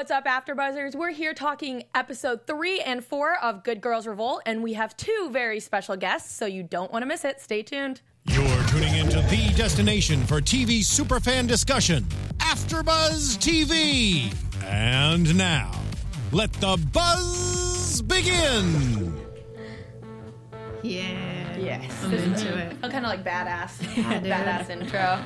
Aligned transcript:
What's 0.00 0.10
up, 0.10 0.24
AfterBuzzers? 0.24 0.94
We're 0.94 1.10
here 1.10 1.34
talking 1.34 1.84
episode 1.94 2.46
three 2.46 2.80
and 2.80 3.04
four 3.04 3.36
of 3.36 3.62
Good 3.62 3.82
Girls 3.82 4.06
Revolt, 4.06 4.40
and 4.46 4.62
we 4.62 4.72
have 4.72 4.96
two 4.96 5.28
very 5.30 5.60
special 5.60 5.94
guests, 5.94 6.34
so 6.34 6.46
you 6.46 6.62
don't 6.62 6.90
want 6.90 7.02
to 7.02 7.06
miss 7.06 7.22
it. 7.22 7.38
Stay 7.38 7.62
tuned. 7.62 8.00
You're 8.24 8.62
tuning 8.68 8.96
into 8.96 9.20
the 9.20 9.52
destination 9.54 10.24
for 10.24 10.40
TV 10.40 10.80
superfan 10.80 11.46
discussion, 11.46 12.04
AfterBuzz 12.38 13.36
TV. 13.36 14.34
And 14.64 15.36
now, 15.36 15.70
let 16.32 16.50
the 16.54 16.82
buzz 16.94 18.00
begin. 18.00 19.14
Yeah. 20.82 21.58
Yes. 21.58 22.04
I'm 22.04 22.14
into 22.14 22.56
it. 22.56 22.74
I'm 22.82 22.90
kind 22.90 23.04
of 23.04 23.10
like 23.10 23.22
badass. 23.22 23.72
badass 24.22 24.70
intro. 24.70 25.22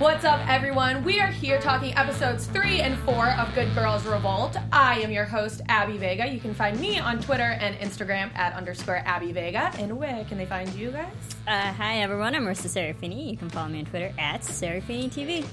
What's 0.00 0.24
up, 0.24 0.40
everyone? 0.48 1.04
We 1.04 1.20
are 1.20 1.26
here 1.26 1.60
talking 1.60 1.94
episodes 1.94 2.46
three 2.46 2.80
and 2.80 2.98
four 3.00 3.32
of 3.32 3.54
Good 3.54 3.74
Girls 3.74 4.06
Revolt. 4.06 4.56
I 4.72 4.98
am 5.00 5.10
your 5.10 5.26
host, 5.26 5.60
Abby 5.68 5.98
Vega. 5.98 6.26
You 6.26 6.40
can 6.40 6.54
find 6.54 6.80
me 6.80 6.98
on 6.98 7.20
Twitter 7.20 7.42
and 7.42 7.76
Instagram 7.76 8.34
at 8.34 8.54
underscore 8.54 9.02
Abby 9.04 9.30
Vega. 9.32 9.70
And 9.76 9.98
where 9.98 10.24
can 10.24 10.38
they 10.38 10.46
find 10.46 10.72
you 10.72 10.90
guys? 10.90 11.12
Uh, 11.46 11.70
hi 11.74 12.00
everyone, 12.00 12.34
I'm 12.34 12.46
Marissa 12.46 12.68
Serafini. 12.68 13.30
You 13.30 13.36
can 13.36 13.50
follow 13.50 13.68
me 13.68 13.80
on 13.80 13.84
Twitter 13.84 14.10
at 14.18 14.40
Serafini 14.40 15.10
TV. 15.10 15.44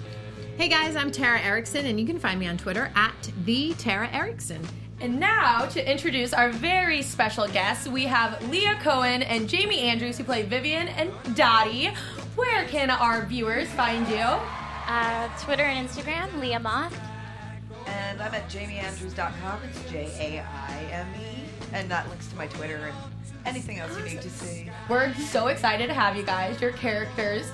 Hey 0.55 0.69
guys, 0.69 0.95
I'm 0.95 1.11
Tara 1.11 1.41
Erickson, 1.41 1.85
and 1.85 1.99
you 1.99 2.05
can 2.05 2.17
find 2.17 2.39
me 2.39 2.47
on 2.47 2.57
Twitter 2.57 2.89
at 2.95 3.29
the 3.43 3.73
Tara 3.73 4.07
Erickson. 4.13 4.65
And 5.01 5.19
now 5.19 5.65
to 5.65 5.91
introduce 5.91 6.33
our 6.33 6.49
very 6.49 7.01
special 7.01 7.47
guests, 7.49 7.85
we 7.85 8.05
have 8.05 8.41
Leah 8.49 8.79
Cohen 8.81 9.23
and 9.23 9.51
Jaime 9.51 9.81
Andrews 9.81 10.17
who 10.17 10.23
play 10.23 10.43
Vivian 10.43 10.87
and 10.87 11.11
Dottie. 11.35 11.91
Where 12.37 12.65
can 12.67 12.89
our 12.89 13.25
viewers 13.25 13.67
find 13.69 14.07
you? 14.07 14.15
Uh, 14.15 15.27
Twitter 15.39 15.63
and 15.63 15.89
Instagram, 15.89 16.39
Leah 16.39 16.59
Moth. 16.59 16.97
And 17.87 18.21
I'm 18.21 18.33
at 18.33 18.47
jaimeandrews.com. 18.49 19.59
It's 19.69 19.91
J 19.91 20.05
A 20.19 20.41
I 20.43 20.87
M 20.91 21.07
E. 21.19 21.39
And 21.73 21.89
that 21.91 22.07
links 22.09 22.27
to 22.27 22.35
my 22.35 22.47
Twitter 22.47 22.77
and 22.77 22.95
anything 23.45 23.79
else 23.79 23.97
you 23.97 24.03
need 24.05 24.21
to 24.21 24.29
see. 24.29 24.69
We're 24.87 25.13
so 25.15 25.47
excited 25.47 25.87
to 25.87 25.93
have 25.93 26.15
you 26.15 26.23
guys. 26.23 26.61
Your 26.61 26.71
characters 26.73 27.49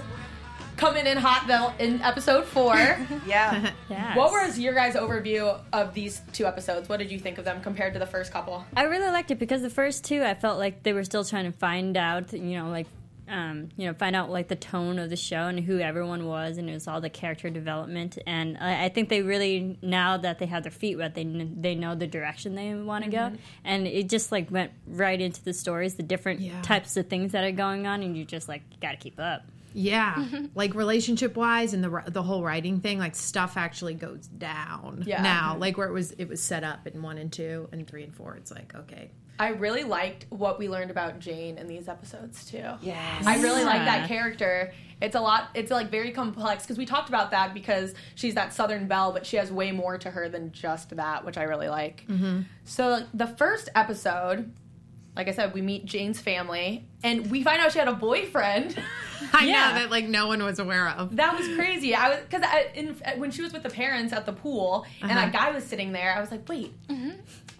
coming 0.75 1.05
in 1.05 1.17
hot 1.17 1.45
though 1.47 1.71
in 1.83 2.01
episode 2.01 2.45
four. 2.45 2.75
Yeah. 3.25 3.71
Yes. 3.89 4.17
what 4.17 4.31
was 4.31 4.57
your 4.59 4.73
guys' 4.73 4.95
overview 4.95 5.59
of 5.71 5.93
these 5.93 6.21
two 6.33 6.45
episodes? 6.45 6.89
What 6.89 6.97
did 6.97 7.11
you 7.11 7.19
think 7.19 7.37
of 7.37 7.45
them 7.45 7.61
compared 7.61 7.93
to 7.93 7.99
the 7.99 8.07
first 8.07 8.31
couple? 8.33 8.65
I 8.75 8.83
really 8.83 9.11
liked 9.11 9.29
it 9.31 9.37
because 9.39 9.61
the 9.61 9.69
first 9.69 10.03
two, 10.03 10.23
I 10.23 10.33
felt 10.33 10.57
like 10.57 10.83
they 10.83 10.93
were 10.93 11.03
still 11.03 11.23
trying 11.23 11.45
to 11.45 11.51
find 11.57 11.95
out, 11.95 12.33
you 12.33 12.57
know, 12.57 12.69
like, 12.69 12.87
um, 13.33 13.69
you 13.77 13.87
know, 13.87 13.93
find 13.93 14.15
out 14.15 14.29
like 14.29 14.47
the 14.47 14.55
tone 14.55 14.99
of 14.99 15.09
the 15.09 15.15
show 15.15 15.47
and 15.47 15.59
who 15.59 15.79
everyone 15.79 16.25
was, 16.27 16.57
and 16.57 16.69
it 16.69 16.73
was 16.73 16.87
all 16.87 17.01
the 17.01 17.09
character 17.09 17.49
development. 17.49 18.17
And 18.27 18.57
I, 18.59 18.85
I 18.85 18.89
think 18.89 19.09
they 19.09 19.21
really 19.23 19.77
now 19.81 20.17
that 20.17 20.39
they 20.39 20.45
have 20.45 20.63
their 20.63 20.71
feet 20.71 20.97
wet, 20.97 21.15
they 21.15 21.23
kn- 21.25 21.55
they 21.59 21.75
know 21.75 21.95
the 21.95 22.07
direction 22.07 22.55
they 22.55 22.73
want 22.75 23.05
to 23.05 23.09
go, 23.09 23.31
and 23.63 23.87
it 23.87 24.07
just 24.09 24.31
like 24.31 24.51
went 24.51 24.71
right 24.87 25.19
into 25.19 25.43
the 25.43 25.53
stories, 25.53 25.95
the 25.95 26.03
different 26.03 26.41
Yeah. 26.41 26.61
types 26.61 26.95
of 26.95 27.07
things 27.07 27.31
that 27.31 27.43
are 27.43 27.51
going 27.51 27.87
on, 27.87 28.03
and 28.03 28.15
you 28.15 28.23
just 28.25 28.47
like 28.47 28.61
got 28.79 28.91
to 28.91 28.97
keep 28.97 29.19
up. 29.19 29.41
Yeah, 29.75 30.27
like 30.55 30.75
relationship 30.75 31.35
wise, 31.35 31.73
and 31.73 31.83
the 31.83 32.03
the 32.07 32.21
whole 32.21 32.43
writing 32.43 32.79
thing, 32.81 32.99
like 32.99 33.15
stuff 33.15 33.57
actually 33.57 33.95
goes 33.95 34.27
down 34.27 35.03
Yeah. 35.07 35.23
now. 35.23 35.57
Like 35.57 35.77
where 35.79 35.87
it 35.87 35.93
was, 35.93 36.11
it 36.11 36.29
was 36.29 36.43
set 36.43 36.63
up 36.63 36.85
in 36.85 37.01
one 37.01 37.17
and 37.17 37.33
two 37.33 37.67
and 37.71 37.87
three 37.87 38.03
and 38.03 38.13
four. 38.13 38.35
It's 38.35 38.51
like 38.51 38.75
okay, 38.75 39.09
I 39.39 39.49
really 39.49 39.83
liked 39.83 40.25
what 40.29 40.59
we 40.59 40.69
learned 40.69 40.91
about 40.91 41.19
Jane 41.19 41.57
in 41.57 41.67
these 41.67 41.87
episodes 41.87 42.45
too. 42.49 42.63
Yes. 42.81 43.25
I 43.25 43.41
really 43.41 43.63
like 43.63 43.83
that 43.85 44.07
character. 44.07 44.71
It's 45.01 45.15
a 45.15 45.19
lot. 45.19 45.49
It's 45.55 45.71
like 45.71 45.89
very 45.89 46.11
complex 46.11 46.63
because 46.63 46.77
we 46.77 46.85
talked 46.85 47.09
about 47.09 47.31
that 47.31 47.53
because 47.53 47.93
she's 48.15 48.35
that 48.35 48.53
Southern 48.53 48.87
belle, 48.87 49.11
but 49.11 49.25
she 49.25 49.37
has 49.37 49.51
way 49.51 49.71
more 49.71 49.97
to 49.97 50.09
her 50.11 50.29
than 50.29 50.51
just 50.51 50.95
that, 50.95 51.25
which 51.25 51.37
I 51.37 51.43
really 51.43 51.67
like. 51.67 52.05
Mm-hmm. 52.07 52.41
So 52.63 53.05
the 53.13 53.27
first 53.27 53.69
episode, 53.75 54.53
like 55.15 55.27
I 55.27 55.31
said, 55.31 55.53
we 55.53 55.61
meet 55.61 55.85
Jane's 55.85 56.19
family, 56.21 56.85
and 57.03 57.29
we 57.29 57.43
find 57.43 57.59
out 57.61 57.71
she 57.71 57.79
had 57.79 57.87
a 57.87 57.93
boyfriend. 57.93 58.81
I 59.33 59.45
Yeah. 59.45 59.51
know 59.73 59.79
that 59.79 59.89
like 59.91 60.05
no 60.07 60.27
one 60.27 60.41
was 60.43 60.59
aware 60.59 60.89
of. 60.89 61.15
that 61.17 61.37
was 61.37 61.47
crazy. 61.55 61.93
I 61.95 62.09
was 62.09 62.19
because 62.29 62.43
in, 62.75 62.95
when 63.17 63.31
she 63.31 63.41
was 63.41 63.51
with 63.51 63.63
the 63.63 63.69
parents 63.69 64.13
at 64.13 64.25
the 64.25 64.33
pool, 64.33 64.85
and 65.01 65.11
Uh-huh. 65.11 65.27
a 65.27 65.31
guy 65.31 65.51
was 65.51 65.63
sitting 65.63 65.91
there, 65.91 66.15
I 66.15 66.21
was 66.21 66.31
like, 66.31 66.47
wait. 66.47 66.73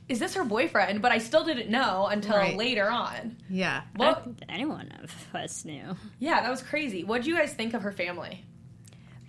Is 0.09 0.19
this 0.19 0.33
her 0.35 0.43
boyfriend? 0.43 1.01
But 1.01 1.11
I 1.11 1.17
still 1.17 1.43
didn't 1.45 1.69
know 1.69 2.07
until 2.07 2.35
Right. 2.37 2.57
later 2.57 2.89
on. 2.89 3.37
Yeah, 3.49 3.81
Well, 3.97 4.35
anyone 4.49 4.91
of 5.01 5.13
us 5.35 5.63
knew. 5.65 5.95
Yeah, 6.19 6.41
that 6.41 6.49
was 6.51 6.61
crazy. 6.61 7.03
What 7.03 7.23
do 7.23 7.29
you 7.29 7.37
guys 7.37 7.53
think 7.53 7.73
of 7.73 7.81
her 7.83 7.91
family? 7.91 8.43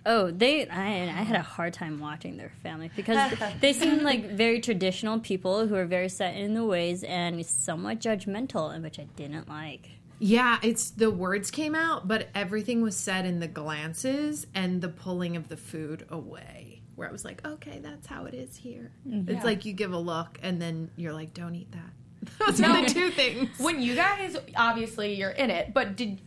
Oh, 0.07 0.29
they! 0.29 0.67
I, 0.67 0.85
I 1.03 1.23
had 1.23 1.35
a 1.35 1.41
hard 1.41 1.73
time 1.73 1.99
watching 1.99 2.37
their 2.37 2.51
family 2.61 2.91
because 2.95 3.33
they 3.61 3.73
seem 3.73 4.03
like 4.03 4.29
very 4.29 4.59
traditional 4.61 5.19
people 5.19 5.65
who 5.65 5.73
are 5.75 5.85
very 5.85 6.09
set 6.09 6.35
in 6.35 6.53
the 6.53 6.63
ways 6.63 7.03
and 7.03 7.43
somewhat 7.43 7.99
judgmental, 7.99 8.71
and 8.73 8.83
which 8.83 8.99
I 8.99 9.07
didn't 9.15 9.49
like. 9.49 9.89
yeah. 10.19 10.59
It's 10.61 10.91
the 10.91 11.09
words 11.09 11.49
came 11.49 11.73
out, 11.73 12.07
but 12.07 12.29
everything 12.35 12.83
was 12.83 12.95
said 12.95 13.25
in 13.25 13.39
the 13.39 13.47
glances 13.47 14.45
and 14.53 14.81
the 14.81 14.89
pulling 14.89 15.35
of 15.35 15.47
the 15.47 15.57
food 15.57 16.05
away. 16.09 16.54
Where 16.95 17.07
I 17.07 17.11
was 17.11 17.25
like, 17.25 17.45
okay, 17.45 17.79
that's 17.79 18.07
how 18.07 18.25
it 18.25 18.33
is 18.33 18.55
here. 18.55 18.91
Mm-hmm. 19.07 19.29
It's 19.29 19.43
like 19.43 19.65
you 19.65 19.73
give 19.73 19.93
a 19.93 19.97
look 19.97 20.39
and 20.41 20.61
then 20.61 20.89
you're 20.95 21.13
like, 21.13 21.33
don't 21.33 21.55
eat 21.55 21.71
that. 21.71 22.29
Those 22.39 22.61
are 22.61 22.81
the 22.81 22.89
two 22.89 23.11
things. 23.11 23.49
When 23.59 23.81
you 23.81 23.95
guys, 23.95 24.37
obviously, 24.55 25.13
you're 25.13 25.31
in 25.31 25.51
it, 25.51 25.73
but 25.73 25.95
did 25.95 26.21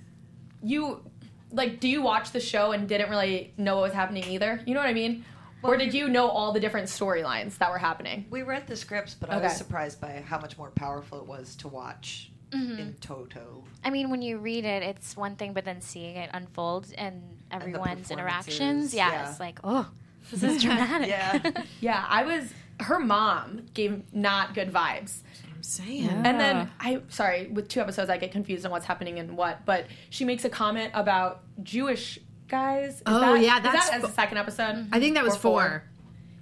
you, 0.62 1.02
like, 1.50 1.80
do 1.80 1.88
you 1.88 2.02
watch 2.02 2.30
the 2.32 2.40
show 2.40 2.72
and 2.72 2.88
didn't 2.88 3.10
really 3.10 3.52
know 3.56 3.76
what 3.76 3.82
was 3.82 3.92
happening 3.92 4.24
either? 4.24 4.60
You 4.66 4.74
know 4.74 4.80
what 4.80 4.88
I 4.88 4.94
mean? 4.94 5.24
or 5.62 5.76
did 5.76 5.92
you 5.92 6.08
know 6.08 6.28
all 6.28 6.52
the 6.52 6.60
different 6.60 6.86
storylines 6.88 7.58
that 7.58 7.70
were 7.70 7.78
happening? 7.78 8.26
We 8.30 8.42
read 8.42 8.66
the 8.66 8.76
scripts, 8.76 9.14
but 9.14 9.30
I 9.30 9.38
was 9.38 9.56
surprised 9.56 10.00
by 10.00 10.22
how 10.26 10.38
much 10.38 10.56
more 10.56 10.70
powerful 10.70 11.18
it 11.18 11.26
was 11.26 11.56
to 11.56 11.68
watch 11.68 12.30
mm-hmm. 12.50 12.78
in 12.78 12.94
toto. 13.00 13.64
I 13.84 13.90
mean, 13.90 14.10
when 14.10 14.22
you 14.22 14.38
read 14.38 14.64
it, 14.64 14.82
it's 14.82 15.16
one 15.16 15.36
thing, 15.36 15.52
but 15.52 15.64
then 15.64 15.80
seeing 15.80 16.16
it 16.16 16.30
unfold 16.32 16.86
and 16.96 17.22
everyone's 17.50 18.10
interactions, 18.10 18.94
yeah, 18.94 19.10
yeah. 19.10 19.30
it's 19.30 19.40
like, 19.40 19.58
oh, 19.64 19.88
this 20.30 20.42
is 20.42 20.62
dramatic. 20.62 21.08
Yeah. 21.08 21.62
Yeah, 21.80 22.04
I 22.08 22.24
was. 22.24 22.52
Her 22.80 22.98
mom 23.00 23.62
gave 23.74 24.02
not 24.14 24.54
good 24.54 24.72
vibes. 24.72 25.22
I'm 25.54 25.62
saying. 25.62 26.08
And 26.08 26.38
then 26.40 26.70
I 26.78 27.02
sorry, 27.08 27.48
with 27.48 27.68
two 27.68 27.80
episodes 27.80 28.08
I 28.10 28.16
get 28.18 28.30
confused 28.30 28.64
on 28.64 28.70
what's 28.70 28.86
happening 28.86 29.18
and 29.18 29.36
what, 29.36 29.64
but 29.64 29.86
she 30.10 30.24
makes 30.24 30.44
a 30.44 30.48
comment 30.48 30.92
about 30.94 31.42
Jewish 31.62 32.18
guys. 32.48 32.96
Is 32.96 33.02
Oh, 33.06 33.20
that- 33.20 33.40
yeah, 33.42 33.56
is 33.58 33.62
that's 33.64 33.88
that 33.90 33.96
as 33.96 34.02
the 34.02 34.10
second 34.10 34.38
episode. 34.38 34.86
I 34.92 35.00
think 35.00 35.14
that 35.14 35.24
was 35.24 35.34
four. 35.36 35.60
four 35.62 35.82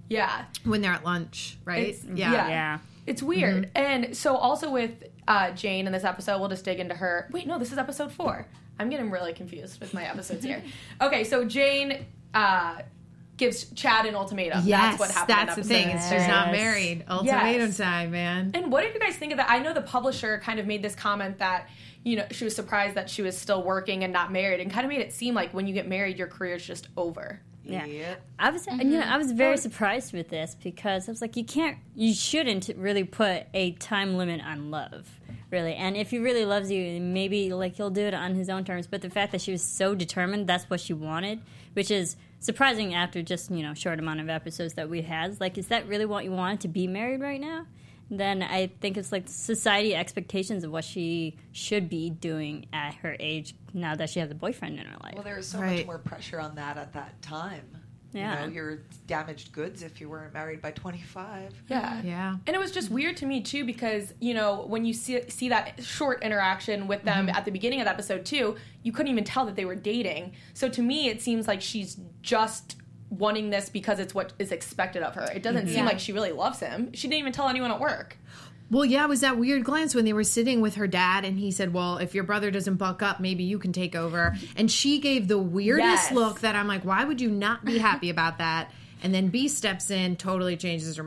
Yeah, 0.08 0.44
when 0.64 0.82
they're 0.82 0.92
at 0.92 1.04
lunch, 1.04 1.56
right? 1.64 1.88
It's- 1.88 2.04
yeah. 2.14 2.32
Yeah, 2.48 2.78
it's 3.06 3.22
weird. 3.22 3.70
And 3.74 4.14
so 4.16 4.36
also 4.36 4.70
with 4.70 5.04
uh, 5.26 5.52
Jane 5.52 5.86
in 5.86 5.92
this 5.92 6.04
episode, 6.04 6.38
we'll 6.38 6.48
just 6.50 6.64
dig 6.66 6.78
into 6.80 6.94
her. 6.94 7.28
Wait, 7.32 7.46
no, 7.46 7.58
this 7.58 7.72
is 7.72 7.78
episode 7.78 8.12
four. 8.12 8.46
I'm 8.78 8.90
getting 8.90 9.10
really 9.10 9.32
confused 9.32 9.80
with 9.80 9.94
my 9.94 10.04
episodes 10.04 10.44
here. 10.44 10.62
Okay, 11.00 11.24
so 11.24 11.44
Jane 11.46 12.04
uh, 12.34 12.82
gives 13.36 13.70
Chad 13.72 14.06
an 14.06 14.14
ultimatum. 14.14 14.62
Yes, 14.64 14.98
that's 14.98 14.98
what 14.98 15.10
happened. 15.10 15.48
that's 15.48 15.56
the 15.56 15.64
thing. 15.64 15.88
It's 15.90 16.08
she's 16.08 16.26
not 16.26 16.52
married. 16.52 17.04
Ultimatum 17.08 17.66
Yes. 17.66 17.76
time, 17.76 18.10
man. 18.10 18.50
And 18.54 18.72
what 18.72 18.82
did 18.82 18.94
you 18.94 19.00
guys 19.00 19.16
think 19.16 19.32
of 19.32 19.38
that? 19.38 19.50
I 19.50 19.58
know 19.58 19.72
the 19.74 19.82
publisher 19.82 20.38
kind 20.42 20.58
of 20.58 20.66
made 20.66 20.82
this 20.82 20.94
comment 20.94 21.38
that, 21.38 21.68
you 22.02 22.16
know, 22.16 22.24
she 22.30 22.44
was 22.44 22.54
surprised 22.56 22.94
that 22.94 23.10
she 23.10 23.22
was 23.22 23.36
still 23.36 23.62
working 23.62 24.04
and 24.04 24.12
not 24.12 24.32
married 24.32 24.60
and 24.60 24.70
kind 24.70 24.84
of 24.84 24.90
made 24.90 25.00
it 25.00 25.12
seem 25.12 25.34
like 25.34 25.52
when 25.52 25.66
you 25.66 25.74
get 25.74 25.86
married, 25.88 26.16
your 26.18 26.28
career 26.28 26.54
is 26.56 26.66
just 26.66 26.88
over. 26.96 27.40
Yeah. 27.66 27.84
Yep. 27.84 28.22
I 28.38 28.50
was, 28.50 28.66
you 28.66 28.76
know, 28.76 29.00
mm-hmm. 29.00 29.12
I 29.12 29.18
was 29.18 29.32
very 29.32 29.56
surprised 29.56 30.12
with 30.12 30.28
this 30.28 30.56
because 30.62 31.08
I 31.08 31.12
was 31.12 31.20
like, 31.20 31.36
you 31.36 31.44
can't, 31.44 31.78
you 31.94 32.14
shouldn't 32.14 32.70
really 32.76 33.04
put 33.04 33.44
a 33.54 33.72
time 33.72 34.16
limit 34.16 34.40
on 34.40 34.70
love, 34.70 35.08
really. 35.50 35.74
And 35.74 35.96
if 35.96 36.10
he 36.10 36.18
really 36.18 36.44
loves 36.44 36.70
you, 36.70 37.00
maybe 37.00 37.52
like 37.52 37.76
he'll 37.76 37.90
do 37.90 38.02
it 38.02 38.14
on 38.14 38.34
his 38.34 38.48
own 38.48 38.64
terms. 38.64 38.86
But 38.86 39.02
the 39.02 39.10
fact 39.10 39.32
that 39.32 39.40
she 39.40 39.52
was 39.52 39.62
so 39.62 39.94
determined, 39.94 40.46
that's 40.46 40.70
what 40.70 40.80
she 40.80 40.92
wanted, 40.92 41.40
which 41.72 41.90
is 41.90 42.16
surprising 42.38 42.94
after 42.94 43.22
just 43.22 43.50
you 43.50 43.62
know 43.62 43.74
short 43.74 43.98
amount 43.98 44.20
of 44.20 44.28
episodes 44.28 44.74
that 44.74 44.88
we 44.88 45.02
had. 45.02 45.40
Like, 45.40 45.58
is 45.58 45.68
that 45.68 45.88
really 45.88 46.06
what 46.06 46.24
you 46.24 46.32
wanted 46.32 46.60
to 46.60 46.68
be 46.68 46.86
married 46.86 47.20
right 47.20 47.40
now? 47.40 47.66
Then 48.10 48.42
I 48.42 48.68
think 48.80 48.96
it's 48.96 49.10
like 49.10 49.24
society 49.26 49.94
expectations 49.94 50.62
of 50.64 50.70
what 50.70 50.84
she 50.84 51.36
should 51.52 51.88
be 51.88 52.10
doing 52.10 52.66
at 52.72 52.94
her 52.96 53.16
age 53.18 53.54
now 53.74 53.96
that 53.96 54.10
she 54.10 54.20
has 54.20 54.30
a 54.30 54.34
boyfriend 54.34 54.78
in 54.78 54.86
her 54.86 54.96
life. 55.02 55.14
Well, 55.14 55.24
there 55.24 55.36
was 55.36 55.48
so 55.48 55.60
Right. 55.60 55.78
much 55.78 55.86
more 55.86 55.98
pressure 55.98 56.40
on 56.40 56.54
that 56.54 56.76
at 56.76 56.92
that 56.92 57.20
time. 57.20 57.64
Yeah. 58.12 58.40
You 58.40 58.46
know, 58.46 58.52
you're 58.54 58.78
damaged 59.06 59.52
goods 59.52 59.82
if 59.82 60.00
you 60.00 60.08
weren't 60.08 60.32
married 60.32 60.62
by 60.62 60.70
25. 60.70 61.52
Yeah. 61.68 62.00
Yeah. 62.02 62.36
And 62.46 62.56
it 62.56 62.58
was 62.58 62.70
just 62.70 62.90
weird 62.90 63.16
to 63.18 63.26
me 63.26 63.42
too 63.42 63.64
because 63.64 64.14
you 64.20 64.32
know 64.32 64.64
when 64.66 64.84
you 64.84 64.94
see 64.94 65.20
see 65.28 65.48
that 65.50 65.82
short 65.82 66.22
interaction 66.22 66.86
with 66.86 67.02
them 67.02 67.26
mm-hmm. 67.26 67.36
at 67.36 67.44
the 67.44 67.50
beginning 67.50 67.80
of 67.80 67.86
the 67.86 67.90
episode 67.90 68.24
too, 68.24 68.56
you 68.82 68.92
couldn't 68.92 69.12
even 69.12 69.24
tell 69.24 69.44
that 69.46 69.56
they 69.56 69.64
were 69.64 69.74
dating. 69.74 70.32
So 70.54 70.68
to 70.68 70.80
me, 70.82 71.08
it 71.08 71.20
seems 71.20 71.46
like 71.46 71.60
she's 71.60 71.98
just 72.22 72.76
wanting 73.18 73.50
this 73.50 73.68
because 73.68 73.98
it's 73.98 74.14
what 74.14 74.32
is 74.38 74.52
expected 74.52 75.02
of 75.02 75.14
her. 75.14 75.28
It 75.34 75.42
doesn't 75.42 75.62
mm-hmm. 75.64 75.68
seem 75.68 75.84
Yeah. 75.84 75.86
like 75.86 75.98
she 76.00 76.12
really 76.12 76.32
loves 76.32 76.60
him. 76.60 76.92
She 76.92 77.08
didn't 77.08 77.20
even 77.20 77.32
tell 77.32 77.48
anyone 77.48 77.70
at 77.70 77.80
work. 77.80 78.16
Well, 78.68 78.84
yeah, 78.84 79.04
it 79.04 79.08
was 79.08 79.20
that 79.20 79.38
weird 79.38 79.62
glance 79.62 79.94
when 79.94 80.04
they 80.04 80.12
were 80.12 80.24
sitting 80.24 80.60
with 80.60 80.74
her 80.74 80.88
dad, 80.88 81.24
and 81.24 81.38
he 81.38 81.52
said, 81.52 81.72
"Well, 81.72 81.98
if 81.98 82.16
your 82.16 82.24
brother 82.24 82.50
doesn't 82.50 82.76
buck 82.76 83.00
up, 83.00 83.20
maybe 83.20 83.44
you 83.44 83.60
can 83.60 83.72
take 83.72 83.94
over." 83.94 84.36
And 84.56 84.68
she 84.70 84.98
gave 84.98 85.28
the 85.28 85.38
weirdest 85.38 86.10
Yes. 86.10 86.12
look 86.12 86.40
that 86.40 86.56
I'm 86.56 86.66
like, 86.66 86.84
"Why 86.84 87.04
would 87.04 87.20
you 87.20 87.30
not 87.30 87.64
be 87.64 87.78
happy 87.78 88.10
about 88.10 88.38
that?" 88.38 88.72
And 89.04 89.14
then 89.14 89.28
B 89.28 89.46
steps 89.46 89.90
in, 89.90 90.16
totally 90.16 90.56
changes 90.56 90.96
her. 90.96 91.06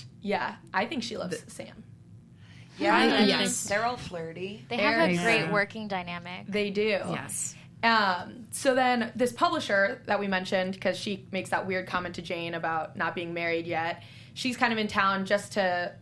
Mind. 0.00 0.04
Yeah, 0.20 0.56
I 0.72 0.86
think 0.86 1.02
she 1.02 1.16
loves 1.16 1.42
Sam. 1.52 1.84
Yeah, 2.78 2.94
I- 2.96 3.04
and 3.04 3.28
yes. 3.28 3.64
they're 3.64 3.84
all 3.84 3.96
flirty. 3.96 4.64
They 4.68 4.76
have 4.78 5.08
a 5.08 5.16
great 5.16 5.42
good. 5.44 5.52
working 5.52 5.88
dynamic. 5.88 6.46
They 6.48 6.70
do. 6.70 7.00
Yes. 7.10 7.54
Um, 7.82 8.46
so 8.50 8.74
then 8.74 9.12
this 9.14 9.32
publisher 9.32 10.02
that 10.06 10.18
we 10.18 10.26
mentioned, 10.26 10.72
because 10.74 10.96
she 10.98 11.26
makes 11.30 11.50
that 11.50 11.66
weird 11.66 11.86
comment 11.86 12.14
to 12.16 12.22
Jane 12.22 12.54
about 12.54 12.96
not 12.96 13.14
being 13.14 13.34
married 13.34 13.66
yet, 13.66 14.02
she's 14.32 14.56
kind 14.56 14.72
of 14.72 14.78
in 14.78 14.88
town 14.88 15.26
just 15.26 15.52
to, 15.52 15.92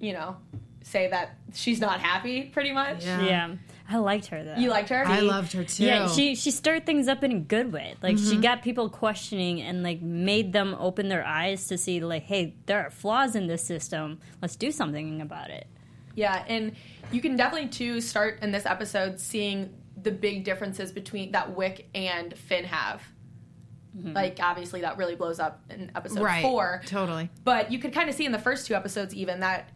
you 0.00 0.12
know, 0.12 0.36
say 0.82 1.08
that 1.08 1.36
she's 1.54 1.80
not 1.80 2.00
happy, 2.00 2.42
pretty 2.44 2.72
much. 2.72 3.04
Yeah. 3.04 3.22
Yeah, 3.22 3.54
I 3.90 3.96
liked 3.96 4.26
her 4.26 4.44
though. 4.44 4.56
You 4.56 4.68
liked 4.68 4.90
her? 4.90 5.02
I 5.06 5.20
loved 5.20 5.52
her 5.52 5.64
too. 5.64 5.84
Yeah, 5.84 6.08
she 6.08 6.34
she 6.34 6.50
stirred 6.50 6.84
things 6.84 7.08
up 7.08 7.24
in 7.24 7.32
a 7.32 7.38
good 7.40 7.72
way. 7.72 7.94
Like 8.02 8.16
Mm-hmm. 8.16 8.30
she 8.30 8.36
got 8.36 8.62
people 8.62 8.90
questioning 8.90 9.62
and 9.62 9.82
like 9.82 10.02
made 10.02 10.52
them 10.52 10.76
open 10.78 11.08
their 11.08 11.24
eyes 11.24 11.66
to 11.68 11.78
see 11.78 12.00
like, 12.00 12.24
hey, 12.24 12.54
there 12.66 12.84
are 12.84 12.90
flaws 12.90 13.34
in 13.34 13.46
this 13.46 13.64
system. 13.64 14.18
Let's 14.42 14.56
do 14.56 14.70
something 14.70 15.20
about 15.22 15.50
it. 15.50 15.66
Yeah, 16.14 16.44
and 16.48 16.72
you 17.12 17.20
can 17.20 17.36
definitely 17.36 17.68
too 17.68 18.00
start 18.00 18.40
in 18.42 18.50
this 18.50 18.66
episode 18.66 19.18
seeing 19.20 19.72
the 20.00 20.10
big 20.10 20.44
differences 20.44 20.92
between 20.92 21.32
that 21.32 21.56
Wick 21.56 21.88
and 21.94 22.36
Finn 22.36 22.64
have. 22.64 23.02
Like 24.00 24.38
obviously 24.40 24.82
that 24.82 24.96
really 24.96 25.16
blows 25.16 25.40
up 25.40 25.60
in 25.70 25.90
episode 25.96 26.20
right. 26.22 26.42
four. 26.42 26.82
Totally. 26.86 27.30
But 27.42 27.72
you 27.72 27.80
could 27.80 27.92
kind 27.92 28.08
of 28.08 28.14
see 28.14 28.24
in 28.26 28.30
the 28.32 28.38
first 28.38 28.66
two 28.68 28.74
episodes 28.74 29.12
even 29.12 29.40
that 29.40 29.70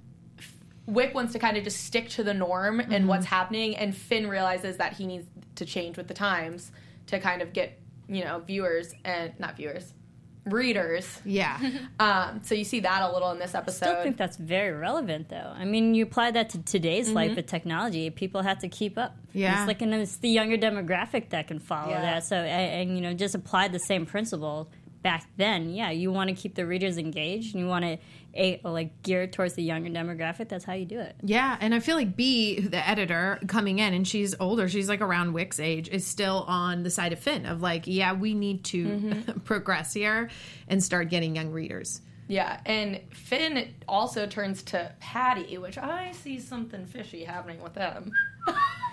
Wick 0.86 1.14
wants 1.14 1.32
to 1.34 1.38
kind 1.38 1.56
of 1.56 1.64
just 1.64 1.84
stick 1.84 2.08
to 2.10 2.24
the 2.24 2.34
norm 2.34 2.80
and 2.80 3.06
what's 3.08 3.26
happening, 3.26 3.76
and 3.76 3.96
Finn 3.96 4.26
realizes 4.28 4.78
that 4.78 4.94
he 4.94 5.06
needs 5.06 5.26
to 5.56 5.64
change 5.64 5.96
with 5.96 6.08
the 6.08 6.14
times 6.14 6.72
to 7.06 7.18
kind 7.20 7.40
of 7.42 7.52
get 7.52 7.78
you 8.08 8.24
know 8.24 8.40
viewers 8.40 8.92
and 9.04 9.32
not 9.38 9.56
viewers, 9.56 9.92
readers. 10.44 11.20
Yeah. 11.24 11.58
Um, 12.00 12.40
so 12.42 12.56
you 12.56 12.64
see 12.64 12.80
that 12.80 13.02
a 13.02 13.12
little 13.12 13.30
in 13.30 13.38
this 13.38 13.54
episode. 13.54 13.84
I 13.84 13.86
Still 13.86 13.88
episode. 13.90 14.02
think 14.02 14.16
that's 14.16 14.36
very 14.36 14.72
relevant 14.72 15.28
though. 15.28 15.52
I 15.56 15.64
mean, 15.64 15.94
you 15.94 16.02
apply 16.02 16.32
that 16.32 16.48
to 16.50 16.58
today's 16.62 17.06
Mm-hmm. 17.06 17.14
life 17.14 17.36
with 17.36 17.46
technology. 17.46 18.10
People 18.10 18.42
have 18.42 18.58
to 18.60 18.68
keep 18.68 18.98
up. 18.98 19.16
Yeah. 19.32 19.60
it's 19.60 19.68
like 19.68 19.82
and 19.82 19.94
it's 19.94 20.16
the 20.16 20.28
younger 20.30 20.58
demographic 20.58 21.28
that 21.28 21.46
can 21.46 21.60
follow 21.60 21.90
Yeah. 21.90 22.00
that. 22.02 22.24
So 22.24 22.34
and, 22.36 22.90
and 22.90 22.96
you 22.98 23.02
know, 23.02 23.14
just 23.14 23.36
apply 23.36 23.68
the 23.68 23.78
same 23.78 24.04
principle 24.04 24.68
back 25.02 25.26
then. 25.36 25.70
Yeah, 25.70 25.90
you 25.90 26.10
want 26.10 26.28
to 26.30 26.34
keep 26.34 26.56
the 26.56 26.66
readers 26.66 26.98
engaged, 26.98 27.54
and 27.54 27.62
you 27.62 27.68
want 27.68 27.84
to 27.84 27.98
a, 28.34 28.60
like 28.64 29.02
geared 29.02 29.32
towards 29.32 29.54
the 29.54 29.62
younger 29.62 29.90
demographic. 29.90 30.48
That's 30.48 30.64
how 30.64 30.72
you 30.72 30.84
do 30.86 30.98
it. 31.00 31.14
Yeah, 31.22 31.56
and 31.60 31.74
I 31.74 31.80
feel 31.80 31.96
like 31.96 32.16
B, 32.16 32.60
the 32.60 32.86
editor, 32.88 33.38
coming 33.46 33.78
in, 33.78 33.94
and 33.94 34.06
she's 34.06 34.34
older. 34.40 34.68
She's 34.68 34.88
like 34.88 35.00
around 35.00 35.32
Wick's 35.32 35.60
age, 35.60 35.88
is 35.88 36.06
still 36.06 36.44
on 36.48 36.82
the 36.82 36.90
side 36.90 37.12
of 37.12 37.18
Finn 37.18 37.46
of 37.46 37.60
like, 37.60 37.86
yeah, 37.86 38.12
we 38.12 38.34
need 38.34 38.64
to 38.64 39.22
progress 39.44 39.92
here 39.92 40.30
and 40.68 40.82
start 40.82 41.10
getting 41.10 41.36
young 41.36 41.50
readers. 41.50 42.00
Yeah, 42.28 42.60
and 42.64 43.00
Finn 43.10 43.74
also 43.86 44.26
turns 44.26 44.62
to 44.64 44.92
Patty, 45.00 45.58
which 45.58 45.76
I 45.76 46.12
see 46.12 46.38
something 46.38 46.86
fishy 46.86 47.24
happening 47.24 47.60
with 47.62 47.74
them. 47.74 48.12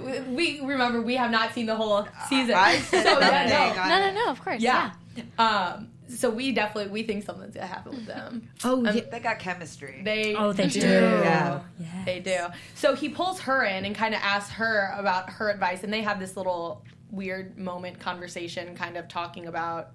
we 0.00 0.60
remember 0.60 1.00
we 1.00 1.16
have 1.16 1.30
not 1.30 1.54
seen 1.54 1.66
the 1.66 1.76
whole 1.76 2.06
season, 2.28 2.54
I 2.54 2.78
said 2.78 3.04
so 3.04 3.18
yeah, 3.20 3.74
no. 3.74 3.88
No, 3.88 4.10
no, 4.10 4.24
no. 4.24 4.30
Of 4.30 4.42
course. 4.42 4.60
yeah. 4.60 4.92
Um, 5.38 5.88
so 6.10 6.28
we 6.30 6.52
definitely 6.52 6.90
we 6.90 7.02
think 7.02 7.24
something's 7.24 7.54
gonna 7.54 7.66
happen 7.66 7.92
with 7.92 8.06
them. 8.06 8.48
Oh, 8.64 8.84
um, 8.86 8.96
yeah. 8.96 9.02
They 9.10 9.20
got 9.20 9.38
chemistry. 9.38 10.02
They 10.04 10.34
Oh, 10.34 10.52
they 10.52 10.66
do. 10.66 10.80
Yeah. 10.80 11.62
They 12.04 12.20
do. 12.20 12.46
So 12.74 12.94
he 12.94 13.08
pulls 13.08 13.40
her 13.40 13.64
in 13.64 13.84
and 13.84 13.94
kind 13.94 14.14
of 14.14 14.20
asks 14.22 14.52
her 14.52 14.92
about 14.96 15.30
her 15.30 15.50
advice, 15.50 15.82
and 15.82 15.92
they 15.92 16.02
have 16.02 16.20
this 16.20 16.36
little 16.36 16.84
weird 17.10 17.58
moment 17.58 17.98
conversation, 17.98 18.74
kind 18.76 18.96
of 18.96 19.08
talking 19.08 19.46
about 19.46 19.92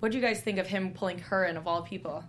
what 0.00 0.12
do 0.12 0.18
you 0.18 0.22
guys 0.22 0.40
think 0.40 0.58
of 0.58 0.66
him 0.66 0.92
pulling 0.92 1.18
her 1.18 1.44
in 1.44 1.56
of 1.56 1.66
all 1.66 1.82
people? 1.82 2.24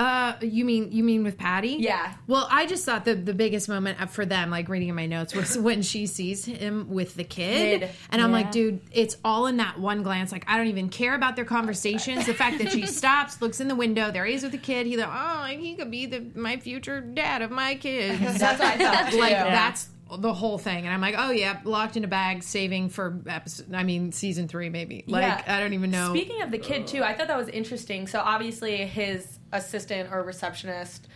Uh, 0.00 0.34
you 0.40 0.64
mean 0.64 0.90
you 0.92 1.04
mean 1.04 1.22
with 1.22 1.36
Patty? 1.36 1.76
Yeah. 1.78 2.14
Well, 2.26 2.48
I 2.50 2.64
just 2.64 2.86
thought 2.86 3.04
the 3.04 3.14
the 3.14 3.34
biggest 3.34 3.68
moment 3.68 4.10
for 4.10 4.24
them, 4.24 4.48
like 4.48 4.70
reading 4.70 4.88
in 4.88 4.94
my 4.94 5.04
notes, 5.04 5.34
was 5.34 5.58
when 5.68 5.82
she 5.82 6.06
sees 6.06 6.42
him 6.46 6.88
with 6.88 7.16
the 7.16 7.24
kid, 7.24 7.86
and 8.10 8.22
I'm 8.22 8.30
Yeah. 8.30 8.36
like, 8.36 8.50
dude, 8.50 8.80
it's 8.92 9.18
all 9.22 9.46
in 9.46 9.58
that 9.58 9.78
one 9.78 10.02
glance. 10.02 10.32
Like, 10.32 10.44
I 10.48 10.56
don't 10.56 10.68
even 10.68 10.88
care 10.88 11.14
about 11.14 11.36
their 11.36 11.44
conversations. 11.44 12.24
The 12.24 12.32
fact 12.32 12.56
that 12.58 12.72
she 12.72 12.86
stops, 13.00 13.42
looks 13.42 13.60
in 13.60 13.68
the 13.68 13.74
window, 13.76 14.10
there 14.10 14.24
he 14.24 14.32
is 14.34 14.42
with 14.42 14.52
the 14.52 14.58
kid. 14.58 14.86
He's 14.86 14.96
like, 14.98 15.10
oh, 15.12 15.44
he 15.44 15.74
could 15.74 15.90
be 15.90 16.06
the 16.06 16.24
my 16.34 16.56
future 16.56 17.02
dad 17.02 17.42
of 17.42 17.50
my 17.50 17.74
kids. 17.74 18.18
That's 18.38 18.58
what 18.58 18.68
I 18.68 18.78
thought. 18.78 19.12
like 19.18 19.36
too. 19.36 19.44
that's 19.50 19.88
the 20.18 20.32
whole 20.34 20.58
thing 20.58 20.84
and 20.84 20.92
i'm 20.94 21.00
like 21.00 21.14
oh 21.16 21.30
yeah 21.30 21.60
locked 21.64 21.96
in 21.96 22.04
a 22.04 22.08
bag 22.08 22.42
saving 22.42 22.88
for 22.88 23.20
episode 23.26 23.72
i 23.74 23.82
mean 23.84 24.10
season 24.12 24.48
three 24.48 24.68
maybe 24.68 25.04
like 25.06 25.22
Yeah. 25.22 25.56
i 25.56 25.60
don't 25.60 25.72
even 25.72 25.90
know 25.90 26.10
Speaking 26.10 26.42
of 26.42 26.50
the 26.50 26.58
kid 26.58 26.86
too, 26.86 27.02
I 27.04 27.14
thought 27.14 27.28
that 27.28 27.36
was 27.36 27.48
interesting. 27.48 28.06
So 28.06 28.18
obviously 28.20 28.76
his 28.78 29.38
assistant 29.52 30.12
or 30.12 30.22
receptionist 30.22 31.06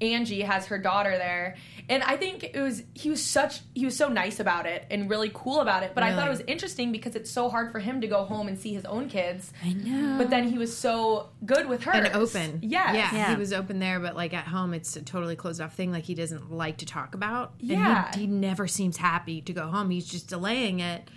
Angie 0.00 0.40
has 0.42 0.66
her 0.66 0.78
daughter 0.78 1.10
there, 1.10 1.56
and 1.88 2.02
I 2.02 2.16
think 2.16 2.42
it 2.44 2.60
was 2.60 2.82
he 2.94 3.10
was 3.10 3.24
such 3.24 3.60
he 3.74 3.84
was 3.84 3.96
so 3.96 4.08
nice 4.08 4.40
about 4.40 4.66
it 4.66 4.86
and 4.90 5.10
really 5.10 5.30
cool 5.32 5.60
about 5.60 5.82
it. 5.82 5.92
But 5.94 6.04
I 6.04 6.14
thought 6.14 6.26
it 6.26 6.30
was 6.30 6.40
interesting 6.46 6.90
because 6.92 7.14
it's 7.16 7.30
so 7.30 7.48
hard 7.50 7.70
for 7.72 7.78
him 7.80 8.00
to 8.00 8.06
go 8.06 8.24
home 8.24 8.48
and 8.48 8.58
see 8.58 8.72
his 8.72 8.84
own 8.84 9.08
kids. 9.08 9.52
I 9.64 9.72
know. 9.74 10.16
But 10.18 10.30
then 10.30 10.48
he 10.48 10.56
was 10.58 10.76
so 10.76 11.28
good 11.44 11.68
with 11.68 11.82
her 11.84 11.92
and 11.92 12.08
open 12.14 12.60
Yes. 12.62 12.94
yeah 12.94 13.14
Yeah. 13.14 13.30
he 13.30 13.36
was 13.36 13.52
open 13.52 13.78
there 13.78 14.00
but 14.00 14.14
like 14.16 14.32
at 14.34 14.44
home 14.46 14.72
it's 14.74 14.94
a 14.96 15.02
totally 15.02 15.36
closed 15.36 15.60
off 15.60 15.74
thing 15.74 15.90
like 15.92 16.04
he 16.04 16.14
doesn't 16.14 16.50
like 16.52 16.78
to 16.78 16.86
talk 16.86 17.14
about 17.14 17.52
And 17.60 17.68
he- 17.70 17.74
Yeah. 17.76 18.16
he, 18.16 18.26
never 18.26 18.66
seems 18.68 18.96
happy 18.96 19.40
to 19.42 19.52
go 19.52 19.66
home 19.68 19.90
he's 19.90 20.06
just 20.06 20.28
delaying 20.28 20.80
it 20.80 21.08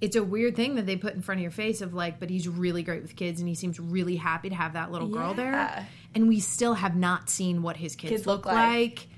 it's 0.00 0.16
a 0.16 0.22
weird 0.24 0.56
thing 0.56 0.74
that 0.76 0.86
they 0.86 0.96
put 0.96 1.14
in 1.14 1.22
front 1.22 1.38
of 1.38 1.42
your 1.42 1.50
face 1.52 1.80
of 1.80 1.94
like 1.94 2.18
but 2.20 2.28
he's 2.30 2.48
really 2.48 2.82
great 2.82 3.02
with 3.02 3.14
kids 3.16 3.40
and 3.40 3.48
he 3.48 3.54
seems 3.54 3.78
really 3.78 4.16
happy 4.16 4.48
to 4.48 4.54
have 4.54 4.72
that 4.72 4.90
little 4.92 5.08
girl 5.08 5.30
Yeah. 5.30 5.34
there 5.36 5.88
and 6.14 6.28
we 6.28 6.40
still 6.40 6.74
have 6.74 6.96
not 6.96 7.30
seen 7.30 7.62
what 7.62 7.76
his 7.76 7.96
kids, 7.96 8.10
Kids 8.10 8.26
look, 8.26 8.44
look 8.46 8.54
like, 8.54 9.08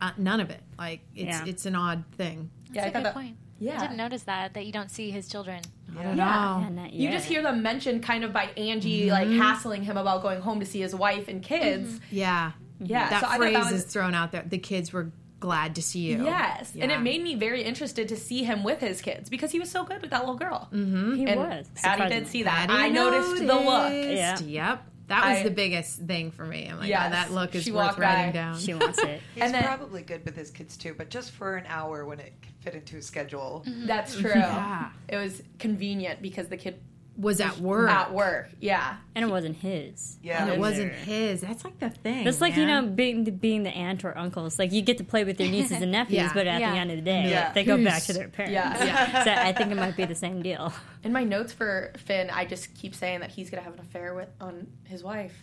Uh, 0.00 0.10
none 0.18 0.40
of 0.40 0.50
it 0.50 0.60
like 0.78 1.00
it's 1.14 1.26
Yeah. 1.28 1.44
it's 1.46 1.66
an 1.66 1.74
odd 1.76 2.04
thing 2.16 2.50
Yeah, 2.72 2.82
That's 2.82 2.86
a 2.86 2.90
thought 2.90 2.98
good 2.98 3.04
that- 3.06 3.14
point. 3.14 3.36
Yeah. 3.60 3.76
I 3.78 3.80
didn't 3.82 3.96
notice 3.96 4.22
that 4.24 4.54
that 4.54 4.66
you 4.66 4.72
don't 4.72 4.90
see 4.90 5.10
his 5.10 5.28
children. 5.28 5.62
Yeah. 5.94 6.14
Yeah, 6.14 6.86
You 6.90 7.10
just 7.10 7.26
hear 7.26 7.40
them 7.40 7.62
mentioned 7.62 8.02
kind 8.02 8.24
of 8.24 8.32
by 8.32 8.46
Angie, 8.56 9.02
mm-hmm. 9.02 9.10
like 9.10 9.28
hassling 9.28 9.84
him 9.84 9.96
about 9.96 10.22
going 10.22 10.40
home 10.40 10.58
to 10.60 10.66
see 10.66 10.80
his 10.80 10.94
wife 10.94 11.28
and 11.28 11.40
kids. 11.42 11.88
Mm-hmm. 11.94 12.04
yeah 12.16 12.50
mm-hmm. 12.82 12.86
Yeah, 12.86 13.08
that 13.10 13.20
so 13.30 13.36
phrase 13.36 13.54
that 13.54 13.72
was 13.72 13.72
is 13.72 13.84
thrown 13.84 14.12
out 14.14 14.32
there 14.32 14.42
the 14.46 14.58
kids 14.58 14.92
were 14.92 15.12
glad 15.40 15.74
to 15.76 15.82
see 15.82 16.00
you 16.00 16.24
Yes, 16.24 16.74
and 16.78 16.90
it 16.90 17.00
made 17.00 17.22
me 17.22 17.34
very 17.36 17.62
interested 17.62 18.08
to 18.08 18.16
see 18.16 18.42
him 18.44 18.64
with 18.64 18.80
his 18.80 19.00
kids 19.00 19.30
because 19.30 19.50
he 19.52 19.60
was 19.60 19.70
so 19.70 19.84
good 19.84 20.00
with 20.02 20.10
that 20.10 20.20
little 20.20 20.34
girl. 20.36 20.68
he 20.72 20.78
And 21.26 21.36
was. 21.36 21.66
Patty 21.80 22.08
did 22.12 22.26
see 22.26 22.42
that. 22.44 22.68
Patty 22.68 22.82
I 22.82 22.88
noticed 22.88 23.36
the 23.36 23.54
look. 23.54 23.92
noticed. 23.92 24.44
Yeah. 24.46 24.72
Yep. 24.72 24.90
That 25.14 25.30
was 25.30 25.38
I- 25.40 25.42
the 25.44 25.50
biggest 25.50 26.00
thing 26.00 26.30
for 26.30 26.44
me. 26.44 26.68
I'm 26.68 26.78
like, 26.78 26.88
Yes. 26.88 27.06
oh, 27.06 27.10
that 27.10 27.32
look 27.32 27.54
is 27.54 27.62
She 27.64 27.72
worth 27.72 27.96
writing 27.98 28.30
by. 28.30 28.32
down. 28.32 28.58
She 28.58 28.74
wants 28.74 28.98
it. 28.98 29.20
He's 29.34 29.44
And 29.44 29.54
then- 29.54 29.62
probably 29.64 30.02
good 30.02 30.24
with 30.24 30.36
his 30.36 30.50
kids 30.50 30.76
too, 30.76 30.94
but 30.96 31.08
just 31.10 31.30
for 31.30 31.56
an 31.56 31.64
hour 31.68 32.04
when 32.04 32.20
it 32.20 32.32
can 32.42 32.52
fit 32.60 32.74
into 32.74 32.96
his 32.96 33.06
schedule. 33.06 33.64
That's 33.66 34.12
mm-hmm. 34.14 34.22
true. 34.22 34.32
Yeah. 34.34 34.90
It 35.08 35.16
was 35.16 35.42
convenient 35.58 36.20
because 36.22 36.48
the 36.48 36.56
kid 36.56 36.80
was 37.16 37.40
at 37.40 37.58
work. 37.58 37.90
at 37.90 38.12
work. 38.12 38.50
Yeah. 38.60 38.96
and 39.14 39.24
it 39.24 39.28
wasn't 39.30 39.56
his. 39.56 40.18
Yeah. 40.22 40.42
And 40.42 40.52
it 40.52 40.58
wasn't 40.58 40.92
his. 40.92 41.42
That's 41.42 41.64
like 41.64 41.78
the 41.78 41.90
thing. 41.90 42.26
It's 42.26 42.40
like 42.40 42.56
you 42.56 42.66
know, 42.66 42.82
being 42.86 43.22
the, 43.24 43.30
being 43.30 43.62
the 43.62 43.70
aunt 43.70 44.04
or 44.04 44.16
uncle. 44.18 44.46
It's 44.46 44.58
like 44.58 44.72
you 44.72 44.82
get 44.82 44.98
to 44.98 45.04
play 45.04 45.22
with 45.24 45.38
your 45.40 45.48
nieces 45.50 45.80
and 45.80 45.92
nephews, 46.00 46.16
Yeah. 46.16 46.32
but 46.34 46.46
at 46.48 46.60
Yeah. 46.60 46.72
the 46.72 46.78
end 46.78 46.90
of 46.90 46.96
the 46.96 47.02
day, 47.02 47.30
Yeah. 47.30 47.52
they 47.52 47.62
go 47.64 47.82
back 47.82 48.02
to 48.04 48.12
their 48.12 48.28
parents. 48.28 48.52
Yeah. 48.54 49.24
so 49.24 49.30
I 49.32 49.52
think 49.52 49.70
it 49.70 49.76
might 49.76 49.96
be 49.96 50.04
the 50.06 50.14
same 50.14 50.42
deal. 50.42 50.72
In 51.04 51.12
my 51.12 51.22
notes 51.24 51.52
for 51.52 51.92
Finn, 51.98 52.30
I 52.30 52.44
just 52.46 52.74
keep 52.74 52.94
saying 52.94 53.20
that 53.20 53.30
he's 53.30 53.48
gonna 53.50 53.62
have 53.62 53.74
an 53.74 53.80
affair 53.80 54.14
with 54.14 54.28
on 54.40 54.66
his 54.84 55.04
wife. 55.04 55.34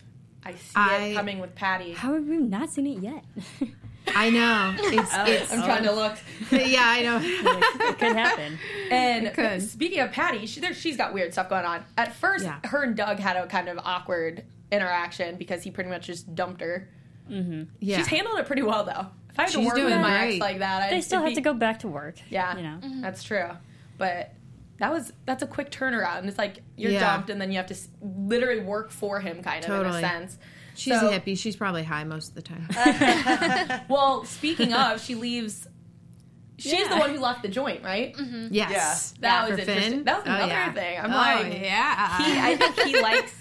I 0.44 0.54
see 0.54 0.58
I- 0.76 0.98
it 1.06 1.16
coming 1.16 1.40
with 1.40 1.56
Patty. 1.56 1.94
How 1.94 2.14
have 2.16 2.26
we 2.28 2.38
not 2.38 2.70
seen 2.72 2.88
it 2.88 3.00
yet? 3.02 3.24
I 4.16 4.30
know. 4.30 4.76
It's, 4.94 5.12
oh, 5.16 5.24
it's 5.26 5.54
I'm 5.54 5.64
trying 5.64 5.84
to 5.84 5.92
look. 5.92 6.18
yeah, 6.52 6.84
I 6.86 7.02
know. 7.02 7.20
it 7.22 7.98
could 8.00 8.16
happen. 8.16 8.58
And 8.92 9.34
could. 9.34 9.62
speaking 9.62 10.00
of 10.02 10.12
Patty, 10.12 10.46
she, 10.46 10.60
there, 10.60 10.74
she's 10.74 10.98
got 10.98 11.14
weird 11.14 11.32
stuff 11.32 11.50
going 11.50 11.64
on. 11.66 11.86
At 11.98 12.14
first, 12.14 12.44
Yeah. 12.44 12.60
her 12.66 12.84
and 12.84 12.96
Doug 12.96 13.20
had 13.20 13.38
a 13.38 13.48
kind 13.48 13.70
of 13.70 13.80
awkward 13.84 14.44
interaction 14.72 15.38
because 15.38 15.64
he 15.64 15.72
pretty 15.72 15.90
much 15.90 16.08
just 16.08 16.36
dumped 16.36 16.60
her. 16.62 16.90
Mm-hmm. 17.30 17.64
yeah. 17.80 17.98
She's 17.98 18.08
handled 18.08 18.38
it 18.40 18.48
pretty 18.48 18.64
well, 18.64 18.84
though. 18.84 19.08
If 19.30 19.40
I 19.40 19.44
had 19.44 19.52
to 19.52 19.58
She's 19.60 19.66
work 19.66 19.76
with 19.76 19.86
doing 19.88 20.02
my 20.02 20.18
great. 20.18 20.32
ex 20.36 20.42
like 20.42 20.60
that, 20.60 20.84
I'd, 20.84 20.92
They 20.92 21.00
still 21.02 21.20
it'd 21.20 21.30
have 21.30 21.36
to 21.36 21.42
go 21.42 21.54
back 21.54 21.80
to 21.80 21.88
work. 21.88 22.16
Yeah, 22.30 22.58
you 22.58 22.64
know. 22.64 22.78
Mm-hmm. 22.82 23.02
that's 23.02 23.24
true. 23.24 23.50
But 23.98 24.34
that 24.80 24.92
was 24.92 25.14
that's 25.26 25.42
a 25.44 25.48
quick 25.48 25.72
turnaround. 25.72 26.28
It's 26.28 26.38
like 26.38 26.60
you're 26.76 26.92
Yeah. 26.92 27.00
dumped 27.14 27.30
and 27.30 27.40
then 27.40 27.50
you 27.52 27.58
have 27.58 27.68
to 27.68 27.76
literally 28.02 28.60
work 28.62 28.92
for 28.92 29.22
him, 29.22 29.42
kind 29.42 29.60
of 29.64 29.68
Totally. 29.68 30.00
in 30.00 30.04
a 30.04 30.08
sense. 30.10 30.38
She's 30.76 31.00
So- 31.00 31.10
a 31.10 31.20
hippie. 31.20 31.38
She's 31.38 31.56
probably 31.56 31.84
high 31.84 32.04
most 32.04 32.30
of 32.30 32.36
the 32.36 32.42
time. 32.42 32.68
Well, 33.90 34.26
speaking 34.26 34.74
of, 34.74 35.02
she 35.02 35.16
leaves. 35.16 35.68
She's 36.58 36.88
the 36.88 36.96
one 36.98 37.10
who 37.16 37.20
left 37.20 37.42
the 37.42 37.48
joint, 37.48 37.84
right? 37.84 38.14
Mm-hmm. 38.16 38.48
yes. 38.52 39.16
That 39.20 39.46
For 39.46 39.52
was 39.52 39.60
interesting. 39.60 39.92
Finn? 39.92 40.04
That 40.04 40.18
was 40.20 40.28
Oh, 40.28 40.32
another 40.36 40.52
yeah. 40.52 40.74
thing. 40.74 41.00
I'm 41.00 41.12
oh, 41.12 41.16
like, 41.18 41.54
yeah. 41.62 42.18
he, 42.24 42.40
I 42.40 42.56
think 42.56 42.80
he 42.88 43.02
likes 43.02 43.34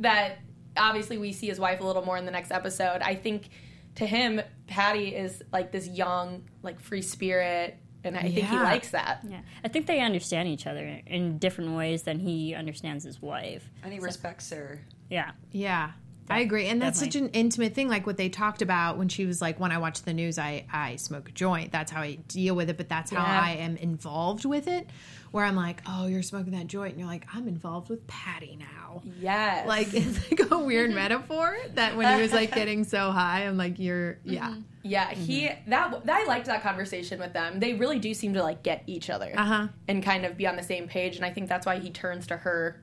that. 0.00 0.38
Obviously, 0.76 1.18
we 1.18 1.32
see 1.32 1.48
his 1.48 1.60
wife 1.60 1.80
a 1.80 1.84
little 1.84 2.02
more 2.02 2.16
in 2.16 2.24
the 2.24 2.30
next 2.30 2.50
episode. 2.50 3.02
I 3.02 3.14
think 3.14 3.50
to 3.96 4.06
him, 4.06 4.40
Patty 4.68 5.14
is 5.14 5.42
like 5.52 5.70
this 5.70 5.86
young, 5.86 6.44
like 6.62 6.80
free 6.80 7.02
spirit, 7.02 7.76
and 8.04 8.16
I 8.16 8.22
think 8.22 8.36
he 8.48 8.56
likes 8.56 8.92
that. 8.92 9.20
Yeah, 9.28 9.42
I 9.62 9.68
think 9.68 9.86
they 9.86 10.00
understand 10.00 10.48
each 10.48 10.66
other 10.66 11.00
in 11.06 11.36
different 11.36 11.76
ways 11.76 12.04
than 12.04 12.18
he 12.20 12.54
understands 12.54 13.04
his 13.04 13.20
wife. 13.20 13.68
And 13.84 13.92
he 13.92 13.98
respects 13.98 14.48
her. 14.48 14.80
Yeah, 15.10 15.32
Yeah. 15.50 15.90
I 16.30 16.40
agree. 16.40 16.66
And 16.66 16.80
that's 16.80 16.98
such 16.98 17.14
an 17.16 17.28
intimate 17.30 17.74
thing. 17.74 17.88
Like 17.88 18.06
what 18.06 18.16
they 18.16 18.28
talked 18.28 18.62
about 18.62 18.96
when 18.96 19.08
she 19.08 19.26
was 19.26 19.42
like, 19.42 19.60
when 19.60 19.72
I 19.72 19.78
watch 19.78 20.02
the 20.02 20.14
news, 20.14 20.38
I, 20.38 20.64
I 20.72 20.96
smoke 20.96 21.28
a 21.28 21.32
joint. 21.32 21.72
That's 21.72 21.90
how 21.90 22.00
I 22.00 22.14
deal 22.28 22.54
with 22.54 22.70
it. 22.70 22.76
But 22.76 22.88
that's 22.88 23.10
how 23.10 23.22
Yeah. 23.22 23.40
I 23.42 23.50
am 23.56 23.76
involved 23.76 24.44
with 24.44 24.66
it. 24.68 24.88
Where 25.30 25.44
I'm 25.44 25.56
like, 25.56 25.82
oh, 25.86 26.06
you're 26.06 26.22
smoking 26.22 26.52
that 26.52 26.66
joint. 26.66 26.90
And 26.92 27.00
you're 27.00 27.08
like, 27.08 27.26
I'm 27.34 27.48
involved 27.48 27.88
with 27.88 28.06
Patty 28.06 28.58
now. 28.58 29.02
Yes. 29.20 29.66
Like, 29.66 29.88
it's 29.94 30.30
like 30.30 30.50
a 30.50 30.58
weird 30.58 30.90
mm-hmm. 30.90 30.96
metaphor 30.98 31.56
that 31.74 31.96
when 31.96 32.14
he 32.14 32.22
was 32.22 32.32
like 32.32 32.54
getting 32.54 32.84
so 32.84 33.10
high, 33.10 33.46
I'm 33.46 33.56
like, 33.56 33.78
you're, 33.78 34.18
yeah. 34.24 34.50
Mm-hmm. 34.50 34.60
Yeah, 34.84 35.10
he 35.10 35.46
mm-hmm. 35.46 35.70
that, 35.70 36.06
that 36.06 36.20
I 36.22 36.26
liked 36.26 36.46
that 36.46 36.62
conversation 36.62 37.20
with 37.20 37.32
them. 37.32 37.60
They 37.60 37.74
really 37.74 37.98
do 37.98 38.12
seem 38.14 38.34
to 38.34 38.42
like 38.42 38.62
get 38.62 38.82
each 38.86 39.10
other 39.10 39.32
Uh-huh. 39.36 39.68
and 39.86 40.02
kind 40.02 40.26
of 40.26 40.36
be 40.36 40.46
on 40.46 40.56
the 40.56 40.62
same 40.62 40.88
page, 40.88 41.16
and 41.16 41.24
I 41.24 41.30
think 41.30 41.48
that's 41.48 41.64
why 41.66 41.78
he 41.78 41.90
turns 41.90 42.26
to 42.28 42.36
her 42.38 42.82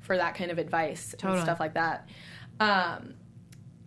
for 0.00 0.16
that 0.16 0.34
kind 0.34 0.50
of 0.50 0.58
advice 0.58 1.14
Totally. 1.16 1.38
and 1.38 1.46
stuff 1.46 1.58
like 1.60 1.74
that. 1.74 2.08
Um, 2.60 3.14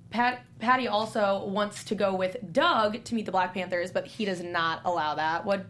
Pat, 0.09 0.43
Patty 0.59 0.87
also 0.87 1.45
wants 1.45 1.83
to 1.85 1.95
go 1.95 2.13
with 2.15 2.37
Doug 2.51 3.03
to 3.05 3.15
meet 3.15 3.25
the 3.25 3.31
Black 3.31 3.53
Panthers, 3.53 3.91
but 3.91 4.05
he 4.05 4.25
does 4.25 4.43
not 4.43 4.81
allow 4.85 5.15
that. 5.15 5.45
What? 5.45 5.65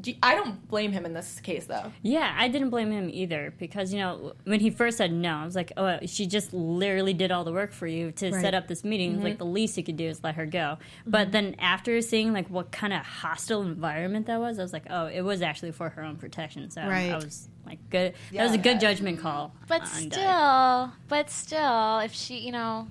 Do 0.00 0.10
you- 0.10 0.16
I 0.22 0.34
don't 0.34 0.66
blame 0.68 0.90
him 0.92 1.06
in 1.06 1.12
this 1.14 1.38
case, 1.40 1.66
though. 1.66 1.92
yeah, 2.02 2.34
I 2.36 2.48
didn't 2.48 2.70
blame 2.70 2.90
him 2.90 3.08
either 3.12 3.54
because 3.58 3.92
you 3.92 4.00
know 4.00 4.32
when 4.44 4.58
he 4.60 4.70
first 4.70 4.98
said 4.98 5.12
no, 5.12 5.36
I 5.36 5.44
was 5.44 5.54
like, 5.54 5.72
oh, 5.76 5.98
she 6.06 6.26
just 6.26 6.52
literally 6.52 7.14
did 7.14 7.30
all 7.30 7.44
the 7.44 7.52
work 7.52 7.72
for 7.72 7.86
you 7.86 8.10
to 8.12 8.30
Right. 8.32 8.40
set 8.42 8.54
up 8.54 8.66
this 8.66 8.82
meeting. 8.82 9.12
It 9.12 9.14
was 9.16 9.24
Like 9.24 9.32
mm-hmm. 9.34 9.38
the 9.38 9.44
least 9.46 9.76
you 9.76 9.84
could 9.84 9.96
do 9.96 10.08
is 10.08 10.24
let 10.24 10.34
her 10.34 10.46
go. 10.46 10.58
Mm-hmm. 10.78 11.10
But 11.10 11.30
then 11.32 11.54
after 11.60 12.00
seeing 12.00 12.32
like 12.32 12.48
what 12.50 12.72
kind 12.72 12.92
of 12.92 13.00
hostile 13.06 13.62
environment 13.62 14.26
that 14.26 14.40
was, 14.40 14.58
I 14.58 14.62
was 14.62 14.72
like, 14.72 14.86
oh, 14.90 15.06
it 15.06 15.20
was 15.22 15.42
actually 15.42 15.70
for 15.72 15.88
her 15.90 16.02
own 16.02 16.16
protection. 16.16 16.70
So 16.70 16.82
Right. 16.82 17.12
I 17.12 17.16
was 17.16 17.48
like, 17.64 17.78
good. 17.90 18.14
that 18.32 18.42
was 18.42 18.52
a 18.52 18.58
good 18.58 18.80
judgment 18.80 19.20
call. 19.20 19.54
But 19.68 19.86
still, 19.86 20.08
Doug. 20.10 20.90
but 21.08 21.30
still, 21.30 22.00
if 22.00 22.12
she, 22.12 22.38
you 22.38 22.50
know, 22.52 22.88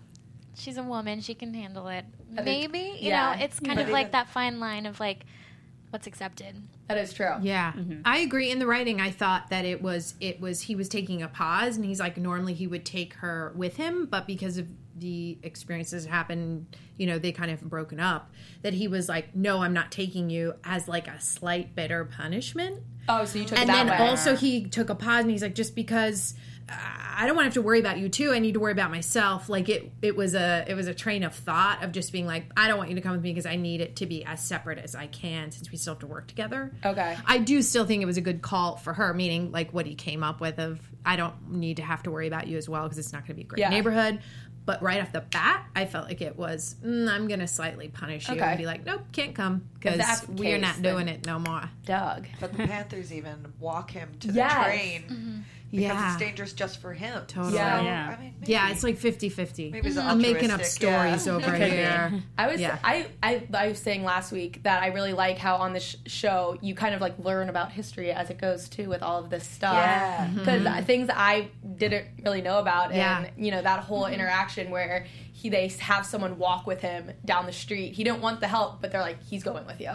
she's 0.55 0.77
a 0.77 0.83
woman, 0.83 1.19
she 1.19 1.33
can 1.35 1.53
handle 1.53 1.89
it. 1.89 2.05
Maybe, 2.31 2.79
you 2.99 3.09
yeah. 3.09 3.35
know, 3.35 3.43
it's 3.43 3.59
kind 3.59 3.75
But 3.77 3.85
of 3.87 3.91
like 3.91 4.11
that 4.13 4.29
fine 4.29 4.59
line 4.61 4.85
of 4.85 4.99
like 4.99 5.25
what's 5.93 6.07
accepted. 6.07 6.61
That 6.87 6.97
is 6.97 7.13
true. 7.13 7.35
Yeah, 7.41 7.71
mm-hmm. 7.71 8.01
I 8.03 8.17
agree. 8.19 8.51
In 8.51 8.59
the 8.59 8.67
writing, 8.67 8.99
I 8.99 9.11
thought 9.11 9.49
that 9.51 9.63
it 9.63 9.81
was 9.81 10.15
it 10.19 10.41
was 10.41 10.61
he 10.61 10.75
was 10.75 10.89
taking 10.89 11.21
a 11.21 11.27
pause, 11.27 11.77
and 11.77 11.85
he's 11.85 11.99
like 11.99 12.17
normally 12.17 12.53
he 12.53 12.67
would 12.67 12.83
take 12.83 13.13
her 13.15 13.53
with 13.55 13.77
him, 13.77 14.07
but 14.07 14.27
because 14.27 14.57
of 14.57 14.67
the 14.95 15.37
experiences 15.43 16.03
that 16.03 16.09
happened, 16.11 16.75
you 16.97 17.07
know, 17.07 17.17
they 17.19 17.31
kind 17.31 17.51
of 17.51 17.61
broken 17.61 17.99
up. 17.99 18.31
That 18.63 18.73
he 18.73 18.87
was 18.87 19.07
like, 19.07 19.35
no, 19.35 19.59
I'm 19.59 19.73
not 19.73 19.91
taking 19.91 20.29
you 20.29 20.55
as 20.63 20.87
like 20.87 21.07
a 21.07 21.21
slight 21.21 21.75
bitter 21.75 22.05
punishment. 22.05 22.81
Oh, 23.07 23.25
so 23.25 23.39
you 23.39 23.45
took 23.45 23.57
it 23.57 23.61
And 23.61 23.69
that 23.69 23.87
then 23.87 23.99
way. 23.99 24.07
also 24.07 24.35
he 24.35 24.65
took 24.65 24.89
a 24.89 24.95
pause, 24.95 25.21
and 25.21 25.31
he's 25.31 25.43
like, 25.43 25.55
just 25.55 25.75
because. 25.75 26.33
I 26.69 27.25
don't 27.27 27.35
want 27.35 27.43
to 27.45 27.47
have 27.49 27.53
to 27.55 27.61
worry 27.61 27.79
about 27.79 27.99
you 27.99 28.09
too. 28.09 28.31
I 28.31 28.39
need 28.39 28.53
to 28.53 28.59
worry 28.59 28.71
about 28.71 28.89
myself. 28.89 29.49
Like 29.49 29.69
it, 29.69 29.91
it 30.01 30.15
was 30.15 30.33
a, 30.33 30.65
it 30.67 30.73
was 30.75 30.87
a 30.87 30.93
train 30.93 31.23
of 31.23 31.35
thought 31.35 31.83
of 31.83 31.91
just 31.91 32.11
being 32.11 32.25
like, 32.25 32.45
I 32.57 32.67
don't 32.67 32.77
want 32.77 32.89
you 32.89 32.95
to 32.95 33.01
come 33.01 33.11
with 33.11 33.21
me 33.21 33.31
because 33.31 33.45
I 33.45 33.55
need 33.55 33.81
it 33.81 33.97
to 33.97 34.05
be 34.05 34.23
as 34.25 34.41
separate 34.43 34.79
as 34.79 34.95
I 34.95 35.07
can 35.07 35.51
since 35.51 35.71
we 35.71 35.77
still 35.77 35.93
have 35.93 35.99
to 35.99 36.07
work 36.07 36.27
together. 36.27 36.71
Okay. 36.85 37.17
I 37.25 37.37
do 37.39 37.61
still 37.61 37.85
think 37.85 38.01
it 38.01 38.05
was 38.05 38.17
a 38.17 38.21
good 38.21 38.41
call 38.41 38.77
for 38.77 38.93
her, 38.93 39.13
meaning 39.13 39.51
like 39.51 39.71
what 39.73 39.85
he 39.85 39.95
came 39.95 40.23
up 40.23 40.41
with 40.41 40.57
of 40.59 40.79
I 41.05 41.15
don't 41.17 41.51
need 41.51 41.77
to 41.77 41.83
have 41.83 42.03
to 42.03 42.11
worry 42.11 42.27
about 42.27 42.47
you 42.47 42.57
as 42.57 42.67
well 42.67 42.83
because 42.83 42.97
it's 42.97 43.13
not 43.13 43.21
going 43.23 43.29
to 43.29 43.33
be 43.35 43.41
a 43.43 43.45
great 43.45 43.59
Yeah. 43.59 43.69
neighborhood. 43.69 44.19
But 44.65 44.81
right 44.81 45.01
off 45.01 45.11
the 45.11 45.19
bat, 45.19 45.65
I 45.75 45.85
felt 45.85 46.07
like 46.07 46.21
it 46.21 46.37
was 46.37 46.77
mm, 46.83 47.09
I'm 47.09 47.27
going 47.27 47.41
to 47.41 47.47
slightly 47.47 47.89
punish 47.89 48.29
you 48.29 48.35
Okay. 48.35 48.45
and 48.45 48.57
be 48.57 48.65
like, 48.65 48.85
nope, 48.85 49.01
can't 49.11 49.35
come 49.35 49.67
because 49.73 50.25
we 50.29 50.53
are 50.53 50.57
not 50.57 50.81
doing 50.81 51.09
it 51.09 51.25
no 51.25 51.37
more. 51.37 51.69
Doug. 51.85 52.27
But 52.39 52.53
the 52.53 52.65
Panthers 52.65 53.11
even 53.11 53.51
walk 53.59 53.91
him 53.91 54.09
to 54.21 54.27
the 54.27 54.33
Yes. 54.35 54.53
train 54.63 55.43
because 55.73 55.95
Yeah. 55.95 56.13
it's 56.13 56.19
dangerous 56.21 56.53
just 56.53 56.79
for 56.79 56.93
him. 56.93 57.23
Totally. 57.25 57.55
Yeah. 57.55 57.81
Yeah. 57.81 58.15
I 58.15 58.21
mean, 58.21 58.35
maybe, 58.39 58.51
Yeah, 58.51 58.69
it's 58.69 58.83
like 58.83 58.95
50-50. 58.99 59.71
maybe 59.71 59.87
it's 59.87 59.97
mm-hmm. 59.97 60.07
I'm 60.07 60.21
making 60.21 60.51
up 60.51 60.59
altruistic, 60.59 60.83
yeah. 60.83 61.17
stories 61.17 61.27
over 61.27 61.57
Could 61.57 61.71
here. 61.71 62.21
I 62.37 62.47
was 62.47 62.61
Yeah. 62.61 62.77
I, 62.83 63.07
I 63.23 63.47
I 63.51 63.67
was 63.69 63.79
saying 63.79 64.03
last 64.03 64.31
week 64.31 64.61
that 64.63 64.83
I 64.83 64.87
really 64.87 65.13
like 65.13 65.39
how 65.39 65.55
on 65.55 65.73
this 65.73 65.83
sh- 65.83 65.95
show 66.11 66.59
you 66.61 66.75
kind 66.75 66.93
of 66.93 67.01
like 67.01 67.17
learn 67.17 67.49
about 67.49 67.71
history 67.71 68.11
as 68.11 68.29
it 68.29 68.37
goes 68.39 68.69
too 68.69 68.87
with 68.87 69.01
all 69.01 69.23
of 69.23 69.31
this 69.31 69.47
stuff. 69.47 69.73
Yeah. 69.73 70.27
Mm-hmm. 70.27 70.37
Because 70.37 70.85
things 70.85 71.09
I 71.11 71.49
didn't 71.75 72.05
really 72.23 72.43
know 72.43 72.59
about, 72.59 72.91
and 72.91 72.97
Yeah. 72.97 73.25
you 73.35 73.49
know 73.49 73.61
that 73.63 73.79
whole 73.79 74.03
mm-hmm. 74.03 74.13
interaction 74.13 74.69
where 74.69 75.07
he 75.31 75.49
they 75.49 75.69
have 75.79 76.05
someone 76.05 76.37
walk 76.37 76.67
with 76.67 76.81
him 76.81 77.11
down 77.25 77.47
the 77.47 77.51
street. 77.51 77.93
He 77.93 78.03
didn't 78.03 78.21
want 78.21 78.41
the 78.41 78.47
help, 78.47 78.79
but 78.79 78.91
they're 78.91 79.01
like, 79.01 79.23
he's 79.23 79.43
going 79.43 79.65
with 79.65 79.81
you. 79.81 79.93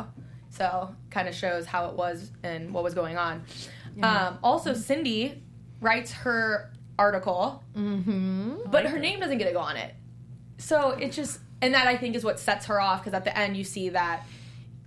So 0.51 0.93
kind 1.11 1.29
of 1.29 1.37
shows 1.37 1.67
how 1.67 1.87
it 1.87 1.95
was 1.95 2.33
and 2.43 2.75
what 2.75 2.83
was 2.83 2.95
going 2.95 3.17
on. 3.17 3.45
Um, 4.03 4.39
also, 4.43 4.75
Cindy 4.75 5.43
writes 5.81 6.13
her 6.13 6.73
article, 6.99 7.63
mm-hmm. 7.77 8.57
but 8.71 8.87
her 8.87 8.99
name 8.99 9.21
doesn't 9.21 9.39
get 9.39 9.47
to 9.47 9.53
go 9.53 9.61
on 9.61 9.77
it. 9.77 9.95
So 10.59 10.91
it 10.91 11.13
just, 11.13 11.41
and 11.63 11.75
that 11.75 11.87
I 11.87 11.97
think 11.97 12.17
is 12.17 12.25
what 12.25 12.41
sets 12.41 12.67
her 12.67 12.81
off 12.81 13.01
because 13.01 13.15
at 13.15 13.25
the 13.25 13.37
end 13.37 13.57
you 13.57 13.65
see 13.65 13.91
that 13.91 14.27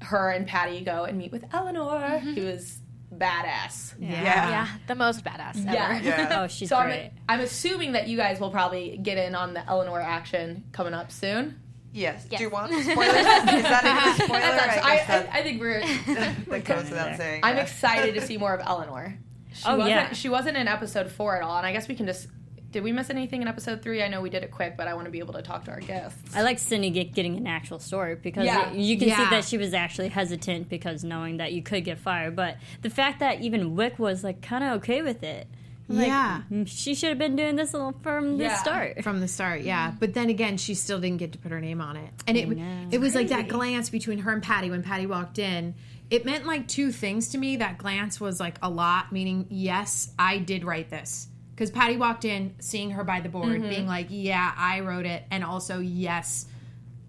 her 0.01 0.29
and 0.29 0.47
Patty 0.47 0.81
go 0.81 1.05
and 1.05 1.17
meet 1.17 1.31
with 1.31 1.45
Eleanor, 1.53 1.99
mm-hmm. 1.99 2.33
who 2.33 2.41
is 2.41 2.79
badass. 3.15 3.93
Yeah. 3.99 4.23
Yeah, 4.23 4.67
the 4.87 4.95
most 4.95 5.23
badass 5.23 5.65
ever. 5.67 5.73
Yeah. 5.73 6.01
Yeah. 6.01 6.41
Oh, 6.41 6.47
she's 6.47 6.69
So 6.69 6.81
great. 6.81 7.11
I'm, 7.29 7.39
I'm 7.39 7.39
assuming 7.41 7.93
that 7.93 8.07
you 8.07 8.17
guys 8.17 8.39
will 8.39 8.51
probably 8.51 8.97
get 8.97 9.17
in 9.17 9.35
on 9.35 9.53
the 9.53 9.67
Eleanor 9.67 10.01
action 10.01 10.63
coming 10.71 10.93
up 10.93 11.11
soon. 11.11 11.59
Yes. 11.93 12.25
Yes. 12.29 12.39
Do 12.39 12.45
you 12.45 12.49
want 12.49 12.71
spoilers? 12.83 13.09
Is 13.09 13.23
that 13.25 14.15
a 14.17 14.23
spoiler? 14.23 14.39
That's 14.39 14.85
I 14.85 14.91
I, 14.91 15.17
I, 15.17 15.39
I 15.39 15.43
think 15.43 15.59
we're. 15.59 15.81
that 16.51 16.63
goes 16.63 16.89
without 16.89 17.17
saying. 17.17 17.41
I'm 17.43 17.57
yeah. 17.57 17.63
excited 17.63 18.15
to 18.15 18.21
see 18.21 18.37
more 18.37 18.53
of 18.53 18.65
Eleanor. 18.65 19.17
She 19.53 19.63
Oh, 19.65 19.75
wasn't, 19.77 19.89
yeah. 19.89 20.13
She 20.13 20.29
wasn't 20.29 20.57
in 20.57 20.67
episode 20.67 21.11
four 21.11 21.35
at 21.37 21.43
all, 21.43 21.57
and 21.57 21.65
I 21.65 21.71
guess 21.73 21.87
we 21.87 21.95
can 21.95 22.05
just. 22.05 22.27
Did 22.71 22.83
we 22.83 22.93
miss 22.93 23.09
anything 23.09 23.41
in 23.41 23.49
episode 23.49 23.81
three? 23.81 24.01
I 24.01 24.07
know 24.07 24.21
we 24.21 24.29
did 24.29 24.43
it 24.43 24.51
quick, 24.51 24.77
but 24.77 24.87
I 24.87 24.93
want 24.93 25.03
to 25.03 25.11
be 25.11 25.19
able 25.19 25.33
to 25.33 25.41
talk 25.41 25.65
to 25.65 25.71
our 25.71 25.81
guests. 25.81 26.33
I 26.33 26.41
like 26.41 26.57
Cindy 26.57 26.89
get, 26.89 27.13
getting 27.13 27.35
an 27.35 27.45
actual 27.45 27.79
story 27.79 28.15
because 28.15 28.45
Yeah. 28.45 28.71
you 28.71 28.97
can 28.97 29.09
see 29.09 29.29
that 29.29 29.43
she 29.43 29.57
was 29.57 29.73
actually 29.73 30.07
hesitant 30.07 30.69
because 30.69 31.03
knowing 31.03 31.37
that 31.37 31.51
you 31.51 31.61
could 31.61 31.83
get 31.83 31.97
fired. 31.99 32.33
But 32.37 32.55
the 32.81 32.89
fact 32.89 33.19
that 33.19 33.41
even 33.41 33.75
Wick 33.75 33.99
was 33.99 34.23
like 34.23 34.41
kind 34.41 34.63
of 34.63 34.71
okay 34.77 35.01
with 35.01 35.21
it, 35.21 35.47
I'm 35.89 35.97
like, 35.97 36.07
Yeah. 36.07 36.43
"Mm, 36.49 36.65
she 36.65 36.95
should 36.95 37.09
have 37.09 37.17
been 37.17 37.35
doing 37.35 37.57
this 37.57 37.71
from 38.01 38.37
the 38.37 38.45
Yeah. 38.45 38.55
start. 38.55 39.03
from 39.03 39.19
the 39.19 39.27
start, 39.27 39.63
yeah. 39.63 39.91
But 39.99 40.13
then 40.13 40.29
again, 40.29 40.55
she 40.55 40.73
still 40.73 40.97
didn't 41.01 41.17
get 41.17 41.33
to 41.33 41.37
put 41.39 41.51
her 41.51 41.59
name 41.59 41.81
on 41.81 41.97
it, 41.97 42.09
and 42.25 42.37
it 42.37 42.47
know. 42.47 42.87
it 42.89 43.01
was 43.01 43.15
like 43.15 43.27
that 43.27 43.49
glance 43.49 43.89
between 43.89 44.19
her 44.19 44.31
and 44.31 44.41
Patty 44.41 44.69
when 44.69 44.81
Patty 44.81 45.07
walked 45.07 45.39
in. 45.39 45.73
It 46.11 46.25
meant 46.25 46.45
like 46.45 46.67
two 46.67 46.91
things 46.91 47.29
to 47.29 47.37
me. 47.37 47.55
That 47.55 47.77
glance 47.77 48.19
was 48.19 48.39
like 48.39 48.57
a 48.61 48.69
lot, 48.69 49.11
meaning 49.13 49.47
yes, 49.49 50.11
I 50.19 50.37
did 50.39 50.63
write 50.65 50.89
this 50.89 51.29
because 51.55 51.71
Patty 51.71 51.95
walked 51.95 52.25
in, 52.25 52.53
seeing 52.59 52.91
her 52.91 53.03
by 53.05 53.21
the 53.21 53.29
board, 53.29 53.61
being 53.61 53.87
like, 53.87 54.07
yeah, 54.09 54.51
I 54.57 54.81
wrote 54.81 55.05
it, 55.05 55.23
and 55.31 55.43
also 55.43 55.79
yes, 55.79 56.47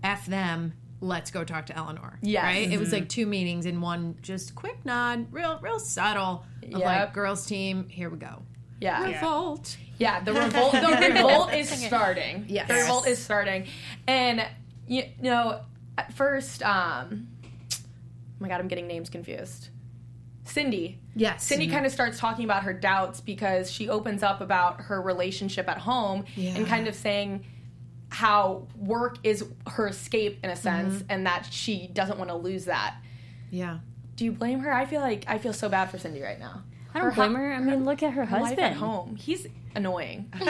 f 0.04 0.24
them. 0.26 0.74
Let's 1.00 1.32
go 1.32 1.42
talk 1.42 1.66
to 1.66 1.76
Eleanor. 1.76 2.20
Yes. 2.22 2.44
right. 2.44 2.70
It 2.70 2.78
was 2.78 2.92
like 2.92 3.08
two 3.08 3.26
meanings 3.26 3.66
in 3.66 3.80
one, 3.80 4.14
just 4.22 4.54
quick 4.54 4.84
nod, 4.84 5.26
real, 5.32 5.58
real 5.60 5.80
subtle. 5.80 6.44
Of 6.62 6.70
Yep. 6.70 6.80
like 6.80 7.12
girls 7.12 7.44
team, 7.44 7.88
here 7.88 8.08
we 8.08 8.18
go. 8.18 8.42
Yeah. 8.80 9.02
Revolt. 9.04 9.76
Yeah, 9.98 10.22
the 10.22 10.32
revolt. 10.44 10.72
The 10.74 11.10
revolt 11.12 11.52
is 11.54 11.68
starting. 11.70 12.44
Yes. 12.48 12.68
the 12.68 12.74
revolt 12.74 13.08
is 13.08 13.18
starting, 13.18 13.66
and 14.06 14.46
you 14.86 15.04
know, 15.20 15.62
at 15.98 16.12
first, 16.14 16.62
um, 16.62 17.26
my 18.42 18.48
god, 18.48 18.60
I'm 18.60 18.68
getting 18.68 18.86
names 18.86 19.08
confused. 19.08 19.68
Cindy. 20.44 20.98
Yes. 21.14 21.44
Cindy 21.44 21.68
kind 21.68 21.86
of 21.86 21.92
starts 21.92 22.18
talking 22.18 22.44
about 22.44 22.64
her 22.64 22.72
doubts 22.72 23.20
because 23.20 23.70
she 23.70 23.88
opens 23.88 24.22
up 24.22 24.40
about 24.40 24.80
her 24.82 25.00
relationship 25.00 25.68
at 25.68 25.78
home 25.78 26.24
Yeah. 26.34 26.56
and 26.56 26.66
kind 26.66 26.88
of 26.88 26.94
saying 26.96 27.44
how 28.08 28.66
work 28.76 29.18
is 29.22 29.44
her 29.68 29.86
escape 29.88 30.40
in 30.42 30.50
a 30.50 30.56
sense 30.56 30.94
Mm-hmm. 30.96 31.06
and 31.10 31.26
that 31.26 31.46
she 31.50 31.86
doesn't 31.86 32.18
want 32.18 32.30
to 32.30 32.36
lose 32.36 32.64
that. 32.66 32.96
Yeah. 33.50 33.78
Do 34.16 34.24
you 34.24 34.32
blame 34.32 34.60
her? 34.60 34.72
I 34.72 34.84
feel 34.84 35.00
like 35.00 35.24
I 35.28 35.38
feel 35.38 35.52
so 35.52 35.68
bad 35.68 35.90
for 35.90 35.98
Cindy 35.98 36.20
right 36.22 36.38
now. 36.38 36.62
I 36.94 36.98
don't 37.00 37.14
blame 37.14 37.34
her. 37.34 37.52
I 37.52 37.58
mean, 37.60 37.84
look 37.84 38.02
at 38.02 38.12
her 38.12 38.24
Her 38.24 38.36
life 38.38 38.48
husband. 38.50 38.60
at 38.60 38.74
home. 38.74 39.16
He's 39.16 39.46
annoying. 39.74 40.30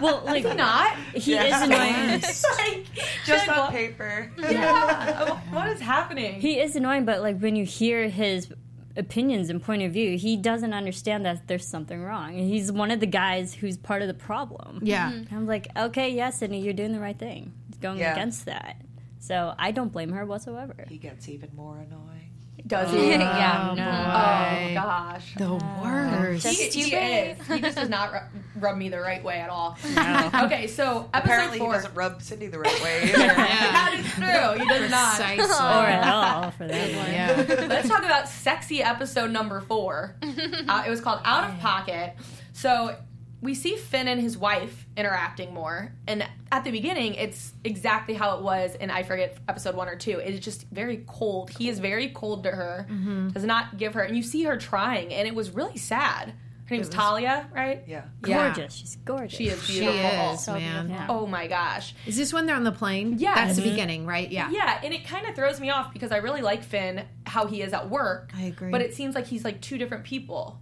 Well, 0.00 0.22
like 0.24 0.44
Not. 0.56 0.96
he 1.14 1.34
is 1.34 1.62
annoying. 1.62 2.20
like, 2.20 2.86
just 3.26 3.48
like, 3.48 3.48
on 3.50 3.56
what- 3.64 3.70
paper. 3.70 4.30
Yeah. 4.38 5.40
what 5.50 5.68
is 5.68 5.80
happening? 5.80 6.40
He 6.40 6.58
is 6.60 6.76
annoying, 6.76 7.04
but 7.04 7.20
like 7.20 7.38
when 7.40 7.56
you 7.56 7.64
hear 7.64 8.08
his 8.08 8.48
opinions 8.96 9.50
and 9.50 9.62
point 9.62 9.82
of 9.82 9.92
view. 9.92 10.18
He 10.18 10.36
doesn't 10.36 10.74
understand 10.74 11.24
that 11.24 11.46
there's 11.46 11.66
something 11.66 12.02
wrong. 12.02 12.32
He's 12.34 12.72
one 12.72 12.90
of 12.90 12.98
the 13.00 13.06
guys 13.06 13.54
who's 13.54 13.76
part 13.76 14.02
of 14.02 14.08
the 14.08 14.14
problem. 14.14 14.80
Yeah. 14.82 15.10
Mm-hmm. 15.10 15.16
And 15.18 15.32
I'm 15.32 15.46
like, 15.46 15.68
okay, 15.76 16.10
yeah, 16.10 16.30
Sydney, 16.30 16.60
you're 16.60 16.74
doing 16.74 16.92
the 16.92 17.00
right 17.00 17.18
thing. 17.18 17.52
Going 17.80 17.98
Yeah. 17.98 18.12
against 18.12 18.44
that. 18.46 18.76
So 19.20 19.54
I 19.58 19.70
don't 19.70 19.92
blame 19.92 20.10
her 20.12 20.26
whatsoever. 20.26 20.74
He 20.88 20.98
gets 20.98 21.28
even 21.28 21.50
more 21.54 21.76
annoying. 21.76 22.19
Does 22.66 22.90
he? 22.92 23.08
yeah. 23.10 23.70
Oh 23.72 24.74
gosh. 24.74 25.34
The 25.36 25.54
worst. 25.82 26.46
He, 26.46 26.54
Just 26.56 26.74
he 26.74 26.94
is. 26.94 27.46
He 27.46 27.60
just 27.60 27.76
does 27.76 27.88
not 27.88 28.12
ru- 28.12 28.40
rub 28.60 28.76
me 28.76 28.88
the 28.88 29.00
right 29.00 29.22
way 29.22 29.40
at 29.40 29.50
all. 29.50 29.76
Okay, 30.44 30.66
so 30.68 31.08
episode 31.12 31.24
Apparently, 31.32 31.58
four. 31.58 31.72
he 31.72 31.78
doesn't 31.78 31.94
rub 31.94 32.22
Cindy 32.22 32.46
the 32.46 32.58
right 32.58 32.82
way 32.82 33.02
either. 33.04 33.18
that 33.18 33.96
is 33.98 34.12
true. 34.12 34.62
He 34.64 34.68
does 34.68 34.90
not. 34.90 35.16
Precisely. 35.16 35.44
Or 35.44 35.86
at 35.86 36.08
all, 36.08 36.50
for 36.52 36.66
that 36.66 36.92
matter. 36.92 37.54
Yeah. 37.54 37.66
Let's 37.68 37.88
talk 37.88 38.04
about 38.04 38.28
sexy 38.28 38.82
episode 38.82 39.30
number 39.30 39.60
four. 39.60 40.16
Uh, 40.22 40.84
it 40.86 40.90
was 40.90 41.00
called 41.00 41.20
Out 41.24 41.50
of 41.50 41.58
Pocket. 41.60 42.14
So 42.52 42.96
we 43.42 43.54
see 43.54 43.76
Finn 43.76 44.06
and 44.08 44.20
his 44.20 44.36
wife 44.36 44.86
interacting 44.96 45.54
more, 45.54 45.92
and 46.06 46.26
at 46.52 46.64
the 46.64 46.70
beginning, 46.70 47.14
it's 47.14 47.52
exactly 47.64 48.14
how 48.14 48.36
it 48.36 48.42
was 48.42 48.74
in 48.74 48.90
I 48.90 49.02
forget 49.02 49.36
episode 49.48 49.74
one 49.74 49.88
or 49.88 49.96
two. 49.96 50.18
It's 50.18 50.44
just 50.44 50.66
very 50.70 51.04
cold. 51.06 51.50
He 51.50 51.68
is 51.68 51.78
very 51.78 52.08
cold 52.10 52.44
to 52.44 52.50
her, 52.50 52.86
does 53.32 53.44
not 53.44 53.78
give 53.78 53.94
her, 53.94 54.02
and 54.02 54.16
you 54.16 54.22
see 54.22 54.42
her 54.44 54.56
trying, 54.56 55.12
and 55.14 55.26
it 55.26 55.34
was 55.34 55.50
really 55.50 55.78
sad. 55.78 56.34
Her 56.66 56.76
name's 56.76 56.88
Talia, 56.88 57.48
right? 57.52 57.82
yeah. 57.88 58.04
Yeah. 58.24 58.44
Gorgeous. 58.54 58.74
She's 58.74 58.94
gorgeous. 59.04 59.36
She 59.36 59.48
is 59.48 59.60
She 59.64 59.80
beautiful. 59.80 60.34
is, 60.34 60.46
man. 60.46 60.88
Yeah. 60.90 61.06
Oh 61.08 61.26
my 61.26 61.48
gosh. 61.48 61.96
Is 62.06 62.16
this 62.16 62.32
when 62.32 62.46
they're 62.46 62.54
on 62.54 62.62
the 62.62 62.70
plane? 62.70 63.16
Yeah. 63.18 63.34
That's 63.34 63.56
the 63.56 63.62
Mhm. 63.62 63.70
beginning, 63.70 64.06
right? 64.06 64.30
Yeah. 64.30 64.48
Yeah, 64.52 64.80
and 64.84 64.94
it 64.94 65.04
kind 65.04 65.26
of 65.26 65.34
throws 65.34 65.58
me 65.58 65.70
off 65.70 65.92
because 65.92 66.12
I 66.12 66.18
really 66.18 66.42
like 66.42 66.62
Finn, 66.62 67.04
how 67.26 67.46
he 67.46 67.62
is 67.62 67.72
at 67.72 67.90
work. 67.90 68.30
I 68.36 68.42
agree. 68.42 68.70
But 68.70 68.82
it 68.82 68.94
seems 68.94 69.16
like 69.16 69.26
he's 69.26 69.44
like 69.44 69.60
two 69.60 69.78
different 69.78 70.04
people. 70.04 70.60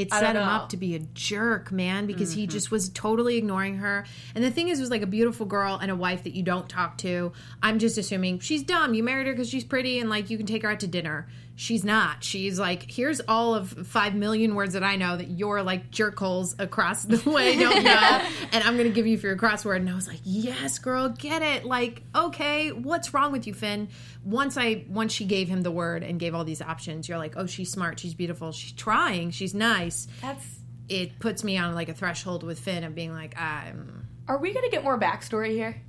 It 0.00 0.10
set 0.12 0.34
him 0.36 0.42
know. 0.42 0.48
up 0.48 0.68
to 0.70 0.76
be 0.76 0.94
a 0.94 0.98
jerk, 0.98 1.70
man, 1.72 2.06
because 2.06 2.30
Mm-hmm. 2.30 2.40
he 2.40 2.46
just 2.46 2.70
was 2.70 2.88
totally 2.90 3.36
ignoring 3.36 3.76
her. 3.76 4.04
And 4.34 4.42
the 4.44 4.50
thing 4.50 4.68
is, 4.68 4.78
it 4.78 4.82
was 4.82 4.90
like 4.90 5.02
a 5.02 5.06
beautiful 5.06 5.46
girl 5.46 5.78
and 5.80 5.90
a 5.90 5.96
wife 5.96 6.24
that 6.24 6.34
you 6.34 6.42
don't 6.42 6.68
talk 6.68 6.98
to. 6.98 7.32
I'm 7.62 7.78
just 7.78 7.98
assuming 7.98 8.38
she's 8.40 8.62
dumb. 8.62 8.94
You 8.94 9.02
married 9.02 9.26
her 9.26 9.32
because 9.32 9.48
she's 9.48 9.64
pretty 9.64 9.98
and 9.98 10.08
like 10.10 10.30
you 10.30 10.36
can 10.36 10.46
take 10.46 10.62
her 10.62 10.70
out 10.70 10.80
to 10.80 10.86
dinner. 10.86 11.28
She's 11.60 11.84
not. 11.84 12.24
She's 12.24 12.58
like, 12.58 12.90
here's 12.90 13.20
all 13.28 13.54
of 13.54 13.68
five 13.86 14.14
million 14.14 14.54
words 14.54 14.72
that 14.72 14.82
I 14.82 14.96
know 14.96 15.18
that 15.18 15.28
you're 15.28 15.62
like 15.62 15.90
jerk 15.90 16.18
holes 16.18 16.56
across 16.58 17.02
the 17.02 17.18
way 17.30 17.54
don't 17.58 17.84
know, 17.84 18.26
and 18.52 18.64
I'm 18.64 18.78
gonna 18.78 18.88
give 18.88 19.06
you 19.06 19.18
for 19.18 19.26
your 19.26 19.36
crossword. 19.36 19.76
And 19.76 19.90
I 19.90 19.94
was 19.94 20.08
like, 20.08 20.20
yes, 20.24 20.78
girl, 20.78 21.10
get 21.10 21.42
it. 21.42 21.66
Like, 21.66 22.00
okay, 22.16 22.72
what's 22.72 23.12
wrong 23.12 23.30
with 23.30 23.46
you, 23.46 23.52
Finn? 23.52 23.90
Once 24.24 24.56
I 24.56 24.86
once 24.88 25.12
she 25.12 25.26
gave 25.26 25.48
him 25.48 25.60
the 25.60 25.70
word 25.70 26.02
and 26.02 26.18
gave 26.18 26.34
all 26.34 26.44
these 26.44 26.62
options, 26.62 27.10
you're 27.10 27.18
like, 27.18 27.34
oh, 27.36 27.44
she's 27.44 27.70
smart, 27.70 28.00
she's 28.00 28.14
beautiful, 28.14 28.52
she's 28.52 28.72
trying, 28.72 29.30
she's 29.30 29.52
nice 29.52 30.08
That's. 30.22 30.46
it 30.88 31.18
puts 31.18 31.44
me 31.44 31.58
on 31.58 31.74
like 31.74 31.90
a 31.90 31.94
threshold 31.94 32.42
with 32.42 32.58
Finn 32.58 32.84
of 32.84 32.94
being 32.94 33.12
like, 33.12 33.38
I'm 33.38 34.08
Are 34.28 34.38
we 34.38 34.54
gonna 34.54 34.70
get 34.70 34.82
more 34.82 34.98
backstory 34.98 35.50
here? 35.50 35.82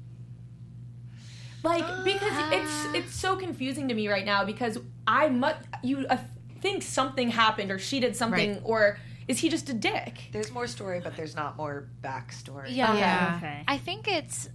Like 1.64 1.86
because 2.04 2.34
it's 2.52 2.86
it's 2.96 3.16
so 3.16 3.36
confusing 3.36 3.88
to 3.90 3.94
me 3.94 4.08
right 4.08 4.26
now 4.26 4.44
because 4.46 4.78
I 5.08 5.30
mu- 5.30 5.50
you 5.84 6.06
uh, 6.10 6.18
think 6.62 6.84
something 6.84 7.30
happened 7.30 7.72
or 7.72 7.80
she 7.80 8.00
did 8.00 8.16
something 8.16 8.54
Right. 8.54 8.62
or 8.64 8.98
is 9.28 9.40
he 9.40 9.50
just 9.50 9.70
a 9.70 9.74
dick? 9.74 10.30
There's 10.32 10.52
more 10.52 10.68
story, 10.68 11.00
but 11.04 11.16
there's 11.16 11.36
not 11.36 11.58
more 11.58 11.88
backstory. 12.04 12.68
Yeah. 12.70 12.96
Yeah. 12.98 13.34
Okay. 13.38 13.64
I 13.68 13.78
think 13.78 14.08
it's 14.08 14.50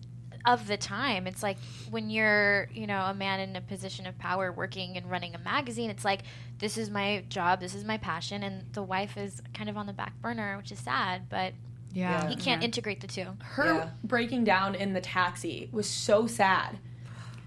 of 0.44 0.66
the 0.68 0.76
time. 0.76 1.26
It's 1.26 1.42
like 1.42 1.56
when 1.90 2.08
you're, 2.10 2.68
you 2.72 2.86
know, 2.86 3.00
a 3.06 3.14
man 3.14 3.40
in 3.40 3.56
a 3.56 3.60
position 3.60 4.06
of 4.06 4.16
power 4.18 4.52
working 4.52 4.96
and 4.96 5.10
running 5.10 5.34
a 5.34 5.38
magazine, 5.38 5.90
it's 5.90 6.04
like, 6.04 6.20
this 6.58 6.76
is 6.78 6.88
my 6.90 7.24
job, 7.28 7.58
this 7.60 7.74
is 7.74 7.84
my 7.84 7.96
passion, 7.98 8.42
and 8.44 8.64
the 8.72 8.82
wife 8.82 9.16
is 9.16 9.42
kind 9.54 9.68
of 9.68 9.76
on 9.76 9.86
the 9.86 9.92
back 9.92 10.12
burner, 10.22 10.56
which 10.56 10.70
is 10.70 10.78
sad, 10.78 11.28
but 11.28 11.52
yeah. 11.92 12.28
he 12.28 12.36
can't 12.36 12.62
integrate 12.62 13.00
the 13.00 13.08
two. 13.08 13.26
Her 13.40 13.64
Yeah. 13.74 13.90
breaking 14.04 14.44
down 14.44 14.74
in 14.76 14.92
the 14.92 15.00
taxi 15.00 15.68
was 15.72 15.88
so 15.90 16.26
sad 16.28 16.78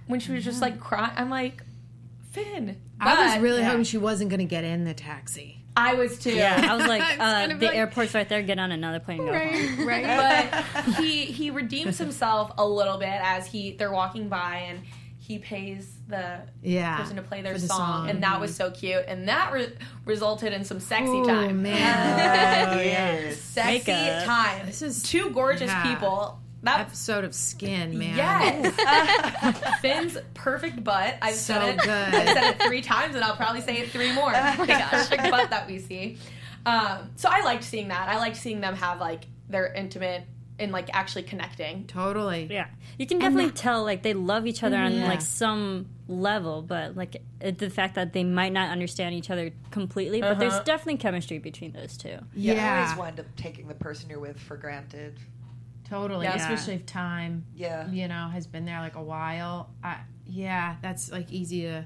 when 0.10 0.20
she 0.20 0.32
was 0.32 0.44
just 0.44 0.62
like 0.62 0.80
crying. 0.80 1.14
I'm 1.16 1.30
like, 1.30 1.64
Finn. 2.32 2.78
I 3.00 3.32
was 3.34 3.42
really 3.42 3.62
Yeah. 3.62 3.70
hoping 3.70 3.84
she 3.86 3.98
wasn't 3.98 4.30
going 4.30 4.40
to 4.40 4.46
get 4.46 4.64
in 4.64 4.84
the 4.84 4.94
taxi. 4.94 5.56
I 5.78 5.94
was 5.94 6.20
too. 6.20 6.32
Yeah, 6.34 6.68
I 6.70 6.76
was 6.76 6.86
like, 6.88 7.02
uh, 7.20 7.48
the 7.48 7.68
like- 7.68 7.76
airport's 7.76 8.14
right 8.14 8.28
there. 8.28 8.42
Get 8.42 8.60
on 8.60 8.72
another 8.72 9.00
plane. 9.00 9.22
And 9.22 9.30
go 9.30 9.78
home. 9.78 9.88
right. 9.88 10.52
but 10.76 10.96
he 10.96 11.26
he 11.26 11.52
redeems 11.52 11.98
himself 11.98 12.52
a 12.58 12.68
little 12.68 12.98
bit 12.98 13.08
as 13.24 13.48
he 13.48 13.72
they're 13.74 13.92
walking 13.92 14.28
by 14.30 14.66
and 14.68 14.82
he 15.20 15.38
pays 15.38 15.88
the 16.08 16.40
Yeah, 16.64 16.98
person 16.98 17.16
to 17.18 17.22
play 17.22 17.44
their 17.44 17.54
for 17.54 17.60
the 17.62 17.68
song, 17.68 17.78
song. 17.78 18.10
and 18.10 18.24
that 18.24 18.42
was 18.42 18.56
so 18.56 18.72
cute 18.72 19.06
and 19.08 19.28
that 19.30 19.54
re- 19.54 19.72
resulted 20.04 20.54
in 20.54 20.66
some 20.66 20.80
sexy 20.80 21.06
Oh 21.08 21.24
time 21.24 21.62
man, 21.62 22.80
Yes. 22.80 23.38
sexy 23.40 23.92
Makeup. 23.92 24.26
time 24.26 24.66
This 24.66 24.82
is- 24.82 25.04
two 25.04 25.30
gorgeous 25.30 25.70
yeah. 25.70 25.84
people 25.84 26.39
that 26.64 26.82
episode 26.82 27.24
of 27.24 27.34
Skin, 27.34 27.98
man. 27.98 28.16
Yes. 28.18 29.80
Finn's 29.82 30.18
perfect 30.34 30.84
butt. 30.84 31.16
I've 31.22 31.36
So 31.36 31.54
said 31.54 31.76
it. 31.76 31.80
good. 31.82 31.90
I've 31.90 32.28
said 32.30 32.44
it 32.56 32.62
three 32.64 32.82
times, 32.82 33.16
and 33.16 33.24
I'll 33.24 33.36
probably 33.36 33.62
say 33.62 33.78
it 33.78 33.90
three 33.92 34.12
more. 34.14 34.32
The 34.58 34.86
perfect 34.90 35.32
butt 35.32 35.50
that 35.52 35.68
we 35.68 35.80
see. 35.80 36.18
Um, 36.66 37.12
so 37.16 37.30
I 37.32 37.42
liked 37.44 37.64
seeing 37.64 37.88
that. 37.88 38.10
I 38.10 38.18
liked 38.18 38.36
seeing 38.38 38.62
them 38.62 38.76
have 38.76 39.00
like 39.00 39.24
their 39.50 39.72
intimate 39.74 40.24
and 40.60 40.74
like 40.74 40.90
actually 40.94 41.24
connecting. 41.24 41.86
totally. 41.88 42.48
Yeah, 42.52 42.68
you 42.98 43.06
can 43.06 43.18
definitely 43.20 43.52
tell 43.52 43.84
like 43.86 44.04
they 44.04 44.14
love 44.14 44.46
each 44.46 44.62
other 44.62 44.76
on 44.78 44.92
Yeah. 44.94 45.08
like 45.08 45.22
some 45.22 45.88
level, 46.10 46.62
but 46.62 46.98
like 46.98 47.22
it, 47.40 47.58
the 47.60 47.70
fact 47.70 47.96
that 47.96 48.12
they 48.12 48.26
might 48.26 48.52
not 48.52 48.70
understand 48.70 49.16
each 49.16 49.30
other 49.30 49.52
completely, 49.72 50.20
but 50.20 50.38
there's 50.38 50.60
definitely 50.62 50.98
chemistry 50.98 51.40
between 51.40 51.72
those 51.72 51.96
two. 51.96 52.18
You 52.36 52.54
Yeah, 52.56 52.76
always 52.84 52.98
wind 52.98 53.20
up 53.22 53.28
taking 53.38 53.70
the 53.70 53.74
person 53.76 54.10
you're 54.10 54.20
with 54.20 54.38
for 54.38 54.58
granted. 54.58 55.18
Totally. 55.90 56.26
Yeah. 56.26 56.36
Especially 56.36 56.76
if 56.76 56.86
time, 56.86 57.46
Yeah. 57.56 57.90
you 57.90 58.08
know, 58.08 58.28
has 58.30 58.48
been 58.48 58.66
there 58.66 58.80
like 58.80 58.96
a 58.96 59.04
while. 59.04 59.70
I, 59.84 59.98
yeah, 60.26 60.76
that's 60.82 61.12
like 61.12 61.32
easy 61.32 61.62
to 61.64 61.86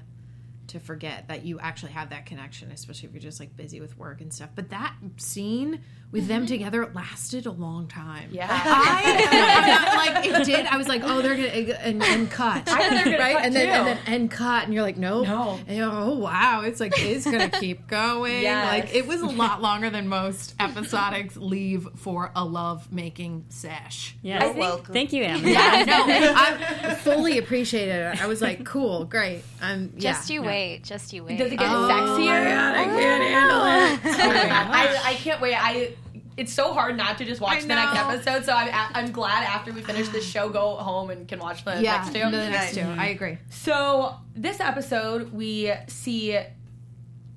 to 0.66 0.80
forget 0.80 1.28
that 1.28 1.44
you 1.44 1.58
actually 1.60 1.92
have 1.92 2.08
that 2.08 2.24
connection, 2.24 2.70
especially 2.72 3.06
if 3.08 3.12
you're 3.14 3.20
just 3.20 3.38
like 3.38 3.54
busy 3.54 3.80
with 3.82 3.98
work 3.98 4.22
and 4.22 4.32
stuff. 4.32 4.48
But 4.54 4.70
that 4.70 4.94
scene 5.18 5.82
with 6.12 6.28
them 6.28 6.42
mm-hmm. 6.42 6.46
together 6.46 6.82
it 6.82 6.94
lasted 6.94 7.46
a 7.46 7.50
long 7.50 7.88
time. 7.88 8.28
Yeah. 8.30 8.46
I, 8.48 9.96
like 9.96 10.26
it 10.26 10.44
did. 10.44 10.66
I 10.66 10.76
was 10.76 10.88
like, 10.88 11.02
oh, 11.04 11.20
they're 11.22 11.34
gonna 11.34 11.48
and, 11.48 12.02
and 12.02 12.30
cut. 12.30 12.56
I 12.56 12.60
thought 12.60 12.90
they 12.90 12.98
were 12.98 13.04
gonna 13.04 13.18
right, 13.18 13.36
cut, 13.36 13.44
and 13.44 13.56
then 13.56 13.66
too. 13.66 13.72
and 13.72 13.86
then 13.86 13.98
end 14.06 14.30
cut, 14.30 14.64
and 14.64 14.72
you're 14.72 14.82
like, 14.82 14.96
nope. 14.96 15.26
No. 15.26 15.58
And 15.66 15.76
you're 15.76 15.86
like, 15.86 15.96
oh 15.96 16.18
wow, 16.18 16.62
it's 16.62 16.80
like 16.80 16.92
it's 16.96 17.24
gonna 17.24 17.48
keep 17.48 17.86
going. 17.88 18.42
Yes. 18.42 18.68
Like 18.68 18.94
it 18.94 19.06
was 19.06 19.22
a 19.22 19.26
lot 19.26 19.60
longer 19.60 19.90
than 19.90 20.08
most 20.08 20.56
episodics 20.58 21.36
leave 21.36 21.88
for 21.96 22.30
a 22.36 22.44
love 22.44 22.92
making 22.92 23.46
sesh. 23.48 24.16
Yeah, 24.22 24.52
welcome. 24.52 24.92
thank 24.92 25.12
you, 25.12 25.24
Amber. 25.24 25.48
Yeah, 25.48 25.84
no, 25.84 26.04
I 26.36 26.94
fully 26.94 27.38
appreciated 27.38 27.94
it. 27.94 28.22
I 28.22 28.26
was 28.26 28.40
like, 28.40 28.64
cool, 28.64 29.04
great. 29.04 29.42
I'm 29.60 29.92
yeah. 29.96 30.12
Just 30.12 30.30
you 30.30 30.42
wait. 30.42 30.84
Just 30.84 31.12
you 31.12 31.24
wait. 31.24 31.38
Does 31.38 31.50
it 31.50 31.56
get 31.56 31.68
Oh 31.68 31.88
sexier? 31.88 32.44
my 32.44 32.50
God, 32.50 32.76
I 32.76 32.84
can't 32.84 33.22
oh, 33.22 33.26
handle 33.26 33.64
it. 33.64 34.14
Oh 34.14 34.28
my 34.28 34.34
God. 34.34 34.70
I, 34.70 35.00
I 35.04 35.14
can't 35.14 35.40
wait. 35.40 35.54
I 35.54 35.94
it's 36.36 36.52
so 36.52 36.72
hard 36.74 36.96
not 36.96 37.18
to 37.18 37.24
just 37.24 37.40
watch 37.40 37.62
the 37.62 37.68
next 37.68 37.96
episode. 37.98 38.44
So 38.44 38.52
I'm 38.52 38.90
I'm 38.94 39.12
glad 39.12 39.44
after 39.44 39.72
we 39.72 39.82
finish 39.82 40.08
this 40.08 40.24
show, 40.26 40.48
go 40.48 40.76
home 40.76 41.10
and 41.10 41.26
can 41.28 41.38
watch 41.38 41.64
the 41.64 41.80
Yeah, 41.80 41.96
next 41.98 42.12
two. 42.12 42.18
the 42.20 42.30
next 42.30 42.74
two. 42.74 42.80
Mm-hmm. 42.80 43.00
I 43.00 43.06
agree. 43.08 43.38
So 43.50 44.16
this 44.34 44.60
episode, 44.60 45.32
we 45.32 45.72
see 45.86 46.38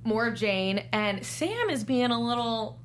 more 0.04 0.28
of 0.28 0.36
Jane, 0.36 0.84
and 0.92 1.26
Sam 1.26 1.70
is 1.70 1.84
being 1.84 2.12
a 2.12 2.20
little 2.20 2.80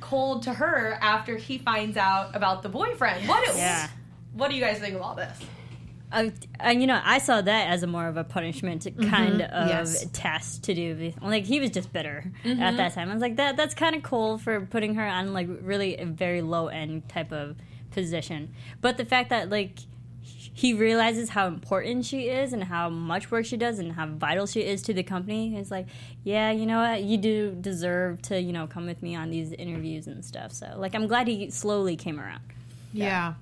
cold 0.00 0.42
to 0.44 0.52
her 0.54 0.98
after 1.00 1.36
he 1.36 1.58
finds 1.58 1.96
out 1.96 2.34
about 2.36 2.62
the 2.62 2.68
boyfriend. 2.68 3.28
What? 3.28 3.44
do- 3.46 3.56
Yeah. 3.56 3.88
What 4.34 4.48
do 4.50 4.54
you 4.56 4.60
guys 4.60 4.78
think 4.78 4.94
of 4.94 5.00
all 5.02 5.14
this? 5.14 5.36
Uh, 6.10 6.30
and 6.60 6.80
you 6.80 6.86
know, 6.86 7.00
I 7.04 7.18
saw 7.18 7.40
that 7.42 7.68
as 7.68 7.82
a 7.82 7.86
more 7.86 8.06
of 8.08 8.16
a 8.16 8.24
punishment 8.24 8.86
kind 9.10 9.42
of 9.42 9.68
Yes. 9.68 10.06
test 10.12 10.64
to 10.64 10.74
do. 10.74 11.12
Like 11.20 11.44
he 11.44 11.60
was 11.60 11.70
just 11.70 11.92
bitter 11.92 12.24
Mm-hmm. 12.44 12.62
at 12.62 12.76
that 12.78 12.94
time. 12.94 13.10
I 13.10 13.12
was 13.12 13.20
like, 13.20 13.36
that 13.36 13.56
that's 13.56 13.74
kind 13.74 13.94
of 13.94 14.02
cool 14.02 14.38
for 14.38 14.60
putting 14.62 14.94
her 14.94 15.04
on 15.06 15.32
like 15.34 15.48
really 15.62 15.96
a 15.98 16.06
very 16.06 16.40
low 16.40 16.68
end 16.68 17.08
type 17.08 17.30
of 17.32 17.56
position. 17.90 18.54
But 18.80 18.96
the 18.96 19.04
fact 19.04 19.30
that 19.30 19.50
like 19.50 19.72
he 20.22 20.74
realizes 20.74 21.28
how 21.30 21.46
important 21.46 22.04
she 22.04 22.28
is 22.28 22.52
and 22.52 22.64
how 22.64 22.88
much 22.88 23.30
work 23.30 23.44
she 23.44 23.56
does 23.56 23.78
and 23.78 23.92
how 23.92 24.06
vital 24.06 24.44
she 24.46 24.62
is 24.62 24.82
to 24.82 24.94
the 24.94 25.02
company 25.04 25.56
is 25.56 25.70
like, 25.70 25.86
yeah, 26.24 26.50
you 26.50 26.66
know 26.66 26.78
what, 26.80 27.02
you 27.02 27.16
do 27.16 27.52
deserve 27.60 28.20
to 28.22 28.40
you 28.40 28.52
know 28.52 28.66
come 28.66 28.86
with 28.86 29.02
me 29.02 29.14
on 29.14 29.30
these 29.30 29.52
interviews 29.52 30.06
and 30.06 30.24
stuff. 30.24 30.52
So 30.52 30.72
like, 30.76 30.94
I'm 30.94 31.06
glad 31.06 31.28
he 31.28 31.50
slowly 31.50 31.96
came 31.96 32.18
around. 32.18 32.40
Yeah. 32.92 33.34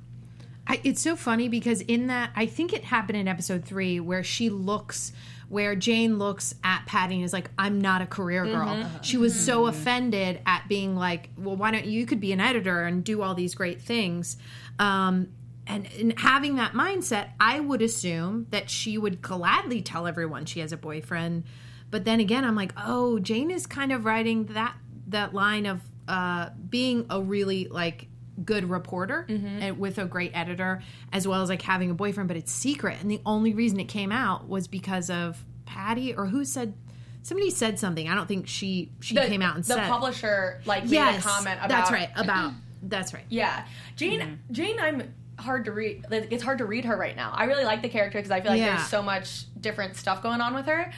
I, 0.68 0.80
it's 0.82 1.00
so 1.00 1.16
funny 1.16 1.48
because 1.48 1.80
in 1.82 2.08
that, 2.08 2.30
I 2.34 2.46
think 2.46 2.72
it 2.72 2.84
happened 2.84 3.18
in 3.18 3.28
episode 3.28 3.64
three 3.64 4.00
where 4.00 4.24
she 4.24 4.50
looks, 4.50 5.12
where 5.48 5.76
Jane 5.76 6.18
looks 6.18 6.54
at 6.64 6.84
Patty 6.86 7.16
and 7.16 7.24
is 7.24 7.32
like, 7.32 7.50
I'm 7.56 7.80
not 7.80 8.02
a 8.02 8.06
career 8.06 8.44
girl. 8.44 8.84
She 9.02 9.16
was 9.16 9.38
so 9.38 9.66
offended 9.66 10.40
at 10.44 10.68
being 10.68 10.96
like, 10.96 11.30
well, 11.38 11.54
why 11.56 11.70
don't 11.70 11.84
you 11.84 12.04
could 12.04 12.20
be 12.20 12.32
an 12.32 12.40
editor 12.40 12.82
and 12.82 13.04
do 13.04 13.22
all 13.22 13.34
these 13.34 13.54
great 13.54 13.80
things. 13.80 14.36
Um, 14.80 15.28
and, 15.68 15.88
and 15.98 16.18
having 16.18 16.56
that 16.56 16.72
mindset, 16.72 17.30
I 17.38 17.60
would 17.60 17.82
assume 17.82 18.46
that 18.50 18.68
she 18.68 18.98
would 18.98 19.22
gladly 19.22 19.82
tell 19.82 20.06
everyone 20.06 20.46
she 20.46 20.60
has 20.60 20.72
a 20.72 20.76
boyfriend. 20.76 21.44
But 21.90 22.04
then 22.04 22.18
again, 22.18 22.44
I'm 22.44 22.56
like, 22.56 22.72
oh, 22.76 23.18
Jane 23.20 23.50
is 23.50 23.66
kind 23.66 23.92
of 23.92 24.04
writing 24.04 24.46
that 24.46 24.74
that 25.08 25.32
line 25.32 25.66
of 25.66 25.82
uh, 26.08 26.50
being 26.68 27.06
a 27.10 27.20
really 27.20 27.68
like 27.68 28.08
good 28.44 28.68
reporter 28.68 29.24
and 29.28 29.78
with 29.78 29.98
a 29.98 30.04
great 30.04 30.32
editor, 30.34 30.82
as 31.12 31.26
well 31.26 31.42
as 31.42 31.48
like 31.48 31.62
having 31.62 31.90
a 31.90 31.94
boyfriend, 31.94 32.28
but 32.28 32.36
it's 32.36 32.52
secret. 32.52 32.98
And 33.00 33.10
the 33.10 33.20
only 33.24 33.54
reason 33.54 33.80
it 33.80 33.84
came 33.88 34.12
out 34.12 34.48
was 34.48 34.68
because 34.68 35.08
of 35.10 35.44
Patty 35.64 36.14
or 36.14 36.26
who 36.26 36.44
said 36.44 36.74
somebody 37.22 37.50
said 37.50 37.78
something. 37.78 38.08
I 38.08 38.14
don't 38.14 38.28
think 38.28 38.46
she 38.46 38.92
she 39.00 39.14
The, 39.14 39.22
came 39.26 39.42
out 39.42 39.56
and 39.56 39.64
the 39.64 39.68
said 39.74 39.84
the 39.84 39.88
publisher 39.88 40.60
like 40.66 40.84
made 40.84 40.98
a 41.16 41.20
comment 41.20 41.58
about 41.58 41.68
that's 41.68 41.90
right 41.90 42.10
about 42.16 42.52
that's 42.82 43.12
right. 43.14 43.24
Yeah, 43.28 43.64
Jane. 43.96 44.20
Mm-hmm. 44.20 44.52
Jane, 44.52 44.76
I'm 44.78 45.14
hard 45.38 45.64
to 45.66 45.72
read. 45.72 46.06
like, 46.10 46.28
It's 46.30 46.42
hard 46.42 46.58
to 46.58 46.64
read 46.66 46.84
her 46.84 46.96
right 46.96 47.16
now. 47.16 47.32
I 47.34 47.44
really 47.44 47.64
like 47.64 47.82
the 47.82 47.88
character 47.88 48.18
because 48.18 48.30
I 48.30 48.40
feel 48.40 48.52
like 48.52 48.60
Yeah. 48.60 48.76
there's 48.76 48.88
so 48.88 49.02
much 49.02 49.44
different 49.60 49.96
stuff 49.96 50.22
going 50.22 50.40
on 50.40 50.54
with 50.54 50.66
her. 50.66 50.92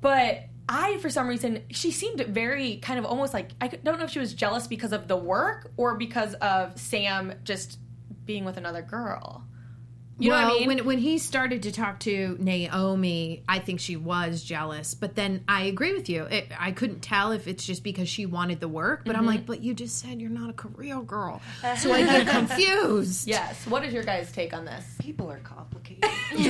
But 0.00 0.44
I, 0.68 0.98
for 0.98 1.10
some 1.10 1.28
reason, 1.28 1.62
she 1.70 1.90
seemed 1.90 2.20
very 2.20 2.76
kind 2.76 2.98
of 2.98 3.04
almost 3.04 3.34
like 3.34 3.50
I 3.60 3.68
don't 3.68 3.98
know 3.98 4.04
if 4.04 4.10
she 4.10 4.20
was 4.20 4.32
jealous 4.34 4.66
because 4.66 4.92
of 4.92 5.08
the 5.08 5.16
work 5.16 5.72
or 5.76 5.96
because 5.96 6.34
of 6.34 6.78
Sam 6.78 7.34
just 7.44 7.78
being 8.24 8.44
with 8.44 8.56
another 8.56 8.82
girl. 8.82 9.44
You 10.18 10.28
know 10.30 10.36
what 10.36 10.44
I 10.44 10.48
mean? 10.58 10.68
when 10.68 10.84
when 10.84 10.98
he 10.98 11.18
started 11.18 11.64
to 11.64 11.72
talk 11.72 11.98
to 12.00 12.36
Naomi, 12.38 13.42
I 13.48 13.58
think 13.58 13.80
she 13.80 13.96
was 13.96 14.44
jealous. 14.44 14.94
But 14.94 15.16
then 15.16 15.42
I 15.48 15.64
agree 15.64 15.94
with 15.94 16.08
you. 16.08 16.24
It, 16.24 16.46
I 16.56 16.70
couldn't 16.70 17.00
tell 17.00 17.32
if 17.32 17.48
it's 17.48 17.66
just 17.66 17.82
because 17.82 18.08
she 18.08 18.26
wanted 18.26 18.60
the 18.60 18.68
work. 18.68 19.02
But 19.04 19.16
I'm 19.16 19.22
Mm-hmm. 19.22 19.28
like, 19.28 19.46
but 19.46 19.62
you 19.62 19.74
just 19.74 19.98
said 19.98 20.20
you're 20.20 20.30
not 20.30 20.48
a 20.48 20.52
career 20.52 21.00
girl, 21.00 21.40
so 21.78 21.92
I 21.92 22.02
get 22.04 22.28
confused. 22.28 23.26
yes. 23.26 23.66
What 23.66 23.84
is 23.84 23.92
your 23.92 24.04
guys' 24.04 24.30
take 24.30 24.54
on 24.54 24.64
this? 24.64 24.84
People 25.00 25.28
are 25.32 25.40
complicated. 25.40 26.04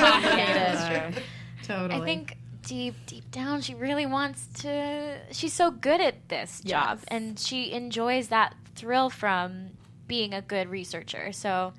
Complicated. 0.00 1.22
totally. 1.62 2.00
I 2.00 2.04
think 2.04 2.36
deep, 2.70 2.94
deep 3.06 3.28
down, 3.32 3.60
she 3.60 3.74
really 3.74 4.06
wants 4.06 4.46
to. 4.62 5.18
She's 5.32 5.52
so 5.52 5.72
good 5.72 6.00
at 6.00 6.28
this 6.28 6.60
job, 6.60 7.00
and 7.08 7.36
she 7.36 7.72
enjoys 7.72 8.28
that 8.28 8.54
thrill 8.76 9.10
from 9.10 9.70
being 10.06 10.32
a 10.32 10.40
good 10.40 10.68
researcher. 10.68 11.32
So, 11.32 11.72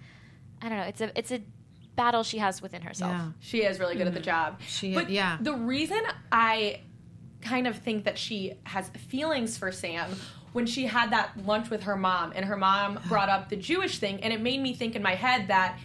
I 0.62 0.68
don't 0.68 0.78
know. 0.78 0.84
It's 0.84 1.00
a 1.00 1.18
it's 1.18 1.32
a 1.32 1.42
battle 1.96 2.24
she 2.24 2.40
has 2.40 2.62
within 2.62 2.82
herself. 2.82 3.14
Yeah. 3.14 3.30
She 3.40 3.64
is 3.64 3.80
really 3.80 3.96
good 3.96 4.08
at 4.08 4.14
the 4.14 4.20
mm-hmm. 4.20 4.26
job. 4.26 4.60
She- 4.68 4.94
but 4.94 5.10
yeah. 5.10 5.38
The 5.40 5.54
reason 5.54 6.02
I 6.30 6.82
kind 7.42 7.68
of 7.68 7.78
think 7.78 8.04
that 8.04 8.18
she 8.18 8.56
has 8.64 8.90
feelings 8.90 9.58
for 9.58 9.72
Sam 9.72 10.10
when 10.52 10.66
she 10.66 10.88
had 10.88 11.12
that 11.14 11.46
lunch 11.46 11.70
with 11.70 11.84
her 11.84 11.96
mom 11.96 12.34
and 12.36 12.44
her 12.46 12.58
mom 12.58 13.00
brought 13.08 13.30
up 13.30 13.48
the 13.48 13.56
Jewish 13.56 13.98
thing 13.98 14.22
and 14.22 14.34
it 14.34 14.42
made 14.42 14.62
me 14.62 14.74
think 14.74 14.96
in 14.96 15.02
my 15.02 15.16
head 15.16 15.48
that 15.48 15.80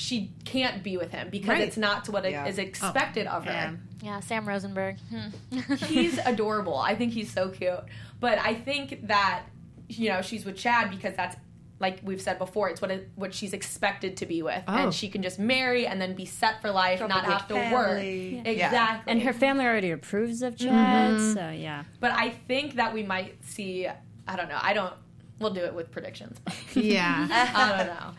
she 0.00 0.32
can't 0.44 0.82
be 0.82 0.96
with 0.96 1.10
him 1.12 1.28
because 1.30 1.48
Right. 1.50 1.60
it's 1.60 1.76
not 1.76 2.08
what 2.08 2.28
Yeah. 2.28 2.46
is 2.46 2.58
expected 2.58 3.26
of 3.26 3.44
her. 3.44 3.52
Yeah. 3.52 3.72
Yeah, 4.02 4.20
Sam 4.20 4.48
Rosenberg. 4.48 4.96
Hmm. 5.10 5.74
He's 5.86 6.16
adorable. 6.18 6.78
I 6.78 6.94
think 6.94 7.12
he's 7.12 7.30
so 7.30 7.50
cute. 7.50 7.80
But 8.18 8.38
I 8.38 8.54
think 8.54 9.06
that 9.08 9.42
you 9.88 10.08
know 10.08 10.22
she's 10.22 10.44
with 10.46 10.56
Chad 10.56 10.90
because 10.90 11.14
that's 11.16 11.36
like 11.80 11.98
we've 12.02 12.20
said 12.20 12.38
before, 12.38 12.68
it's 12.70 12.80
what 12.82 12.90
it, 12.90 13.08
what 13.16 13.32
she's 13.34 13.52
expected 13.54 14.18
to 14.18 14.26
be 14.26 14.42
with, 14.42 14.62
Oh. 14.68 14.74
and 14.76 14.94
she 14.94 15.08
can 15.08 15.22
just 15.22 15.38
marry 15.38 15.86
and 15.86 15.98
then 16.00 16.14
be 16.14 16.26
set 16.26 16.60
for 16.60 16.70
life, 16.70 16.98
From 17.00 17.08
not 17.08 17.24
a 17.26 17.30
have 17.32 17.48
to 17.48 17.54
family. 17.54 18.36
work. 18.36 18.46
Yeah. 18.46 18.52
Exactly. 18.66 19.12
And 19.12 19.22
her 19.22 19.32
family 19.32 19.64
already 19.64 19.90
approves 19.90 20.42
of 20.42 20.56
Chad, 20.58 21.12
Mm-hmm. 21.12 21.32
so 21.34 21.48
yeah. 21.50 21.84
but 21.98 22.10
I 22.12 22.30
think 22.48 22.74
that 22.76 22.92
we 22.94 23.02
might 23.02 23.42
see. 23.44 23.86
I 24.28 24.36
don't 24.36 24.48
know. 24.48 24.58
I 24.60 24.72
don't. 24.74 24.92
We'll 25.40 25.54
do 25.54 25.64
it 25.64 25.74
with 25.74 25.90
predictions. 25.90 26.38
yeah. 26.74 27.26
I 27.54 27.76
don't 27.78 27.86
know. 27.86 28.10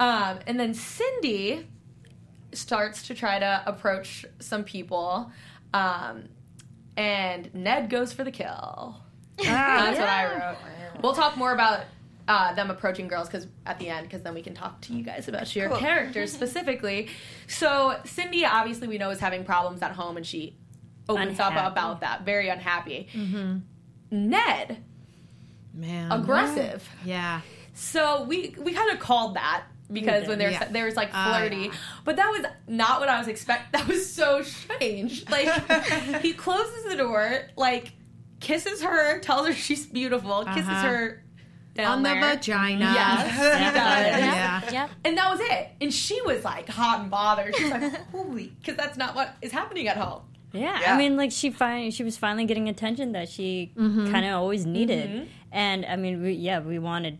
Um, 0.00 0.38
and 0.46 0.58
then 0.58 0.74
Cindy 0.74 1.68
starts 2.52 3.06
to 3.08 3.14
try 3.14 3.38
to 3.38 3.62
approach 3.66 4.24
some 4.40 4.64
people, 4.64 5.30
um, 5.72 6.24
and 6.96 7.52
Ned 7.54 7.90
goes 7.90 8.12
for 8.12 8.24
the 8.24 8.30
kill. 8.30 8.96
That's 9.38 9.98
what 9.98 10.08
I 10.08 10.26
wrote. 10.50 10.56
We'll 11.02 11.14
talk 11.14 11.36
more 11.36 11.52
about 11.52 11.84
uh, 12.28 12.54
them 12.54 12.70
approaching 12.70 13.08
girls 13.08 13.28
because 13.28 13.46
at 13.66 13.78
the 13.78 13.88
end, 13.88 14.06
because 14.06 14.22
then 14.22 14.32
we 14.34 14.42
can 14.42 14.54
talk 14.54 14.80
to 14.82 14.92
you 14.94 15.02
guys 15.02 15.26
about 15.28 15.54
your 15.56 15.68
Cool. 15.68 15.78
characters 15.78 16.32
specifically. 16.40 17.08
So 17.48 17.98
Cindy, 18.04 18.44
obviously, 18.44 18.88
we 18.88 18.98
know 18.98 19.10
is 19.10 19.20
having 19.20 19.44
problems 19.44 19.82
at 19.82 19.92
home, 19.92 20.16
and 20.16 20.24
she 20.26 20.56
opens 21.08 21.38
up 21.40 21.52
about 21.52 22.00
that, 22.00 22.24
very 22.24 22.48
unhappy. 22.48 23.08
Ned, 24.10 24.78
Man. 25.72 26.12
aggressive. 26.12 26.88
Yeah. 27.04 27.40
So 27.74 28.22
we 28.24 28.54
we 28.58 28.72
kind 28.72 28.92
of 28.92 29.00
called 29.00 29.34
that 29.34 29.64
because 29.92 30.26
when 30.28 30.38
there's 30.38 30.52
Yeah. 30.54 30.68
there 30.70 30.84
was 30.86 30.96
like 30.96 31.10
Oh, 31.14 31.28
flirty, 31.30 31.56
yeah. 31.66 31.72
but 32.04 32.16
that 32.16 32.28
was 32.30 32.44
not 32.68 33.00
what 33.00 33.08
I 33.08 33.18
was 33.18 33.28
expect. 33.28 33.72
That 33.72 33.86
was 33.86 34.12
so 34.12 34.42
strange. 34.42 35.24
Like 35.30 35.48
he 36.22 36.32
closes 36.32 36.84
the 36.84 36.96
door, 36.96 37.42
like 37.56 37.92
kisses 38.40 38.82
her, 38.82 39.18
tells 39.20 39.46
her 39.46 39.52
she's 39.54 39.86
beautiful, 39.86 40.44
kisses 40.44 40.68
Uh-huh. 40.68 40.82
her 40.88 41.24
down 41.74 41.98
On 41.98 42.02
the 42.04 42.14
vagina. 42.14 42.84
Yes, 42.84 43.32
he 43.58 43.64
does. 43.64 43.74
Yeah. 43.74 44.70
Yep. 44.72 44.90
And 45.04 45.18
that 45.18 45.30
was 45.30 45.40
it. 45.42 45.68
And 45.80 45.92
she 45.92 46.20
was 46.22 46.44
like 46.44 46.68
hot 46.68 47.00
and 47.00 47.10
bothered. 47.10 47.54
She's 47.56 47.70
like, 47.70 47.92
holy, 48.12 48.52
because 48.60 48.76
that's 48.76 48.96
not 48.96 49.14
what 49.16 49.34
is 49.42 49.50
happening 49.50 49.88
at 49.88 49.96
home. 49.96 50.22
Yeah, 50.52 50.78
Yeah. 50.80 50.94
I 50.94 50.98
mean, 50.98 51.16
like 51.16 51.32
she 51.32 51.50
finally 51.50 51.90
she 51.90 52.04
was 52.04 52.16
finally 52.16 52.44
getting 52.44 52.68
attention 52.68 53.12
that 53.12 53.28
she 53.28 53.72
Mm-hmm. 53.76 54.12
kind 54.12 54.24
of 54.24 54.34
always 54.34 54.64
needed, 54.66 55.28
and 55.50 55.84
I 55.84 55.96
mean, 55.96 56.22
we, 56.22 56.32
yeah, 56.34 56.60
we 56.60 56.78
wanted. 56.78 57.18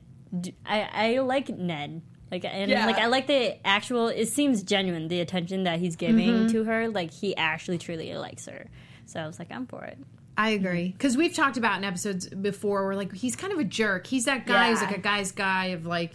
I 0.64 0.88
I 0.92 1.18
like 1.18 1.48
Ned, 1.48 2.02
like 2.34 2.44
and 2.44 2.70
Yeah. 2.70 2.86
like 2.86 2.98
I 2.98 3.06
like 3.06 3.26
the 3.26 3.56
actual. 3.66 4.08
It 4.08 4.26
seems 4.28 4.62
genuine 4.62 5.08
the 5.08 5.20
attention 5.20 5.64
that 5.64 5.78
he's 5.78 5.96
giving 5.96 6.28
Mm-hmm. 6.28 6.46
to 6.48 6.64
her. 6.64 6.88
Like 6.88 7.12
he 7.12 7.36
actually 7.36 7.78
truly 7.78 8.12
likes 8.14 8.46
her. 8.46 8.66
So 9.06 9.20
I 9.20 9.26
was 9.26 9.38
like, 9.38 9.50
I'm 9.50 9.66
for 9.66 9.84
it. 9.84 9.98
I 10.36 10.50
agree 10.50 10.88
because 10.88 11.16
we've 11.16 11.32
talked 11.34 11.56
about 11.56 11.78
in 11.78 11.84
episodes 11.84 12.28
before 12.28 12.84
where 12.86 12.96
like 12.96 13.12
he's 13.14 13.36
kind 13.36 13.52
of 13.52 13.58
a 13.60 13.64
jerk. 13.64 14.06
He's 14.06 14.24
that 14.24 14.46
guy 14.46 14.70
who's 14.70 14.82
like 14.82 14.96
a 14.96 15.00
guy's 15.00 15.30
guy 15.32 15.66
of 15.66 15.86
like 15.86 16.12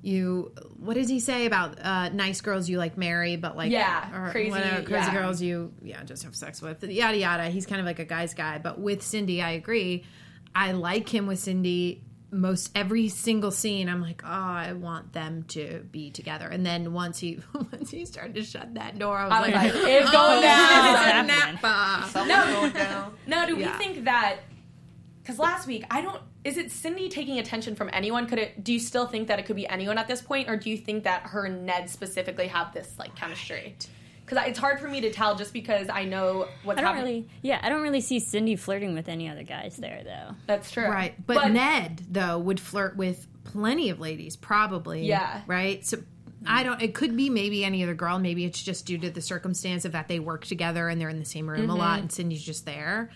you. 0.00 0.52
What 0.78 0.94
does 0.94 1.08
he 1.08 1.20
say 1.20 1.44
about 1.44 1.78
uh, 1.82 2.08
nice 2.10 2.40
girls 2.40 2.68
you 2.68 2.78
like 2.78 2.96
marry, 2.96 3.36
but 3.36 3.56
like 3.56 3.70
Yeah, 3.70 4.08
or 4.26 4.30
crazy, 4.30 4.50
whatever, 4.50 4.76
crazy 4.82 5.08
yeah. 5.08 5.12
girls 5.12 5.42
you 5.42 5.72
yeah 5.82 6.02
just 6.04 6.22
have 6.22 6.34
sex 6.34 6.62
with 6.62 6.82
yada 6.84 7.18
yada. 7.18 7.50
He's 7.50 7.66
kind 7.66 7.80
of 7.80 7.86
like 7.86 7.98
a 7.98 8.04
guy's 8.06 8.32
guy, 8.32 8.56
but 8.58 8.78
with 8.80 9.02
Cindy, 9.02 9.42
I 9.42 9.50
agree. 9.50 10.04
I 10.54 10.72
like 10.72 11.08
him 11.12 11.26
with 11.26 11.38
Cindy. 11.38 12.02
Most 12.30 12.70
every 12.74 13.08
single 13.08 13.50
scene, 13.50 13.88
I'm 13.88 14.02
like, 14.02 14.22
oh, 14.24 14.28
I 14.28 14.74
want 14.74 15.14
them 15.14 15.44
to 15.48 15.86
be 15.90 16.10
together. 16.10 16.46
And 16.46 16.64
then 16.64 16.92
once 16.92 17.18
he 17.18 17.40
once 17.54 17.90
he 17.90 18.04
started 18.04 18.34
to 18.34 18.42
shut 18.44 18.74
that 18.74 18.98
door, 18.98 19.16
I 19.16 19.24
was 19.24 19.32
I 19.32 19.40
was 19.40 19.50
like, 19.50 19.54
like, 19.54 19.74
oh, 19.74 19.86
it's 19.86 20.08
oh, 20.08 20.12
going 20.12 20.42
down. 20.42 20.92
this 20.92 21.00
is 21.00 21.06
a 21.06 21.22
nap. 21.62 22.04
Someone's 22.08 22.44
going 22.54 22.72
down. 22.72 23.14
Now, 23.26 23.46
do 23.46 23.56
Yeah. 23.56 23.72
we 23.78 23.84
think 23.84 24.04
that? 24.04 24.40
Because 25.22 25.38
last 25.38 25.66
week, 25.66 25.84
I 25.90 26.00
don't. 26.02 26.20
Is 26.44 26.56
it 26.56 26.70
Cindy 26.70 27.08
taking 27.10 27.38
attention 27.38 27.74
from 27.74 27.90
anyone? 27.92 28.26
Could 28.26 28.38
it? 28.38 28.64
Do 28.64 28.72
you 28.72 28.78
still 28.78 29.06
think 29.06 29.28
that 29.28 29.38
it 29.38 29.44
could 29.46 29.56
be 29.56 29.66
anyone 29.68 29.98
at 29.98 30.08
this 30.08 30.22
point, 30.22 30.48
or 30.48 30.56
do 30.56 30.70
you 30.70 30.76
think 30.78 31.04
that 31.04 31.22
her 31.24 31.44
and 31.44 31.66
Ned 31.66 31.90
specifically 31.90 32.46
have 32.48 32.72
this 32.72 32.94
like 32.98 33.14
chemistry? 33.14 33.76
Because 34.28 34.46
it's 34.48 34.58
hard 34.58 34.78
for 34.80 34.88
me 34.88 35.00
to 35.02 35.10
tell, 35.12 35.36
just 35.36 35.52
because 35.52 35.88
I 35.88 36.04
know 36.04 36.48
what's 36.64 36.78
I 36.78 36.82
don't 36.82 36.94
happening. 36.96 37.14
really, 37.22 37.28
yeah, 37.42 37.60
I 37.62 37.68
don't 37.68 37.82
really 37.82 38.00
see 38.00 38.20
Cindy 38.20 38.56
flirting 38.56 38.94
with 38.94 39.08
any 39.08 39.28
other 39.28 39.42
guys 39.42 39.76
there 39.76 40.02
though. 40.04 40.34
That's 40.46 40.70
true, 40.70 40.84
Right. 40.86 41.14
But, 41.26 41.50
Ned 41.50 42.02
though 42.10 42.38
would 42.38 42.60
flirt 42.60 42.96
with 42.96 43.26
plenty 43.44 43.90
of 43.90 44.00
ladies, 44.00 44.36
probably. 44.36 45.06
Yeah. 45.06 45.42
Right? 45.46 45.84
So 45.86 45.98
I 46.46 46.62
don't 46.62 46.80
it 46.82 46.94
could 46.94 47.16
be 47.16 47.30
maybe 47.30 47.64
any 47.64 47.82
other 47.82 47.94
girl, 47.94 48.18
maybe 48.18 48.44
it's 48.44 48.62
just 48.62 48.84
due 48.86 48.98
to 48.98 49.10
the 49.10 49.20
circumstance 49.22 49.84
of 49.84 49.92
that 49.92 50.08
they 50.08 50.18
work 50.20 50.44
together 50.44 50.88
and 50.88 51.00
they're 51.00 51.08
in 51.08 51.18
the 51.18 51.24
same 51.24 51.48
room 51.48 51.60
a 51.70 51.72
Mm-hmm. 51.72 51.78
lot 51.78 52.00
and 52.00 52.12
Cindy's 52.12 52.42
just 52.44 52.64
there. 52.66 53.10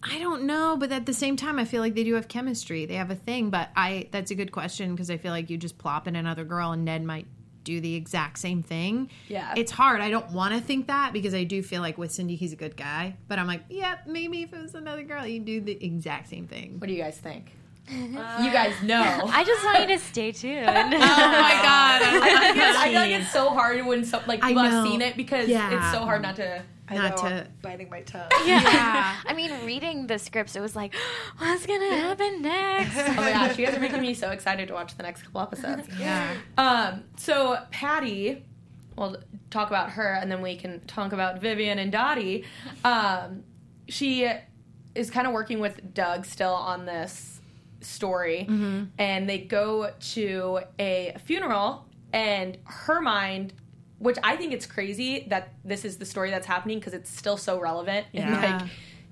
I 0.00 0.18
don't 0.20 0.44
know, 0.44 0.76
but 0.78 0.92
at 0.92 1.06
the 1.06 1.12
same 1.12 1.34
time 1.36 1.58
I 1.58 1.64
feel 1.64 1.82
like 1.82 1.94
they 1.96 2.04
do 2.04 2.14
have 2.14 2.28
chemistry. 2.28 2.86
They 2.86 2.94
have 2.94 3.10
a 3.10 3.16
thing, 3.16 3.50
but 3.50 3.70
I 3.74 4.08
that's 4.12 4.30
a 4.30 4.36
good 4.36 4.52
question 4.52 4.92
because 4.94 5.10
I 5.10 5.16
feel 5.16 5.32
like 5.32 5.50
you 5.50 5.56
just 5.56 5.78
plop 5.78 6.06
in 6.06 6.14
another 6.14 6.44
girl 6.44 6.70
and 6.70 6.84
Ned 6.84 7.02
might 7.02 7.26
do 7.68 7.80
the 7.82 7.94
exact 7.94 8.38
same 8.38 8.62
thing. 8.62 9.10
Yeah. 9.28 9.52
It's 9.56 9.70
hard. 9.70 10.00
I 10.00 10.08
don't 10.10 10.30
want 10.32 10.54
to 10.54 10.60
think 10.60 10.86
that 10.86 11.12
because 11.12 11.34
I 11.34 11.44
do 11.44 11.62
feel 11.62 11.82
like 11.82 11.98
with 11.98 12.10
Cindy 12.10 12.34
he's 12.34 12.52
a 12.54 12.56
good 12.56 12.76
guy, 12.76 13.16
but 13.28 13.38
I'm 13.38 13.46
like, 13.46 13.62
yep, 13.68 14.06
maybe 14.06 14.42
if 14.42 14.52
it 14.54 14.62
was 14.62 14.74
another 14.74 15.02
girl, 15.02 15.22
he'd 15.22 15.44
do 15.44 15.60
the 15.60 15.76
exact 15.84 16.28
same 16.30 16.46
thing. 16.46 16.78
What 16.78 16.86
do 16.88 16.94
you 16.94 17.02
guys 17.02 17.18
think? 17.18 17.52
Uh, 17.90 18.42
you 18.44 18.52
guys 18.52 18.74
know. 18.82 19.02
I 19.32 19.44
just 19.44 19.64
want 19.64 19.80
you 19.80 19.96
to 19.96 19.98
stay 19.98 20.30
tuned. 20.32 20.66
oh 20.68 20.72
my 20.72 21.54
god! 21.62 22.02
I, 22.02 22.52
feel, 22.52 22.62
I 22.82 22.84
feel 22.84 23.00
like 23.00 23.10
it's 23.12 23.32
so 23.32 23.48
hard 23.48 23.84
when 23.86 24.04
so, 24.04 24.20
like 24.26 24.44
I 24.44 24.48
people 24.48 24.62
have 24.64 24.86
seen 24.86 25.00
it 25.00 25.16
because 25.16 25.48
Yeah. 25.48 25.74
it's 25.74 25.90
so 25.96 26.04
hard 26.04 26.20
not 26.20 26.36
to. 26.36 26.62
I 26.90 26.94
Not 26.94 27.10
know, 27.22 27.28
to- 27.28 27.34
I'm 27.44 27.52
biting 27.62 27.90
my 27.90 28.00
tongue. 28.02 28.28
Yeah. 28.46 29.16
I 29.26 29.34
mean, 29.34 29.50
reading 29.66 30.06
the 30.06 30.18
scripts, 30.18 30.56
it 30.56 30.60
was 30.60 30.74
like, 30.76 30.94
what's 31.38 31.66
gonna 31.66 31.96
happen 31.96 32.42
next? 32.42 32.96
Oh 32.96 33.12
my 33.14 33.30
gosh, 33.30 33.58
you 33.58 33.66
guys 33.66 33.76
are 33.76 33.80
making 33.80 34.00
me 34.00 34.14
so 34.22 34.30
excited 34.30 34.68
to 34.68 34.74
watch 34.74 34.96
the 34.96 35.02
next 35.02 35.22
couple 35.22 35.40
episodes. 35.40 35.88
Yeah. 35.98 36.34
Um, 36.56 37.04
so 37.16 37.58
Patty, 37.70 38.44
we'll 38.96 39.16
talk 39.50 39.68
about 39.68 39.90
her, 39.90 40.14
and 40.14 40.30
then 40.30 40.40
we 40.42 40.56
can 40.56 40.80
talk 40.86 41.12
about 41.12 41.40
Vivian 41.40 41.78
and 41.78 41.90
Dottie. 41.92 42.44
Um, 42.84 43.44
she 43.88 44.30
is 44.94 45.10
kind 45.10 45.26
of 45.26 45.32
working 45.32 45.60
with 45.60 45.94
Doug 45.94 46.24
still 46.24 46.54
on 46.54 46.86
this 46.86 47.40
story, 47.80 48.46
and 48.98 49.28
they 49.28 49.38
go 49.38 49.92
to 50.14 50.60
a 50.78 51.14
funeral, 51.24 51.86
and 52.12 52.58
her 52.64 53.00
mind 53.00 53.52
which 53.98 54.16
I 54.22 54.36
think 54.36 54.52
it's 54.52 54.66
crazy 54.66 55.26
that 55.28 55.52
this 55.64 55.84
is 55.84 55.98
the 55.98 56.04
story 56.04 56.30
that's 56.30 56.46
happening 56.46 56.78
because 56.78 56.94
it's 56.94 57.10
still 57.10 57.36
so 57.36 57.60
relevant 57.60 58.06
in 58.12 58.30
like 58.32 58.62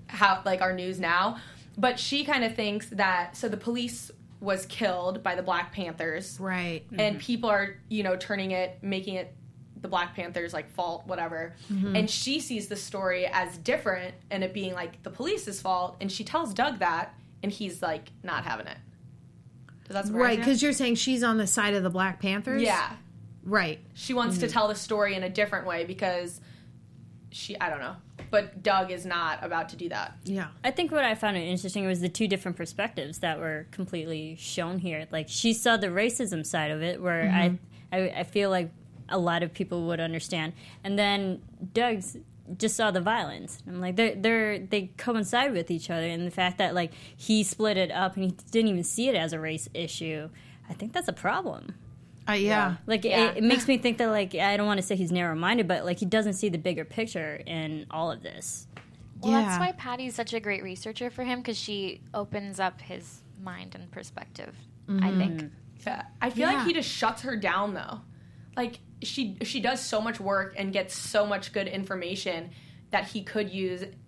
how 0.06 0.42
like 0.44 0.62
our 0.62 0.72
news 0.72 1.00
now. 1.00 1.38
But 1.78 1.98
she 1.98 2.24
kind 2.24 2.44
of 2.44 2.54
thinks 2.54 2.88
that 2.90 3.36
so 3.36 3.48
the 3.48 3.56
police 3.56 4.10
was 4.40 4.66
killed 4.66 5.22
by 5.22 5.34
the 5.34 5.42
Black 5.42 5.72
Panthers, 5.72 6.38
Right. 6.40 6.84
and 6.90 7.16
mm-hmm. 7.16 7.18
people 7.18 7.50
are 7.50 7.76
you 7.88 8.02
know 8.02 8.16
turning 8.16 8.52
it, 8.52 8.78
making 8.82 9.14
it 9.14 9.34
the 9.80 9.88
Black 9.88 10.14
Panthers 10.14 10.52
like 10.52 10.70
fault, 10.70 11.06
whatever. 11.06 11.54
Mm-hmm. 11.72 11.96
And 11.96 12.10
she 12.10 12.40
sees 12.40 12.68
the 12.68 12.76
story 12.76 13.26
as 13.26 13.58
different 13.58 14.14
and 14.30 14.42
it 14.42 14.54
being 14.54 14.72
like 14.72 15.02
the 15.02 15.10
police's 15.10 15.60
fault, 15.60 15.96
and 16.00 16.10
she 16.10 16.24
tells 16.24 16.54
Doug 16.54 16.78
that, 16.78 17.14
and 17.42 17.52
he's 17.52 17.82
like 17.82 18.10
not 18.22 18.44
having 18.44 18.66
it. 18.66 18.78
Does 19.88 20.10
Right, 20.10 20.38
because 20.38 20.62
you're 20.62 20.72
saying 20.72 20.96
she's 20.96 21.22
on 21.22 21.36
the 21.36 21.46
side 21.46 21.74
of 21.74 21.82
the 21.82 21.90
Black 21.90 22.20
Panthers. 22.20 22.62
yeah, 22.62 22.96
Right. 23.46 23.78
she 23.94 24.12
wants 24.12 24.36
Mm-hmm. 24.36 24.46
to 24.48 24.52
tell 24.52 24.68
the 24.68 24.74
story 24.74 25.14
in 25.14 25.22
a 25.22 25.30
different 25.30 25.66
way 25.66 25.84
because 25.84 26.40
she 27.30 27.58
I 27.60 27.70
don't 27.70 27.80
know, 27.80 27.96
but 28.30 28.62
Doug 28.62 28.90
is 28.90 29.04
not 29.06 29.42
about 29.44 29.68
to 29.70 29.76
do 29.76 29.88
that. 29.90 30.16
Yeah. 30.24 30.48
I 30.64 30.70
think 30.70 30.90
what 30.90 31.04
I 31.04 31.14
found 31.14 31.36
interesting 31.36 31.86
was 31.86 32.00
the 32.00 32.08
two 32.08 32.26
different 32.28 32.56
perspectives 32.56 33.18
that 33.18 33.38
were 33.38 33.66
completely 33.70 34.36
shown 34.38 34.78
here. 34.78 35.06
Like 35.10 35.28
she 35.28 35.52
saw 35.52 35.76
the 35.76 35.88
racism 35.88 36.44
side 36.46 36.70
of 36.70 36.82
it, 36.82 37.00
where 37.00 37.28
I, 37.30 37.58
I 37.96 38.08
I 38.20 38.22
feel 38.24 38.50
like 38.50 38.70
a 39.08 39.18
lot 39.18 39.42
of 39.42 39.52
people 39.54 39.86
would 39.86 40.00
understand, 40.00 40.52
and 40.82 40.98
then 40.98 41.40
Doug's 41.72 42.16
just 42.56 42.76
saw 42.76 42.90
the 42.90 43.00
violence. 43.00 43.62
I'm 43.66 43.80
like 43.80 43.96
they're 43.96 44.14
they're 44.14 44.58
they 44.58 44.90
coincide 44.96 45.52
with 45.52 45.70
each 45.70 45.90
other, 45.90 46.06
and 46.06 46.26
the 46.26 46.30
fact 46.30 46.58
that 46.58 46.74
like 46.74 46.92
he 47.16 47.42
split 47.42 47.76
it 47.76 47.90
up 47.90 48.14
and 48.16 48.24
he 48.24 48.30
didn't 48.50 48.68
even 48.70 48.84
see 48.84 49.08
it 49.08 49.14
as 49.14 49.32
a 49.32 49.38
race 49.40 49.68
issue. 49.74 50.30
I 50.70 50.74
think 50.74 50.92
that's 50.92 51.08
a 51.08 51.12
problem. 51.12 51.74
Uh, 52.28 52.32
yeah. 52.32 52.76
Like 52.86 53.04
Yeah. 53.04 53.30
it, 53.30 53.38
it 53.38 53.42
makes 53.44 53.68
me 53.68 53.78
think 53.78 53.98
that 53.98 54.08
like 54.10 54.34
I 54.34 54.56
don't 54.56 54.66
want 54.66 54.78
to 54.80 54.86
say 54.86 54.96
he's 54.96 55.12
narrow 55.12 55.34
minded, 55.34 55.68
but 55.68 55.84
like 55.84 55.98
he 55.98 56.06
doesn't 56.06 56.34
see 56.34 56.48
the 56.48 56.58
bigger 56.58 56.84
picture 56.84 57.40
in 57.46 57.86
all 57.90 58.10
of 58.10 58.22
this. 58.22 58.66
Well, 59.20 59.32
Yeah. 59.32 59.42
that's 59.42 59.58
why 59.60 59.72
Patty's 59.72 60.14
such 60.14 60.34
a 60.34 60.40
great 60.40 60.62
researcher 60.62 61.08
for 61.10 61.24
him 61.24 61.40
because 61.40 61.56
she 61.58 62.00
opens 62.12 62.60
up 62.60 62.80
his 62.80 63.20
mind 63.42 63.74
and 63.74 63.90
perspective. 63.90 64.54
I 64.88 65.10
think. 65.16 65.50
Yeah. 65.86 66.02
I 66.20 66.30
feel 66.30 66.48
Yeah. 66.50 66.58
like 66.58 66.66
he 66.66 66.72
just 66.72 66.88
shuts 66.88 67.22
her 67.22 67.36
down 67.36 67.74
though. 67.74 68.00
Like 68.56 68.80
she 69.02 69.36
she 69.42 69.60
does 69.60 69.80
so 69.80 70.00
much 70.00 70.18
work 70.20 70.54
and 70.56 70.72
gets 70.72 70.96
so 70.96 71.26
much 71.26 71.52
good 71.52 71.68
information 71.68 72.50
that 72.90 73.06
he 73.08 73.22
could 73.22 73.50
use 73.50 73.82
for 73.82 74.05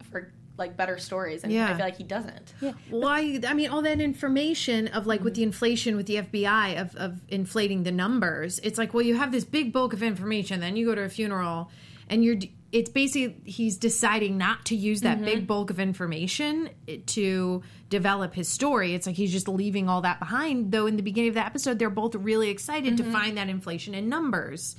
like 0.59 0.77
better 0.77 0.99
stories 0.99 1.45
and 1.45 1.53
Yeah. 1.53 1.67
I 1.67 1.77
feel 1.77 1.87
like 1.87 1.97
he 1.97 2.05
doesn't. 2.05 2.55
Yeah. 2.61 2.73
why? 2.91 3.41
I 3.47 3.55
mean, 3.55 3.71
all 3.71 3.83
that 3.83 4.01
information 4.01 4.89
of 4.89 5.07
like 5.07 5.23
with 5.23 5.35
the 5.35 5.43
mm-hmm. 5.43 5.49
inflation 5.49 5.97
with 5.97 6.07
the 6.07 6.17
FBI 6.17 6.81
of, 6.81 6.97
of 6.97 7.21
inflating 7.29 7.85
the 7.85 7.93
numbers. 7.93 8.59
It's 8.63 8.79
like, 8.79 8.93
well, 8.95 9.05
you 9.05 9.17
have 9.17 9.33
this 9.33 9.45
big 9.45 9.73
bulk 9.73 9.93
of 9.93 10.03
information, 10.03 10.61
then 10.61 10.77
you 10.77 10.87
go 10.87 10.95
to 10.95 11.03
a 11.03 11.09
funeral, 11.09 11.71
and 12.09 12.25
you're. 12.25 12.37
It's 12.71 12.91
basically 12.91 13.41
he's 13.51 13.79
deciding 13.79 14.37
not 14.37 14.67
to 14.67 14.77
use 14.77 15.01
that 15.01 15.25
big 15.25 15.39
mm-hmm. 15.39 15.47
bulk 15.47 15.71
of 15.71 15.81
information 15.81 16.69
eh, 16.87 16.99
to 17.07 17.63
develop 17.89 18.35
his 18.35 18.47
story. 18.47 18.93
It's 18.93 19.07
like 19.07 19.17
he's 19.17 19.33
just 19.33 19.49
leaving 19.49 19.89
all 19.89 20.03
that 20.03 20.19
behind. 20.19 20.71
Though 20.71 20.87
in 20.87 20.97
the 20.97 21.03
beginning 21.03 21.31
of 21.31 21.35
the 21.37 21.47
episode, 21.47 21.79
they're 21.79 21.89
both 21.89 22.15
really 22.15 22.51
excited 22.51 22.99
to 22.99 23.05
mm-hmm. 23.05 23.13
find 23.13 23.39
that 23.39 23.49
inflation 23.49 23.95
in 23.95 24.11
numbers. 24.11 24.77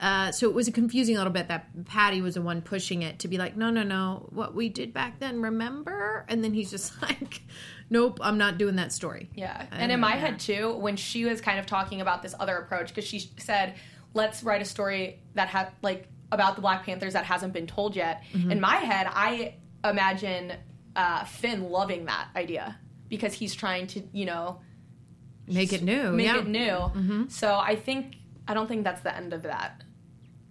Uh, 0.00 0.30
so 0.30 0.48
it 0.48 0.54
was 0.54 0.68
a 0.68 0.72
confusing 0.72 1.16
a 1.16 1.18
little 1.18 1.32
bit 1.32 1.48
that 1.48 1.84
Patty 1.86 2.20
was 2.20 2.34
the 2.34 2.42
one 2.42 2.62
pushing 2.62 3.02
it 3.02 3.18
to 3.20 3.28
be 3.28 3.36
like, 3.36 3.56
no, 3.56 3.70
no, 3.70 3.82
no, 3.82 4.28
what 4.30 4.54
we 4.54 4.68
did 4.68 4.92
back 4.94 5.18
then, 5.18 5.42
remember? 5.42 6.24
And 6.28 6.44
then 6.44 6.54
he's 6.54 6.70
just 6.70 7.00
like, 7.02 7.42
nope, 7.90 8.20
I'm 8.22 8.38
not 8.38 8.58
doing 8.58 8.76
that 8.76 8.92
story. 8.92 9.28
Yeah. 9.34 9.66
And 9.72 9.90
in 9.90 9.98
my 9.98 10.12
head 10.12 10.38
too, 10.38 10.74
when 10.74 10.96
she 10.96 11.24
was 11.24 11.40
kind 11.40 11.58
of 11.58 11.66
talking 11.66 12.00
about 12.00 12.22
this 12.22 12.34
other 12.38 12.56
approach, 12.56 12.88
because 12.88 13.04
she 13.06 13.28
said, 13.38 13.74
let's 14.14 14.42
write 14.44 14.62
a 14.62 14.64
story 14.64 15.18
that 15.34 15.48
had 15.48 15.70
like 15.82 16.06
about 16.30 16.54
the 16.54 16.60
Black 16.62 16.84
Panthers 16.84 17.14
that 17.14 17.24
hasn't 17.24 17.52
been 17.52 17.66
told 17.66 17.96
yet. 17.96 18.22
In 18.34 18.60
my 18.60 18.76
head, 18.76 19.08
I 19.10 19.54
imagine 19.84 20.52
uh, 20.94 21.24
Finn 21.24 21.70
loving 21.70 22.04
that 22.04 22.28
idea 22.36 22.78
because 23.08 23.32
he's 23.32 23.54
trying 23.54 23.86
to, 23.88 24.02
you 24.12 24.26
know, 24.26 24.60
Make 25.46 25.72
it 25.72 25.82
new. 25.82 26.12
make 26.12 26.26
yeah. 26.26 26.38
it 26.40 26.46
new. 26.46 27.26
So 27.30 27.54
I 27.56 27.74
think 27.74 28.16
I 28.46 28.54
don't 28.54 28.66
think 28.66 28.84
that's 28.84 29.00
the 29.00 29.14
end 29.16 29.32
of 29.32 29.42
that. 29.44 29.82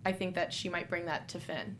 I 0.06 0.12
think 0.12 0.36
that 0.36 0.54
she 0.54 0.70
might 0.70 0.90
bring 0.90 1.06
that 1.06 1.28
to 1.30 1.40
Finn. 1.40 1.78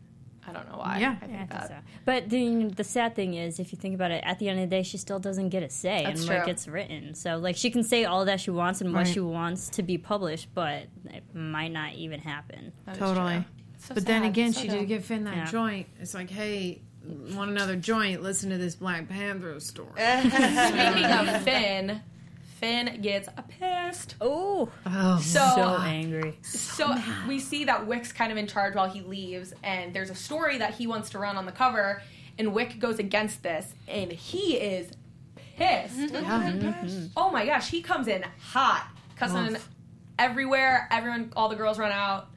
I 0.50 0.54
don't 0.54 0.70
know 0.72 0.78
why. 0.78 1.00
Yeah. 1.00 1.12
I 1.22 1.26
think 1.26 1.32
Yeah, 1.34 1.44
I 1.44 1.46
that. 1.48 1.68
think 1.68 1.80
so. 1.80 1.86
But 2.06 2.30
the 2.30 2.66
the 2.74 2.84
sad 2.86 3.16
thing 3.16 3.34
is, 3.34 3.60
if 3.60 3.74
you 3.74 3.78
think 3.78 3.96
about 3.96 4.12
it, 4.12 4.24
at 4.26 4.40
the 4.40 4.48
end 4.48 4.60
of 4.62 4.70
the 4.70 4.76
day, 4.78 4.84
she 4.84 4.98
still 4.98 5.20
doesn't 5.20 5.50
get 5.50 5.62
a 5.62 5.70
say 5.70 6.04
That's 6.06 6.26
in 6.26 6.34
what 6.34 6.46
gets 6.46 6.68
written. 6.70 7.16
So, 7.16 7.38
like, 7.38 7.58
she 7.58 7.70
can 7.70 7.84
say 7.84 8.06
all 8.06 8.24
that 8.26 8.40
she 8.40 8.52
wants 8.52 8.80
and 8.80 8.94
what 8.94 9.00
Right. 9.06 9.14
she 9.14 9.20
wants 9.20 9.68
to 9.72 9.84
be 9.84 9.98
published, 9.98 10.48
but 10.54 10.84
it 11.06 11.24
might 11.36 11.74
not 11.74 11.96
even 11.96 12.22
happen. 12.22 12.72
That 12.86 12.94
is 12.94 13.00
Totally. 13.00 13.46
So 13.80 13.94
But 13.94 14.06
then 14.06 14.24
again, 14.24 14.54
So 14.54 14.62
she 14.62 14.68
dumb. 14.70 14.80
did 14.80 14.88
give 14.88 15.04
Finn 15.06 15.26
that 15.26 15.36
Yeah. 15.36 15.46
joint. 15.52 15.88
It's 16.00 16.14
like, 16.14 16.30
hey, 16.30 16.82
want 17.34 17.52
another 17.52 17.76
joint? 17.76 18.24
Listen 18.24 18.50
to 18.50 18.58
this 18.58 18.76
Black 18.76 19.08
Panther 19.10 19.60
story. 19.60 19.90
Speaking 19.98 21.06
of 21.06 21.42
Finn, 21.44 22.02
Finn 22.60 23.02
gets 23.02 23.30
pissed. 23.60 24.16
Oh, 24.20 24.70
oh, 24.86 25.20
So, 25.20 25.40
so 25.56 25.78
angry. 25.84 26.38
so 26.42 26.96
we 27.28 27.40
see 27.40 27.66
that 27.66 27.86
Wick's 27.86 28.12
kind 28.12 28.32
of 28.32 28.38
in 28.38 28.48
charge 28.48 28.76
while 28.76 28.90
he 28.90 29.02
leaves, 29.02 29.54
and 29.64 29.94
there's 29.94 30.10
a 30.10 30.16
story 30.16 30.58
that 30.58 30.74
he 30.74 30.88
wants 30.88 31.10
to 31.12 31.20
run 31.20 31.38
on 31.38 31.46
the 31.46 31.52
cover, 31.52 32.02
and 32.40 32.54
Wick 32.54 32.80
goes 32.80 33.00
against 33.00 33.44
this, 33.44 33.74
and 33.88 34.12
he 34.12 34.56
is 34.58 34.92
pissed. 35.58 36.14
Oh 37.16 37.30
my 37.32 37.46
gosh, 37.46 37.70
he 37.70 37.82
comes 37.82 38.08
in 38.08 38.24
hot, 38.40 38.88
cussing 39.16 39.56
Oof. 39.56 39.70
everywhere. 40.18 40.88
Everyone, 40.92 41.32
all 41.36 41.50
the 41.50 41.56
girls 41.56 41.78
run 41.80 41.92
out. 41.92 42.30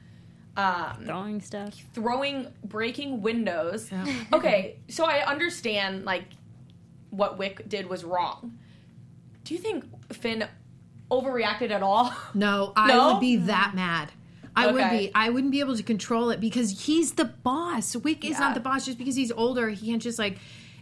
Um, 0.57 1.05
Throwing 1.05 1.41
stuff. 1.41 1.73
throwing 1.93 2.47
breaking 2.65 3.21
windows 3.21 3.89
okay 4.33 4.75
so 4.89 5.05
i 5.05 5.19
understand 5.25 6.03
like 6.03 6.25
what 7.09 7.37
wick 7.37 7.69
did 7.69 7.87
was 7.87 8.03
wrong 8.03 8.57
do 9.51 9.55
you 9.57 9.61
think 9.61 9.83
finn 10.13 10.47
overreacted 11.11 11.71
at 11.71 11.83
all 11.83 12.13
No, 12.33 12.71
I 12.73 12.87
No? 12.87 13.13
would 13.13 13.19
be 13.19 13.35
that 13.35 13.73
mad. 13.75 14.09
I 14.55 14.67
would 14.71 14.89
be. 14.89 15.11
I 15.13 15.29
wouldn't 15.29 15.51
be 15.51 15.59
able 15.59 15.75
to 15.75 15.83
control 15.83 16.29
it 16.29 16.39
because 16.39 16.85
he's 16.85 17.13
the 17.13 17.25
boss. 17.25 17.95
Wick 17.97 18.23
is 18.25 18.31
Yeah. 18.31 18.39
not 18.39 18.53
the 18.53 18.59
boss 18.61 18.85
just 18.85 18.97
because 18.97 19.15
he's 19.15 19.31
older. 19.31 19.69
He 19.69 19.87
can't 19.89 20.01
just 20.01 20.17
like. 20.19 20.37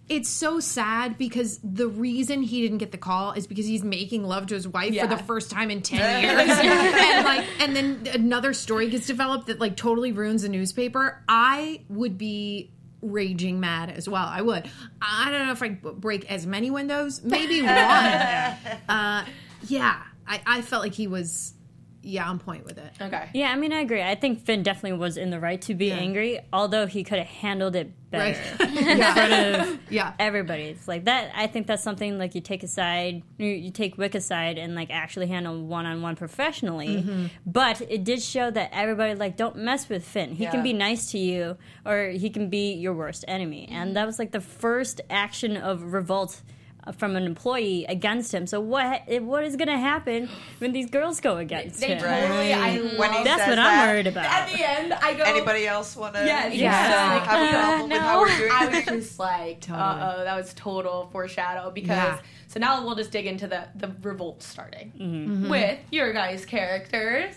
It's 0.08 0.28
so 0.30 0.60
sad 0.60 1.18
because 1.20 1.60
the 1.64 1.88
reason 1.88 2.42
he 2.42 2.62
didn't 2.62 2.80
get 2.80 2.92
the 2.92 2.98
call 2.98 3.32
is 3.34 3.46
because 3.46 3.68
he's 3.68 3.84
making 3.84 4.24
love 4.24 4.48
to 4.48 4.56
his 4.56 4.68
wife 4.68 4.92
Yeah. 4.94 5.08
for 5.08 5.16
the 5.16 5.22
first 5.24 5.50
time 5.52 5.70
in 5.70 5.82
ten 5.84 6.24
years, 6.24 6.50
and 6.50 7.26
like, 7.26 7.46
and 7.60 7.76
then 7.76 8.08
another 8.14 8.54
story 8.54 8.90
gets 8.90 9.06
developed 9.06 9.48
that 9.48 9.60
like 9.60 9.76
totally 9.78 10.12
ruins 10.12 10.42
the 10.44 10.50
newspaper. 10.50 11.24
I 11.30 11.82
would 11.90 12.18
be 12.20 12.72
raging 13.02 13.60
mad 13.60 13.90
as 13.90 14.08
well. 14.10 14.26
I 14.28 14.42
would. 14.42 14.70
I 15.02 15.32
don't 15.32 15.46
know 15.46 15.52
if 15.52 15.64
I'd 15.64 15.82
break 15.82 16.30
as 16.32 16.46
many 16.46 16.70
windows, 16.72 17.22
maybe 17.24 17.62
one. 17.64 17.70
uh, 17.70 19.26
yeah, 19.68 20.02
I, 20.28 20.42
I 20.46 20.62
felt 20.62 20.84
like 20.84 20.94
he 20.94 21.08
was, 21.08 21.54
yeah, 22.02 22.30
on 22.30 22.40
point 22.40 22.66
with 22.66 22.78
it. 22.78 22.92
okay 23.02 23.30
Yeah, 23.34 23.52
I 23.52 23.56
mean, 23.56 23.74
I 23.74 23.82
agree. 23.82 24.02
I 24.02 24.16
think 24.16 24.46
Finn 24.46 24.64
definitely 24.64 24.98
was 24.98 25.18
in 25.18 25.30
the 25.30 25.40
right 25.40 25.62
to 25.64 25.74
be 25.76 25.92
angry, 25.92 26.40
although 26.54 26.86
he 26.88 27.04
could 27.04 27.18
have 27.20 27.28
handled 27.28 27.76
it 27.76 27.92
better 28.10 28.40
Right? 28.40 28.58
better. 28.58 28.74
yeah. 28.98 29.76
yeah. 29.90 30.14
everybody. 30.18 30.64
It's 30.64 30.88
like 30.88 31.06
that. 31.06 31.32
I 31.36 31.48
think 31.48 31.68
that's 31.68 31.84
something 31.84 32.18
like 32.18 32.34
you 32.36 32.42
take 32.42 32.64
aside, 32.64 33.22
you, 33.38 33.48
you 33.48 33.70
take 33.72 33.98
Wick 33.98 34.16
aside, 34.16 34.58
and 34.58 34.74
like 34.76 34.90
actually 34.92 35.28
handle 35.28 35.62
one 35.64 35.86
on 35.86 36.02
one 36.02 36.16
professionally. 36.16 37.04
Mm-hmm. 37.04 37.26
But 37.46 37.82
it 37.82 38.04
did 38.04 38.22
show 38.22 38.50
that 38.50 38.70
everybody 38.74 39.14
like 39.16 39.38
don't 39.38 39.58
mess 39.58 39.90
with 39.90 40.04
Finn. 40.06 40.32
He 40.34 40.44
Yeah. 40.44 40.52
can 40.52 40.64
be 40.64 40.74
nice 40.74 41.12
to 41.12 41.18
you, 41.20 41.58
or 41.86 42.08
he 42.10 42.30
can 42.30 42.50
be 42.50 42.74
your 42.74 42.94
worst 42.94 43.26
enemy. 43.28 43.68
Mm-hmm. 43.68 43.76
And 43.76 43.96
that 43.96 44.06
was 44.08 44.18
like 44.20 44.32
the 44.32 44.42
first 44.42 45.02
action 45.10 45.58
of 45.58 45.94
revolt. 45.94 46.42
Uh, 46.90 46.92
From 46.94 47.16
an 47.16 47.24
employee 47.24 47.86
against 47.88 48.34
him. 48.34 48.48
So 48.48 48.60
what? 48.60 49.04
What 49.22 49.44
is 49.44 49.56
going 49.56 49.68
to 49.70 49.78
happen 49.78 50.28
when 50.60 50.72
these 50.74 50.90
girls 50.90 51.20
go 51.22 51.38
against 51.38 51.80
they 51.80 51.88
him? 51.88 52.00
totally 52.00 52.54
i 52.54 52.78
When 52.98 53.14
he 53.14 53.24
That's 53.24 53.42
says 53.44 53.50
what 53.50 53.60
I'm 53.60 53.88
worried 53.88 54.08
about. 54.08 54.26
at 54.26 54.48
the 54.52 54.68
end 54.68 54.94
i 54.94 55.14
go 55.14 55.24
Anybody 55.24 55.68
else 55.68 55.96
want 55.96 56.16
to 56.16 56.26
Yeah, 56.26 56.48
yeah. 56.48 56.72
have 56.72 57.22
a 57.22 57.26
problem 57.26 57.90
with 57.90 57.98
how 58.00 58.20
we're 58.22 58.38
doing 58.38 58.52
I 58.52 58.68
was 58.68 58.86
just 58.86 59.20
like, 59.20 59.66
uh 59.70 60.16
oh, 60.18 60.24
that 60.24 60.36
was 60.36 60.54
total 60.56 61.10
foreshadow 61.12 61.72
because. 61.72 61.90
Yeah. 61.96 62.20
So 62.48 62.60
now 62.60 62.84
we'll 62.84 62.96
just 62.96 63.12
dig 63.12 63.28
into 63.28 63.46
the 63.48 63.68
the 63.76 63.92
revolt 64.02 64.42
starting 64.42 64.92
Mm-hmm. 65.00 65.50
with 65.50 65.78
your 65.92 66.12
guys' 66.14 66.46
characters. 66.48 67.36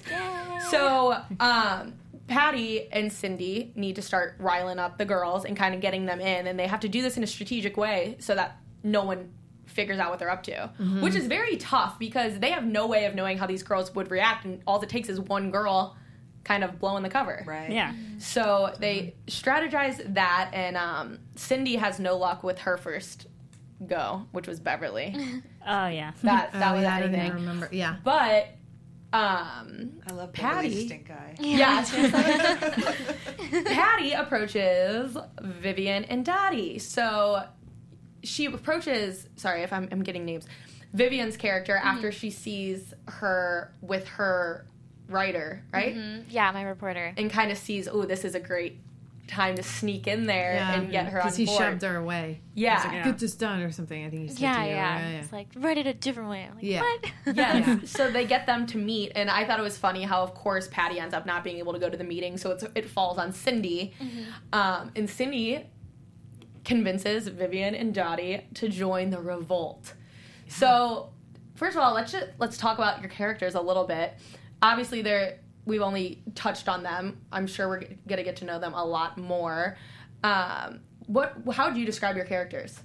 So, 0.71 1.17
um, 1.39 1.95
Patty 2.29 2.91
and 2.91 3.13
Cindy 3.13 3.73
need 3.75 3.97
to 3.97 4.03
start 4.03 4.37
riling 4.39 4.79
up 4.79 4.97
the 4.97 5.05
girls 5.05 5.45
and 5.45 5.55
kind 5.57 5.75
of 5.75 5.81
getting 5.83 6.07
them 6.07 6.21
in, 6.21 6.47
and 6.47 6.59
they 6.59 6.67
have 6.67 6.81
to 6.81 6.89
do 6.89 7.03
this 7.03 7.17
in 7.19 7.23
a 7.23 7.27
strategic 7.27 7.77
way 7.77 8.17
so 8.21 8.35
that 8.35 8.57
no 8.83 9.05
one 9.05 9.31
figures 9.73 9.99
out 9.99 10.11
what 10.11 10.19
they're 10.19 10.31
up 10.31 10.43
to, 10.45 10.53
Mm-hmm. 10.53 11.03
which 11.03 11.15
is 11.15 11.27
very 11.27 11.57
tough 11.57 11.99
because 11.99 12.39
they 12.39 12.51
have 12.53 12.65
no 12.65 12.87
way 12.87 13.05
of 13.07 13.15
knowing 13.15 13.39
how 13.39 13.47
these 13.47 13.63
girls 13.63 13.95
would 13.95 14.11
react, 14.11 14.45
and 14.45 14.63
all 14.67 14.81
it 14.81 14.89
takes 14.89 15.09
is 15.09 15.19
one 15.21 15.51
girl 15.51 15.97
kind 16.45 16.65
of 16.65 16.79
blowing 16.79 17.03
the 17.03 17.09
cover. 17.09 17.45
Right. 17.47 17.71
Yeah. 17.71 17.93
So 18.19 18.75
they 18.79 19.15
strategize 19.27 20.15
that, 20.15 20.51
and 20.53 20.77
um, 20.77 21.19
Cindy 21.37 21.77
has 21.77 21.99
no 22.01 22.17
luck 22.17 22.43
with 22.43 22.59
her 22.61 22.77
first 22.77 23.27
go, 23.87 24.27
which 24.33 24.47
was 24.47 24.61
Beverly. 24.61 25.17
Oh 25.65 25.87
yeah. 25.87 26.11
That 26.25 26.53
that 26.55 26.71
Oh, 26.73 26.75
was 26.75 26.83
yeah, 26.83 26.95
I 26.97 26.99
don't 26.99 27.09
everything. 27.11 27.27
even 27.27 27.39
remember. 27.43 27.69
Yeah. 27.71 27.95
But 28.03 28.49
um, 29.13 30.01
I 30.09 30.13
love 30.13 30.33
Patty. 30.33 30.69
Beverly 30.71 30.87
Stink 30.87 31.09
Eye. 31.09 31.37
yeah, 31.39 31.85
Patty 33.67 34.13
approaches 34.13 35.17
Vivian 35.41 36.05
and 36.07 36.25
Dottie. 36.25 36.79
So 36.81 37.45
she 38.23 38.47
approaches. 38.47 39.27
Sorry 39.37 39.63
if 39.63 39.73
I'm, 39.73 39.89
I'm 39.93 40.03
getting 40.03 40.25
names. 40.25 40.47
Vivian's 40.93 41.37
character 41.37 41.77
after 41.77 42.13
she 42.13 42.31
sees 42.31 42.93
her 43.09 43.73
with 43.81 44.07
her 44.09 44.67
writer, 45.09 45.63
right? 45.73 45.95
Mm, 45.97 46.25
yeah, 46.29 46.51
my 46.53 46.63
reporter. 46.63 47.15
And 47.17 47.31
kind 47.31 47.51
of 47.51 47.59
sees, 47.59 47.89
oh, 47.89 48.05
this 48.05 48.25
is 48.25 48.35
a 48.35 48.41
great 48.41 48.79
time 49.29 49.55
to 49.57 49.63
sneak 49.63 50.07
in 50.07 50.27
there 50.27 50.53
and 50.55 50.91
get 50.91 51.07
her 51.07 51.19
on 51.21 51.25
Because 51.25 51.37
he 51.37 51.47
board. 51.47 51.59
shoved 51.59 51.83
her 51.83 51.97
away. 51.97 52.41
Yeah. 52.55 52.75
He's 52.77 52.85
like, 52.85 52.93
Yeah. 52.95 53.05
get 53.05 53.19
this 53.19 53.35
done 53.35 53.63
or 53.63 53.71
something. 53.73 54.05
I 54.05 54.11
think 54.11 54.23
he 54.23 54.29
said 54.29 54.41
Yeah, 54.41 54.57
to 54.59 54.65
you. 54.65 54.71
yeah. 54.75 54.99
yeah. 55.11 55.21
It's 55.21 55.33
like 55.33 55.47
write 55.57 55.79
it 55.79 55.87
a 55.87 55.95
different 55.95 56.29
way. 56.29 56.43
I'm 56.47 56.55
like, 56.57 56.65
Yeah. 56.65 56.81
what? 56.83 57.13
Yes. 57.37 57.91
So 57.97 58.11
they 58.11 58.27
get 58.27 58.47
them 58.47 58.67
to 58.67 58.77
meet, 58.79 59.13
and 59.15 59.31
I 59.31 59.47
thought 59.47 59.59
it 59.59 59.63
was 59.63 59.79
funny 59.79 60.03
how, 60.03 60.23
of 60.23 60.35
course, 60.35 60.69
Patty 60.69 60.99
ends 61.01 61.15
up 61.15 61.25
not 61.25 61.45
being 61.45 61.57
able 61.59 61.73
to 61.73 61.79
go 61.79 61.89
to 61.89 61.97
the 61.97 62.05
meeting, 62.05 62.37
so 62.37 62.51
it's, 62.51 62.65
it 62.75 62.87
falls 62.91 63.17
on 63.17 63.33
Cindy. 63.33 63.95
Um, 64.53 64.91
and 64.97 65.09
Cindy 65.09 65.65
convinces 66.65 67.27
Vivian 67.29 67.75
and 67.75 67.93
Dottie 67.95 68.47
to 68.55 68.69
join 68.69 69.11
the 69.11 69.21
revolt. 69.21 69.95
So, 70.49 71.11
first 71.55 71.77
of 71.77 71.83
all, 71.83 71.95
let's 71.95 72.13
just, 72.13 72.27
let's 72.39 72.57
talk 72.57 72.79
about 72.79 73.01
your 73.01 73.11
characters 73.11 73.55
a 73.55 73.61
little 73.61 73.87
bit. 73.87 74.15
Obviously, 74.63 75.03
they're 75.03 75.39
we've 75.65 75.81
only 75.83 76.23
touched 76.35 76.69
on 76.69 76.83
them. 76.83 77.21
I'm 77.31 77.47
sure 77.47 77.69
we're 77.69 77.81
g- 77.81 77.99
gonna 78.09 78.25
get 78.25 78.37
to 78.37 78.45
know 78.45 78.59
them 78.59 78.75
a 78.75 78.85
lot 78.85 79.17
more. 79.19 79.77
Um, 80.25 80.81
what? 81.07 81.37
How 81.53 81.71
do 81.71 81.81
you 81.81 81.87
describe 81.87 82.17
your 82.17 82.25
characters? 82.27 82.79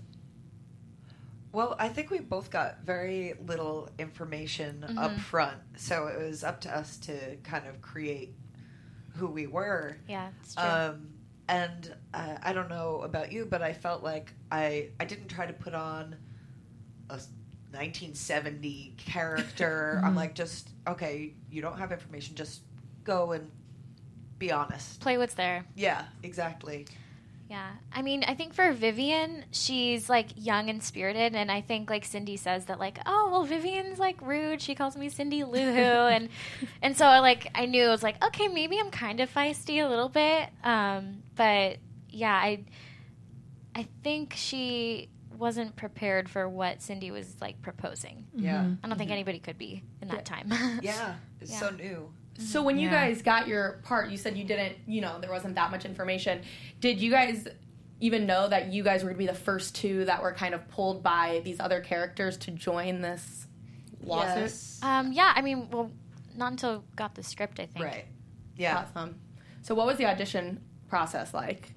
Well, 1.52 1.76
I 1.80 1.88
think 1.90 2.12
we 2.12 2.20
both 2.20 2.52
got 2.52 2.82
very 2.86 3.34
little 3.46 3.90
information 3.98 4.84
Mm-hmm. 4.88 4.98
up 4.98 5.18
front, 5.20 5.58
so 5.76 6.08
it 6.08 6.20
was 6.24 6.44
up 6.44 6.62
to 6.62 6.76
us 6.76 6.98
to 7.00 7.36
kind 7.38 7.68
of 7.68 7.82
create 7.82 8.34
who 9.16 9.28
we 9.28 9.48
were. 9.48 9.98
yeah, 10.08 10.30
it's 10.42 10.54
true. 10.56 10.64
Um, 10.64 11.10
and 11.48 11.94
uh, 12.14 12.38
I 12.42 12.54
don't 12.54 12.70
know 12.70 13.02
about 13.04 13.32
you, 13.32 13.46
but 13.46 13.62
I 13.62 13.74
felt 13.74 14.04
like 14.04 14.34
I 14.52 14.90
I 15.00 15.06
didn't 15.06 15.28
try 15.28 15.46
to 15.46 15.54
put 15.54 15.74
on 15.74 16.16
a 17.10 17.20
1970 17.72 18.96
character. 18.98 20.02
I'm 20.06 20.16
like, 20.16 20.36
just 20.36 20.70
okay. 20.88 21.34
You 21.50 21.62
don't 21.62 21.78
have 21.78 21.92
information. 21.92 22.36
Just 22.36 22.62
go 23.04 23.32
and 23.32 23.50
be 24.40 24.52
honest. 24.52 25.00
Play 25.00 25.18
what's 25.18 25.34
there. 25.34 25.66
Yeah, 25.76 26.06
exactly. 26.24 26.86
Yeah. 27.50 27.72
I 27.94 28.02
mean, 28.02 28.24
I 28.28 28.34
think 28.36 28.54
for 28.54 28.72
Vivian, 28.74 29.46
she's 29.52 30.10
like 30.10 30.28
young 30.36 30.70
and 30.70 30.84
spirited. 30.84 31.36
And 31.36 31.50
I 31.52 31.62
think 31.62 31.90
like 31.90 32.04
Cindy 32.06 32.36
says 32.38 32.66
that 32.66 32.80
like, 32.80 33.00
oh, 33.06 33.30
well, 33.32 33.44
Vivian's 33.46 34.00
like 34.00 34.22
rude. 34.22 34.62
She 34.62 34.76
calls 34.76 34.98
me 34.98 35.08
Cindy 35.10 35.44
Lou 35.44 35.72
Who. 35.72 35.80
and, 35.82 36.30
and 36.82 36.98
so 36.98 37.06
like, 37.06 37.50
I 37.56 37.66
knew 37.66 37.86
it 37.86 37.90
was 37.90 38.04
like, 38.04 38.24
okay, 38.24 38.48
maybe 38.50 38.78
I'm 38.80 38.92
kind 38.92 39.20
of 39.22 39.34
feisty 39.34 39.84
a 39.84 39.88
little 39.88 40.10
bit. 40.10 40.50
Um, 40.64 41.24
but 41.36 41.78
yeah, 42.10 42.34
I, 42.36 42.66
I 43.76 43.88
think 44.04 44.34
she 44.36 45.10
wasn't 45.38 45.76
prepared 45.76 46.28
for 46.30 46.50
what 46.50 46.82
Cindy 46.82 47.12
was 47.12 47.36
like 47.40 47.62
proposing. 47.62 48.26
Yeah, 48.34 48.72
I 48.84 48.88
don't 48.88 48.98
think 48.98 49.12
anybody 49.12 49.38
could 49.40 49.58
be 49.58 49.84
in 50.02 50.08
that 50.08 50.26
time. 50.26 50.52
yeah. 50.82 51.16
It's 51.40 51.52
Yeah. 51.52 51.60
so 51.60 51.70
new. 51.70 52.12
So 52.38 52.62
when 52.62 52.78
you 52.78 52.90
guys 52.90 53.22
got 53.22 53.48
your 53.48 53.80
part, 53.84 54.10
you 54.12 54.18
said 54.18 54.38
you 54.38 54.44
didn't, 54.44 54.78
you 54.86 55.02
know, 55.02 55.20
there 55.20 55.32
wasn't 55.32 55.56
that 55.56 55.72
much 55.72 55.86
information. 55.86 56.42
Did 56.80 57.02
you 57.02 57.10
guys 57.12 57.48
even 58.00 58.28
know 58.28 58.48
that 58.48 58.72
you 58.72 58.84
guys 58.84 59.04
were 59.04 59.10
going 59.10 59.16
to 59.16 59.20
be 59.20 59.26
the 59.28 59.34
first 59.34 59.74
two 59.76 60.06
that 60.06 60.22
were 60.22 60.32
kind 60.32 60.54
of 60.54 60.68
pulled 60.70 61.02
by 61.02 61.42
these 61.44 61.60
other 61.60 61.82
characters 61.82 62.38
to 62.38 62.52
join 62.52 63.02
this 63.02 63.48
lawsuit? 64.04 64.38
Yes. 64.44 64.80
um, 64.84 65.12
yeah. 65.14 65.34
I 65.36 65.42
mean, 65.42 65.68
well, 65.72 65.92
not 66.36 66.52
until 66.52 66.84
got 66.96 67.16
the 67.16 67.24
script, 67.24 67.60
I 67.60 67.66
think. 67.66 67.84
Right. 67.86 68.06
Yeah. 68.56 68.86
Awesome. 68.96 69.16
So 69.64 69.74
what 69.74 69.88
was 69.88 69.98
the 69.98 70.06
audition 70.06 70.62
process 70.90 71.34
like? 71.34 71.72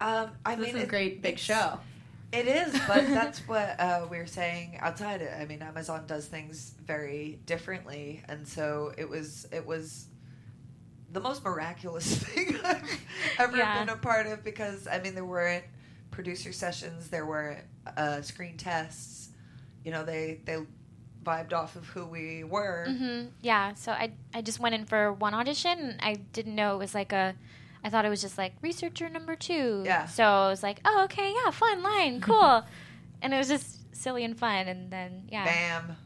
Um, 0.00 0.30
I 0.44 0.54
This 0.56 0.66
mean, 0.66 0.76
is 0.76 0.82
a 0.82 0.86
great 0.86 1.22
big 1.22 1.34
it's- 1.34 1.44
show. 1.44 1.80
It 2.36 2.46
is, 2.48 2.78
but 2.86 3.06
that's 3.14 3.38
what 3.48 3.78
uh, 3.80 4.06
we 4.10 4.18
were 4.18 4.26
saying 4.26 4.78
outside 4.80 5.22
it. 5.22 5.32
I 5.38 5.46
mean, 5.46 5.62
Amazon 5.62 6.04
does 6.06 6.26
things 6.26 6.74
very 6.84 7.38
differently, 7.46 8.22
and 8.28 8.46
so 8.46 8.92
it 8.98 9.08
was 9.08 9.46
it 9.52 9.64
was 9.66 10.06
the 11.12 11.20
most 11.20 11.44
miraculous 11.44 12.16
thing 12.22 12.56
I've 12.64 13.00
ever 13.38 13.56
Yeah. 13.56 13.80
been 13.84 13.88
a 13.88 13.96
part 13.96 14.26
of 14.26 14.44
because 14.44 14.86
I 14.86 14.98
mean 15.00 15.14
there 15.14 15.24
weren't 15.24 15.64
producer 16.10 16.52
sessions, 16.52 17.08
there 17.08 17.26
weren't 17.26 17.64
uh, 17.96 18.22
screen 18.22 18.56
tests. 18.56 19.30
You 19.84 19.92
know, 19.92 20.04
they 20.04 20.40
they 20.44 20.58
vibed 21.24 21.52
off 21.52 21.76
of 21.76 21.86
who 21.88 22.06
we 22.06 22.44
were. 22.44 22.86
hmm 22.88 23.26
Yeah, 23.40 23.74
so 23.74 23.92
I 23.92 24.12
I 24.34 24.42
just 24.42 24.60
went 24.60 24.74
in 24.74 24.84
for 24.84 25.12
one 25.12 25.34
audition. 25.34 25.78
And 25.78 26.00
I 26.00 26.14
didn't 26.32 26.54
know 26.54 26.74
it 26.74 26.78
was 26.78 26.94
like 26.94 27.12
a. 27.12 27.34
I 27.86 27.88
thought 27.88 28.04
it 28.04 28.08
was 28.08 28.20
just 28.20 28.36
like 28.36 28.52
researcher 28.62 29.08
number 29.08 29.36
two. 29.36 29.82
Yeah. 29.84 30.06
So 30.06 30.24
I 30.24 30.48
was 30.48 30.60
like, 30.60 30.80
oh 30.84 31.04
okay, 31.04 31.32
yeah, 31.32 31.52
fun 31.52 31.84
line, 31.84 32.20
cool, 32.30 32.64
and 33.22 33.32
it 33.32 33.38
was 33.38 33.46
just 33.46 33.94
silly 33.94 34.24
and 34.24 34.36
fun. 34.36 34.66
And 34.66 34.90
then 34.90 35.28
yeah, 35.30 35.44
Bam. 35.44 35.96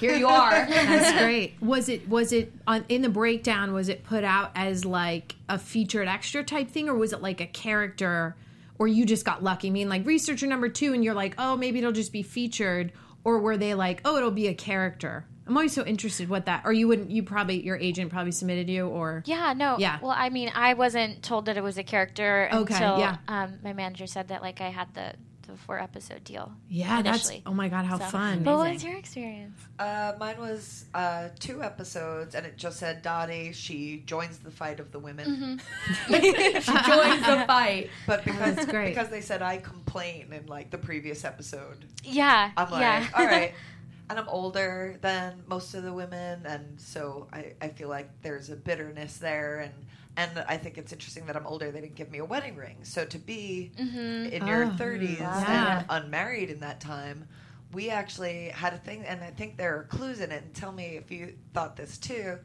Here 0.00 0.14
you 0.14 0.26
are. 0.26 0.50
That's 0.70 1.22
great. 1.22 1.60
Was 1.60 1.90
it 1.90 2.08
was 2.08 2.32
it 2.32 2.54
on 2.66 2.86
in 2.88 3.02
the 3.02 3.10
breakdown? 3.10 3.74
Was 3.74 3.90
it 3.90 4.04
put 4.04 4.24
out 4.24 4.52
as 4.54 4.86
like 4.86 5.36
a 5.50 5.58
featured 5.58 6.08
extra 6.08 6.42
type 6.42 6.70
thing, 6.70 6.88
or 6.88 6.94
was 6.94 7.12
it 7.12 7.20
like 7.20 7.42
a 7.42 7.46
character, 7.46 8.34
or 8.78 8.88
you 8.88 9.04
just 9.04 9.26
got 9.26 9.42
lucky? 9.42 9.68
I 9.68 9.70
mean, 9.70 9.90
like 9.90 10.06
researcher 10.06 10.46
number 10.46 10.70
two, 10.70 10.94
and 10.94 11.04
you're 11.04 11.12
like, 11.12 11.34
oh, 11.36 11.58
maybe 11.58 11.78
it'll 11.78 11.92
just 11.92 12.12
be 12.12 12.22
featured, 12.22 12.90
or 13.22 13.38
were 13.38 13.58
they 13.58 13.74
like, 13.74 14.00
oh, 14.06 14.16
it'll 14.16 14.30
be 14.30 14.48
a 14.48 14.54
character? 14.54 15.26
I'm 15.48 15.56
always 15.56 15.72
so 15.72 15.84
interested 15.84 16.28
what 16.28 16.46
that, 16.46 16.62
or 16.64 16.72
you 16.72 16.86
wouldn't, 16.88 17.10
you 17.10 17.22
probably 17.22 17.62
your 17.64 17.76
agent 17.76 18.10
probably 18.12 18.32
submitted 18.32 18.68
you, 18.68 18.86
or 18.86 19.22
Yeah, 19.26 19.54
no. 19.56 19.78
Yeah. 19.78 19.98
Well, 20.00 20.14
I 20.16 20.28
mean, 20.28 20.50
I 20.54 20.74
wasn't 20.74 21.22
told 21.22 21.46
that 21.46 21.56
it 21.56 21.62
was 21.62 21.78
a 21.78 21.82
character 21.84 22.48
Okay, 22.52 22.74
until 22.74 22.98
yeah. 22.98 23.16
um, 23.28 23.54
my 23.64 23.72
manager 23.72 24.06
said 24.06 24.28
that 24.28 24.42
like 24.42 24.60
I 24.60 24.68
had 24.68 24.92
the 24.94 25.14
the 25.50 25.56
four 25.56 25.80
episode 25.80 26.22
deal. 26.24 26.52
yeah, 26.68 27.00
that's 27.00 27.32
oh 27.46 27.54
my 27.54 27.70
god, 27.70 27.86
how 27.86 27.98
So- 27.98 28.04
fun! 28.04 28.42
But 28.42 28.58
what 28.58 28.70
was 28.74 28.84
your 28.84 28.98
experience? 28.98 29.58
Uh, 29.78 30.12
mine 30.20 30.36
was 30.38 30.84
uh, 30.92 31.30
two 31.38 31.62
episodes, 31.62 32.34
and 32.34 32.44
it 32.44 32.58
just 32.58 32.78
said 32.78 33.00
Dottie. 33.00 33.52
She 33.54 34.02
joins 34.04 34.36
the 34.40 34.50
fight 34.50 34.78
of 34.78 34.92
the 34.92 34.98
women. 34.98 35.58
she 36.08 36.12
joins 36.12 36.62
the 36.62 37.44
fight. 37.46 37.88
But 38.06 38.24
because 38.26 38.56
That's 38.56 38.70
great. 38.70 38.90
because 38.94 39.08
they 39.08 39.22
said 39.22 39.40
I 39.40 39.56
complain 39.56 40.34
in 40.34 40.44
like 40.48 40.70
the 40.70 40.76
previous 40.76 41.24
episode, 41.24 41.82
Yeah. 42.04 42.50
I'm 42.54 42.70
like, 42.70 42.80
yeah. 42.82 43.06
all 43.14 43.24
right. 43.24 43.54
And 44.10 44.18
I'm 44.18 44.28
older 44.28 44.96
than 45.02 45.42
most 45.46 45.74
of 45.74 45.82
the 45.82 45.92
women, 45.92 46.46
and 46.46 46.80
so 46.80 47.28
I, 47.32 47.52
I 47.60 47.68
feel 47.68 47.88
like 47.90 48.08
there's 48.22 48.48
a 48.48 48.56
bitterness 48.56 49.18
there, 49.18 49.58
and 49.60 49.72
and 50.16 50.44
I 50.48 50.56
think 50.56 50.78
it's 50.78 50.92
interesting 50.92 51.26
that 51.26 51.36
I'm 51.36 51.46
older. 51.46 51.70
They 51.70 51.80
didn't 51.82 51.94
give 51.94 52.10
me 52.10 52.18
a 52.18 52.24
wedding 52.24 52.56
ring, 52.56 52.78
so 52.84 53.04
to 53.04 53.18
be 53.18 53.70
Mm-hmm. 53.78 54.32
in 54.32 54.46
your 54.46 54.64
Oh, 54.64 54.70
30s 54.70 55.18
yeah. 55.20 55.78
and 55.78 55.86
unmarried 55.90 56.48
in 56.50 56.60
that 56.60 56.80
time, 56.80 57.28
we 57.72 57.90
actually 57.90 58.48
had 58.48 58.72
a 58.72 58.78
thing, 58.78 59.04
and 59.04 59.22
I 59.22 59.30
think 59.30 59.58
there 59.58 59.76
are 59.78 59.84
clues 59.84 60.20
in 60.20 60.32
it. 60.32 60.42
And 60.42 60.54
tell 60.54 60.72
me 60.72 60.96
if 60.96 61.10
you 61.10 61.34
thought 61.52 61.76
this 61.76 61.98
too, 61.98 62.38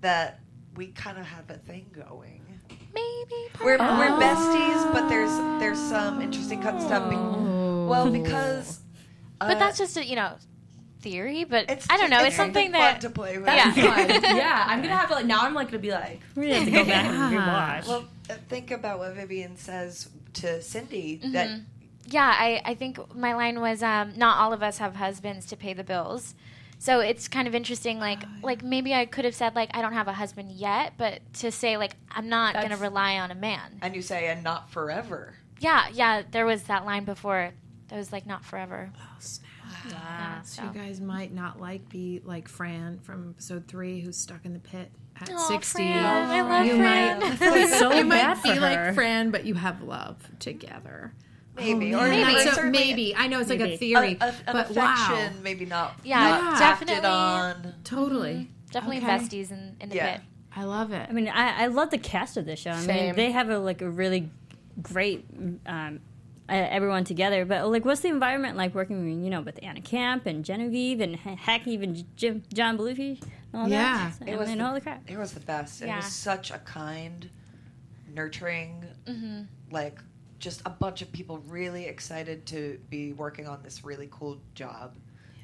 that 0.00 0.40
we 0.74 0.88
kind 0.88 1.16
of 1.16 1.24
have 1.26 1.48
a 1.48 1.58
thing 1.58 1.86
going. 1.94 2.42
Maybe. 2.92 3.34
We're, 3.64 3.78
perhaps. 3.78 3.98
we're 4.00 4.18
besties, 4.18 4.92
but 4.92 5.08
there's 5.08 5.30
there's 5.60 5.78
some 5.78 6.20
interesting 6.20 6.60
cut 6.60 6.80
stuff. 6.82 7.08
Be- 7.08 7.16
well, 7.16 8.10
because 8.10 8.80
But 9.38 9.52
uh, 9.52 9.58
that's 9.60 9.78
just 9.78 9.96
a, 9.96 10.04
you 10.04 10.16
know 10.16 10.32
theory. 11.00 11.44
But 11.44 11.70
it's 11.70 11.86
I 11.90 11.96
don't 11.96 12.10
know. 12.10 12.24
It's, 12.24 12.36
something 12.36 12.54
something 12.66 12.72
fun 12.72 12.80
that 12.80 13.00
to 13.02 13.10
play 13.10 13.36
with. 13.38 13.46
That's 13.46 13.76
Yeah. 13.76 14.34
Yeah, 14.36 14.64
I'm 14.66 14.80
gonna 14.82 14.96
have 14.96 15.08
to 15.08 15.14
like 15.14 15.26
now. 15.26 15.40
I'm 15.42 15.54
like 15.54 15.68
gonna 15.68 15.78
be 15.78 15.90
like, 15.90 16.20
We 16.34 16.50
have 16.50 16.64
to 16.64 16.70
go 16.70 16.84
back 16.84 17.06
and 17.06 17.32
Yeah. 17.32 17.80
rewatch. 17.82 17.88
Well, 17.88 18.04
uh, 18.30 18.34
think 18.48 18.70
about 18.70 18.98
what 18.98 19.14
Vivian 19.14 19.56
says 19.56 20.08
to 20.34 20.60
Cindy. 20.62 21.18
Mm-hmm. 21.22 21.32
That 21.32 21.60
yeah. 22.06 22.34
I 22.38 22.60
I 22.64 22.74
think 22.74 23.14
my 23.14 23.34
line 23.34 23.60
was 23.60 23.82
um, 23.82 24.12
not 24.16 24.38
all 24.38 24.52
of 24.52 24.62
us 24.62 24.78
have 24.78 24.96
husbands 24.96 25.46
to 25.46 25.56
pay 25.56 25.72
the 25.74 25.84
bills. 25.84 26.34
So 26.80 27.00
it's 27.00 27.26
kind 27.26 27.48
of 27.48 27.54
interesting, 27.56 27.98
like 27.98 28.20
like 28.42 28.62
maybe 28.62 28.94
I 28.94 29.04
could 29.06 29.24
have 29.24 29.34
said 29.34 29.56
like 29.56 29.70
I 29.74 29.82
don't 29.82 29.94
have 29.94 30.06
a 30.06 30.12
husband 30.12 30.52
yet, 30.52 30.92
but 30.96 31.20
to 31.34 31.50
say 31.50 31.76
like 31.76 31.92
I'm 32.10 32.28
not 32.28 32.54
going 32.54 32.70
to 32.70 32.76
rely 32.76 33.18
on 33.18 33.30
a 33.32 33.34
man. 33.34 33.78
and 33.82 33.96
you 33.96 34.02
say, 34.02 34.28
and 34.28 34.44
not 34.44 34.70
forever. 34.70 35.34
Yeah, 35.58 35.88
yeah. 35.92 36.22
There 36.30 36.46
was 36.46 36.62
that 36.64 36.84
line 36.84 37.04
before. 37.04 37.50
That 37.88 37.96
was 37.96 38.12
like 38.12 38.26
not 38.26 38.44
forever. 38.44 38.90
Yeah, 38.94 39.02
So 40.44 40.62
so. 40.62 40.62
you 40.64 40.70
guys 40.70 41.00
might 41.00 41.34
not 41.34 41.60
like 41.60 41.88
be 41.88 42.20
like 42.24 42.48
Fran 42.48 42.98
from 43.00 43.30
episode 43.30 43.66
three, 43.66 44.00
who's 44.00 44.16
stuck 44.16 44.44
in 44.44 44.52
the 44.52 44.58
pit 44.60 44.90
at 45.20 45.30
Aw, 45.30 45.36
sixty. 45.48 45.78
Fran. 45.82 46.30
I 46.30 46.42
love 46.42 46.66
you 46.66 46.76
Fran. 46.76 47.20
might 47.20 47.68
so 47.78 47.92
you 47.92 48.08
bad 48.08 48.28
might 48.28 48.36
for 48.38 48.42
be 48.44 48.54
her. 48.54 48.60
like 48.60 48.94
Fran, 48.94 49.30
but 49.30 49.44
you 49.44 49.54
have 49.54 49.82
love 49.82 50.16
together. 50.38 51.12
Maybe, 51.56 51.92
Oh, 51.94 51.98
or 52.00 52.08
man. 52.08 52.36
or 52.36 52.38
So 52.38 52.50
certainly 52.52 52.78
maybe 52.78 53.16
I 53.16 53.26
know 53.26 53.40
it's 53.40 53.50
like 53.50 53.58
a 53.60 53.64
Maybe. 53.64 53.76
theory, 53.78 54.16
a- 54.20 54.26
a- 54.26 54.28
an 54.28 54.34
but 54.46 54.70
affection, 54.70 54.76
wow, 54.76 55.30
maybe 55.42 55.66
not. 55.66 55.98
Yeah, 56.04 56.20
not 56.20 56.60
acted 56.62 56.86
definitely. 56.86 57.10
on. 57.10 57.74
totally. 57.84 58.50
Definitely 58.70 58.98
Okay. 58.98 59.06
besties 59.08 59.50
in, 59.50 59.76
in 59.80 59.88
the 59.88 59.96
Yeah. 59.96 60.12
pit. 60.18 60.26
I 60.54 60.64
love 60.64 60.92
it. 60.92 61.06
I 61.08 61.12
mean, 61.12 61.26
I, 61.28 61.64
I 61.64 61.66
love 61.66 61.90
the 61.90 61.98
cast 61.98 62.36
of 62.36 62.46
this 62.46 62.60
show. 62.60 62.70
I 62.70 62.76
Same. 62.80 63.06
mean, 63.06 63.16
they 63.16 63.32
have 63.32 63.50
a 63.50 63.58
like 63.58 63.82
a 63.82 63.90
really 63.90 64.30
great 64.82 65.24
um, 65.66 65.98
everyone 66.48 67.04
together. 67.04 67.44
But 67.44 67.68
like, 67.70 67.84
what's 67.84 68.00
the 68.00 68.08
environment 68.08 68.56
like 68.56 68.74
working, 68.74 69.22
you 69.24 69.30
know, 69.30 69.40
with 69.42 69.58
Anna 69.62 69.80
Camp 69.80 70.26
and 70.26 70.44
Genevieve 70.44 71.00
and 71.00 71.16
heck, 71.16 71.66
even 71.66 72.04
Jim, 72.16 72.42
John 72.52 72.78
Belushi? 72.78 73.22
all 73.54 73.68
Yeah. 73.68 74.10
that. 74.18 74.28
It 74.28 74.30
and 74.32 74.38
was 74.40 74.48
and 74.50 74.60
the- 74.60 74.64
all 74.66 74.74
the 74.74 74.80
crap. 74.80 75.02
It 75.10 75.16
was 75.18 75.32
the 75.32 75.40
best. 75.40 75.80
It 75.82 75.88
was 75.88 76.04
such 76.06 76.50
a 76.50 76.58
kind, 76.58 77.28
nurturing, 78.12 78.84
Mm-hmm. 79.06 79.42
like 79.70 79.98
just 80.38 80.62
a 80.66 80.70
bunch 80.70 81.02
of 81.02 81.10
people 81.12 81.38
really 81.48 81.86
excited 81.86 82.46
to 82.46 82.78
be 82.90 83.12
working 83.12 83.48
on 83.48 83.60
this 83.62 83.84
really 83.84 84.08
cool 84.10 84.38
job. 84.54 84.94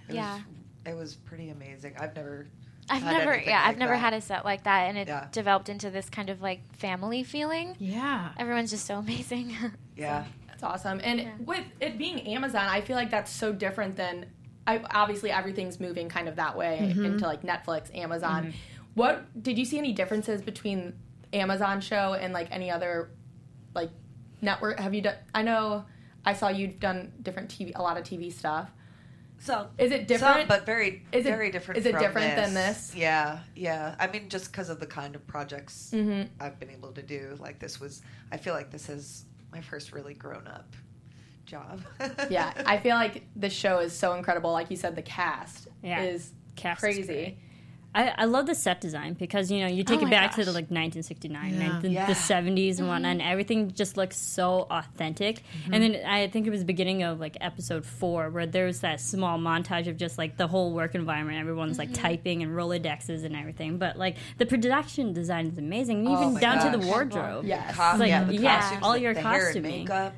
It 0.08 0.14
Yeah. 0.14 0.34
was, 0.34 0.42
it 0.86 0.94
was 0.96 1.14
pretty 1.16 1.50
amazing. 1.50 1.94
I've 1.98 2.14
never. 2.14 2.46
I've 2.90 3.02
never, 3.02 3.34
yeah, 3.38 3.60
like 3.60 3.68
I've 3.68 3.78
never 3.78 3.94
that. 3.94 3.98
had 3.98 4.12
a 4.12 4.20
set 4.20 4.44
like 4.44 4.64
that, 4.64 4.90
and 4.90 4.98
it 4.98 5.08
Yeah. 5.08 5.26
developed 5.32 5.70
into 5.70 5.88
this 5.90 6.10
kind 6.10 6.28
of 6.28 6.42
like 6.42 6.60
family 6.76 7.24
feeling. 7.24 7.74
Yeah. 7.78 8.32
Everyone's 8.36 8.70
just 8.70 8.84
so 8.86 8.96
amazing. 8.98 9.56
Yeah. 9.96 10.24
That's 10.64 10.86
awesome. 10.86 11.00
And 11.04 11.46
with 11.46 11.64
it 11.80 11.98
being 11.98 12.20
Amazon, 12.28 12.66
I 12.66 12.80
feel 12.80 12.96
like 12.96 13.10
that's 13.10 13.30
so 13.30 13.52
different 13.52 13.96
than. 13.96 14.26
I, 14.66 14.80
obviously, 14.92 15.30
everything's 15.30 15.78
moving 15.78 16.08
kind 16.08 16.26
of 16.26 16.36
that 16.36 16.56
way 16.56 16.78
into 16.78 17.26
like 17.26 17.42
Netflix, 17.42 17.94
Amazon. 17.94 18.54
What 18.94 19.42
did 19.42 19.58
you 19.58 19.64
see 19.66 19.76
any 19.78 19.92
differences 19.92 20.40
between 20.40 20.94
Amazon 21.34 21.80
show 21.82 22.14
and 22.14 22.32
like 22.32 22.48
any 22.50 22.70
other 22.70 23.10
like 23.74 23.90
network? 24.40 24.80
Have 24.80 24.94
you 24.94 25.02
done? 25.02 25.16
I 25.34 25.42
know 25.42 25.84
I 26.24 26.32
saw 26.32 26.48
you've 26.48 26.80
done 26.80 27.12
different 27.20 27.50
TV, 27.50 27.72
a 27.74 27.82
lot 27.82 27.98
of 27.98 28.04
TV 28.04 28.32
stuff. 28.32 28.70
So 29.38 29.68
Is 29.76 29.92
it 29.92 30.08
different? 30.08 30.38
Some, 30.38 30.48
but 30.48 30.64
very, 30.64 31.04
Is 31.12 31.26
it- 31.26 31.28
very 31.28 31.50
different. 31.50 31.78
is 31.80 31.84
it 31.86 31.90
from 31.92 32.00
different 32.00 32.36
than 32.36 32.54
this? 32.54 32.94
Yeah, 32.96 33.40
yeah. 33.54 33.94
I 33.98 34.06
mean, 34.06 34.30
just 34.30 34.50
because 34.50 34.70
of 34.70 34.80
the 34.80 34.86
kind 34.86 35.14
of 35.14 35.26
projects 35.26 35.90
Mm-hmm. 35.92 36.32
I've 36.40 36.58
been 36.58 36.70
able 36.70 36.92
to 36.92 37.02
do, 37.02 37.36
like 37.38 37.58
this 37.58 37.78
was. 37.78 38.00
I 38.32 38.38
feel 38.38 38.54
like 38.54 38.70
this 38.70 38.88
is 38.88 39.26
my 39.54 39.60
first 39.60 39.92
really 39.92 40.14
grown 40.14 40.46
up 40.48 40.74
job. 41.46 41.80
yeah, 42.28 42.52
I 42.66 42.78
feel 42.82 42.96
like 42.96 43.22
the 43.36 43.48
show 43.50 43.78
is 43.78 43.92
so 43.92 44.14
incredible. 44.14 44.50
Like 44.52 44.70
you 44.70 44.76
said, 44.76 44.96
the 44.96 45.02
cast 45.02 45.68
Yeah. 45.82 46.02
is 46.02 46.32
Cast 46.56 46.78
is 46.78 46.82
crazy. 46.84 47.06
great. 47.06 47.38
I, 47.94 48.12
I 48.18 48.24
love 48.24 48.46
the 48.46 48.54
set 48.56 48.80
design 48.80 49.14
because 49.14 49.50
you 49.52 49.60
know 49.60 49.68
you 49.68 49.84
take 49.84 49.98
Oh 50.00 50.02
it 50.02 50.04
my 50.06 50.10
back 50.10 50.32
to 50.32 50.44
the 50.44 50.50
like 50.50 50.64
1969, 50.70 51.54
Yeah. 51.60 51.78
the, 51.80 51.88
Yeah. 51.88 52.06
the 52.06 52.12
70s 52.14 52.78
and 52.78 52.88
whatnot, 52.88 53.02
Mm-hmm. 53.12 53.20
and 53.20 53.22
everything 53.22 53.70
just 53.72 53.96
looks 53.96 54.16
so 54.16 54.66
authentic. 54.70 55.42
And 55.70 55.82
then 55.82 56.00
I 56.04 56.26
think 56.28 56.46
it 56.46 56.50
was 56.50 56.60
the 56.60 56.66
beginning 56.66 57.02
of 57.04 57.20
like 57.20 57.36
episode 57.40 57.86
four 57.86 58.30
where 58.30 58.46
there 58.46 58.66
was 58.66 58.80
that 58.80 59.00
small 59.00 59.38
montage 59.38 59.86
of 59.86 59.96
just 59.96 60.18
like 60.18 60.36
the 60.36 60.46
whole 60.48 60.72
work 60.72 60.94
environment. 60.94 61.38
Everyone's 61.38 61.78
Mm-hmm. 61.78 61.92
like 61.92 62.00
typing 62.02 62.42
and 62.42 62.52
rolodexes 62.52 63.24
and 63.24 63.36
everything, 63.36 63.78
but 63.78 63.96
like 63.96 64.16
the 64.38 64.46
production 64.46 65.12
design 65.12 65.46
is 65.46 65.58
amazing, 65.58 65.98
and 65.98 66.08
Oh 66.08 66.20
even 66.20 66.34
my 66.34 66.40
down 66.40 66.70
to 66.70 66.76
the 66.76 66.84
wardrobe. 66.86 67.44
Yes. 67.44 67.74
Co- 67.76 67.96
like, 67.98 68.08
yeah, 68.08 68.24
the 68.24 68.34
yeah, 68.36 68.60
costumes, 68.60 68.80
all 68.84 68.92
the- 68.94 69.00
your 69.00 69.14
the 69.14 69.20
hair 69.20 69.32
and 69.34 69.42
costuming. 69.46 69.80
makeup. 69.84 70.14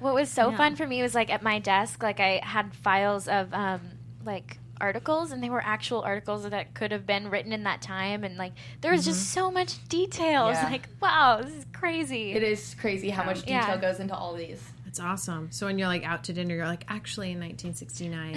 What 0.00 0.14
was 0.14 0.28
so 0.30 0.50
Yeah. 0.50 0.56
fun 0.56 0.76
for 0.76 0.86
me 0.86 1.02
was 1.02 1.14
like 1.14 1.30
at 1.30 1.42
my 1.42 1.58
desk, 1.58 2.02
like 2.02 2.20
I 2.20 2.40
had 2.42 2.74
files 2.74 3.28
of 3.28 3.52
um, 3.54 3.80
like 4.24 4.58
articles, 4.80 5.32
and 5.32 5.42
they 5.42 5.50
were 5.50 5.62
actual 5.62 6.02
articles 6.02 6.48
that 6.48 6.74
could 6.74 6.92
have 6.92 7.06
been 7.06 7.30
written 7.30 7.52
in 7.52 7.64
that 7.64 7.82
time, 7.82 8.24
and 8.24 8.36
like 8.36 8.52
there 8.80 8.92
was 8.92 9.04
just 9.04 9.20
mm-hmm. 9.20 9.40
so 9.40 9.50
much 9.50 9.88
detail. 9.88 10.48
It's 10.48 10.60
Yeah. 10.60 10.70
like, 10.70 10.88
wow, 11.00 11.40
this 11.42 11.54
is 11.54 11.66
crazy. 11.72 12.32
It 12.32 12.42
is 12.42 12.74
crazy 12.80 13.10
how 13.10 13.24
much 13.24 13.40
detail 13.40 13.68
Yeah. 13.68 13.76
goes 13.76 14.00
into 14.00 14.14
all 14.14 14.34
these. 14.34 14.62
That's 14.90 14.98
awesome. 14.98 15.52
So 15.52 15.66
when 15.66 15.78
you're 15.78 15.86
like 15.86 16.04
out 16.04 16.24
to 16.24 16.32
dinner, 16.32 16.56
you're 16.56 16.66
like, 16.66 16.84
actually, 16.88 17.30
in 17.30 17.38
1969, 17.38 18.32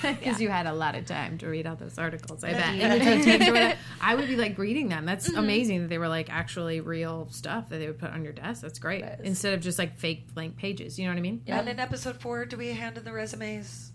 because 0.00 0.40
you 0.40 0.48
had 0.48 0.68
a 0.68 0.72
lot 0.72 0.94
of 0.94 1.06
time 1.06 1.38
to 1.38 1.48
read 1.48 1.66
all 1.66 1.74
those 1.74 1.98
articles. 1.98 2.44
I 2.44 2.52
bet. 2.52 2.66
And 2.66 2.92
the 2.92 3.04
Titanic 3.04 3.48
or 3.48 3.52
whatever, 3.52 3.78
I 4.00 4.14
would 4.14 4.28
be 4.28 4.36
like 4.36 4.56
reading 4.58 4.88
them. 4.88 5.04
That's 5.04 5.28
mm-hmm. 5.28 5.38
amazing 5.38 5.82
that 5.82 5.88
they 5.88 5.98
were 5.98 6.06
like 6.06 6.30
actually 6.30 6.80
real 6.80 7.26
stuff 7.32 7.68
that 7.70 7.78
they 7.78 7.88
would 7.88 7.98
put 7.98 8.12
on 8.12 8.22
your 8.22 8.32
desk. 8.32 8.62
That's 8.62 8.78
great. 8.78 9.04
Instead 9.24 9.54
of 9.54 9.60
just 9.60 9.76
like 9.76 9.98
fake 9.98 10.32
blank 10.32 10.56
pages. 10.56 11.00
You 11.00 11.06
know 11.06 11.10
what 11.10 11.18
I 11.18 11.22
mean? 11.22 11.42
And 11.48 11.68
in 11.68 11.80
episode 11.80 12.20
four, 12.20 12.44
do 12.44 12.56
we 12.56 12.68
hand 12.68 12.96
in 12.96 13.02
the 13.02 13.12
resumes? 13.12 13.85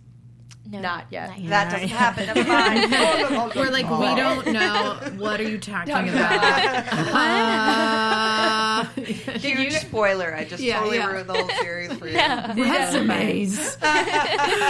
No, 0.70 0.80
Not 0.80 1.08
yet. 1.10 1.32
That 1.48 1.72
doesn't 1.72 1.88
happen. 1.90 2.28
Never 2.28 2.44
mind. 2.48 2.92
We're 3.56 3.72
like, 3.72 3.90
we 3.90 4.16
don't 4.16 4.46
know. 4.54 5.00
What 5.18 5.40
are 5.42 5.50
you 5.50 5.58
talking 5.60 5.92
about? 6.10 6.88
Uh, 7.12 8.86
Huge 9.40 9.74
spoiler. 9.74 10.34
I 10.36 10.46
just 10.46 10.62
Yeah, 10.64 10.78
totally 10.80 10.98
yeah. 10.98 11.08
ruined 11.12 11.30
the 11.30 11.34
whole 11.34 11.50
series 11.62 11.92
for 11.94 12.08
you. 12.08 12.16
resumes. 12.18 13.60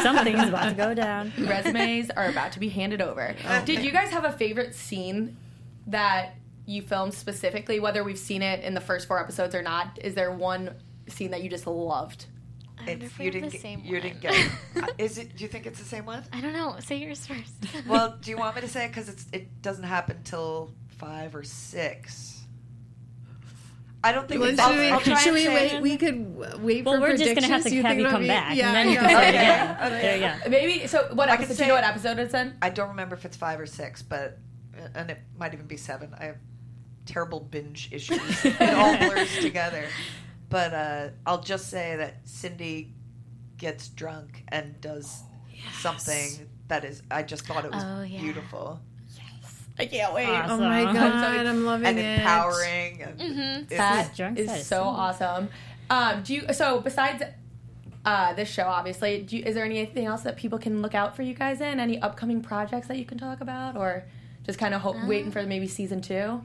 Something's 0.01 0.47
about 0.49 0.69
to 0.69 0.75
go 0.75 0.93
down. 0.93 1.31
resumes 1.37 2.09
are 2.11 2.29
about 2.29 2.53
to 2.53 2.59
be 2.59 2.69
handed 2.69 3.01
over. 3.01 3.35
Did 3.65 3.83
you 3.83 3.91
guys 3.91 4.09
have 4.11 4.23
a 4.25 4.31
favorite 4.31 4.75
scene 4.75 5.37
that 5.87 6.35
you 6.65 6.81
filmed 6.81 7.13
specifically, 7.13 7.79
whether 7.79 8.03
we've 8.03 8.17
seen 8.19 8.41
it 8.41 8.63
in 8.63 8.73
the 8.73 8.81
first 8.81 9.07
four 9.07 9.19
episodes 9.19 9.53
or 9.55 9.61
not? 9.61 9.99
Is 10.01 10.15
there 10.15 10.31
one 10.31 10.75
scene 11.07 11.31
that 11.31 11.43
you 11.43 11.49
just 11.49 11.67
loved? 11.67 12.25
I 12.85 12.89
wonder 12.91 13.05
It's, 13.05 13.13
if 13.13 13.19
we 13.19 13.25
you 13.25 13.31
have 13.31 13.41
didn't 13.41 13.49
the 13.49 13.57
get, 13.57 13.61
same 13.61 13.81
you 13.83 13.93
one. 13.93 14.01
didn't 14.01 14.21
get. 14.21 14.51
uh, 14.83 14.87
Is 14.97 15.17
it? 15.17 15.35
Do 15.35 15.43
you 15.43 15.47
think 15.47 15.65
it's 15.65 15.79
the 15.79 15.85
same 15.85 16.05
one? 16.05 16.23
I 16.33 16.41
don't 16.41 16.53
know. 16.53 16.75
Say 16.79 16.97
yours 16.97 17.25
first. 17.25 17.53
Well, 17.87 18.17
do 18.21 18.31
you 18.31 18.37
want 18.37 18.55
me 18.55 18.61
to 18.61 18.67
say 18.67 18.85
it 18.85 18.89
because 18.89 19.09
it's 19.09 19.25
it 19.31 19.61
doesn't 19.61 19.83
happen 19.85 20.19
till 20.23 20.71
five 20.99 21.35
or 21.35 21.43
six? 21.43 22.39
I 24.03 24.11
don't 24.13 24.27
think 24.27 24.41
Well, 24.41 24.49
it's. 24.49 24.59
should 24.59 24.71
I'll, 24.71 24.79
we, 24.79 24.87
I'll 24.89 24.99
try 24.99 25.15
should 25.21 25.33
we 25.33 25.45
say- 25.45 25.73
wait? 25.75 25.81
We 25.81 25.97
could 25.97 26.35
wait 26.63 26.85
Well, 26.85 26.95
for 26.95 27.01
we're 27.01 27.17
just 27.17 27.35
gonna 27.35 27.47
have 27.47 27.61
predictions. 27.61 27.65
to 27.65 27.75
You 27.75 27.81
have 27.83 27.91
think 27.91 28.01
you 28.01 28.07
come 28.09 28.25
back, 28.27 28.55
Yeah, 28.57 28.67
and 28.67 28.75
then 28.75 28.87
you 28.87 28.93
yeah. 28.93 28.99
can 29.01 29.09
say 29.09 29.27
Okay. 29.29 29.37
again. 29.37 29.77
Okay. 29.93 30.01
There 30.19 30.43
you. 30.45 30.49
Maybe. 30.49 30.87
So, 30.87 31.09
what 31.13 31.29
I 31.29 31.33
episode? 31.35 31.57
Do 31.57 31.63
you 31.63 31.67
know 31.69 31.75
what 31.75 31.83
episode 31.83 32.17
it's 32.19 32.33
in? 32.33 32.55
I 32.63 32.69
don't 32.71 32.89
remember 32.89 33.15
if 33.15 33.25
it's 33.25 33.37
five 33.37 33.59
or 33.59 33.67
six, 33.67 34.01
but 34.01 34.39
uh, 34.75 34.87
and 34.95 35.11
it 35.11 35.19
might 35.37 35.53
even 35.53 35.67
be 35.67 35.77
seven. 35.77 36.15
I 36.19 36.25
have 36.25 36.37
terrible 37.05 37.41
binge 37.41 37.89
issues. 37.91 38.19
it 38.45 38.59
all 38.73 38.97
blurs 38.97 39.37
together. 39.39 39.85
But 40.51 40.73
uh, 40.73 41.07
I'll 41.25 41.41
just 41.41 41.69
say 41.69 41.95
that 41.95 42.17
Cindy 42.25 42.93
gets 43.57 43.87
drunk 43.89 44.43
and 44.49 44.79
does 44.81 45.23
something 45.79 46.47
that 46.67 46.85
is. 46.85 47.01
I 47.09 47.23
just 47.23 47.45
thought 47.47 47.65
it 47.65 47.71
was 47.71 47.83
Oh, 47.83 48.01
yeah. 48.03 48.19
beautiful 48.21 48.79
Yes, 49.15 49.63
I 49.79 49.85
can't 49.85 50.13
wait. 50.13 50.27
Oh 50.27 50.57
my 50.57 50.83
god, 50.93 51.45
I'm 51.47 51.65
loving 51.65 51.87
and 51.87 51.97
it. 51.99 52.19
empowering. 52.19 53.01
And 53.01 53.19
Mm-hmm. 53.19 53.63
it's- 53.73 53.77
That 53.77 54.15
drunk 54.15 54.37
is 54.39 54.51
is 54.51 54.67
so 54.67 54.75
so- 54.77 54.83
awesome. 54.83 55.49
Um, 55.89 56.23
do 56.23 56.33
you? 56.35 56.53
So 56.53 56.79
besides 56.81 57.23
uh, 58.05 58.33
this 58.33 58.49
show, 58.49 58.63
obviously, 58.63 59.21
do 59.23 59.37
you, 59.37 59.43
is 59.43 59.55
there 59.55 59.65
anything 59.65 60.05
else 60.05 60.21
that 60.21 60.35
people 60.37 60.57
can 60.59 60.81
look 60.81 60.95
out 60.95 61.15
for 61.15 61.21
you 61.21 61.33
guys 61.33 61.61
in? 61.61 61.79
Any 61.79 61.99
upcoming 62.01 62.41
projects 62.41 62.87
that 62.87 62.97
you 62.97 63.05
can 63.05 63.17
talk 63.17 63.41
about, 63.41 63.75
or 63.77 64.05
just 64.45 64.57
kind 64.57 64.73
of 64.73 64.81
hope, 64.81 64.95
waiting 65.05 65.31
for 65.31 65.43
maybe 65.43 65.67
season 65.67 66.01
two? 66.01 66.41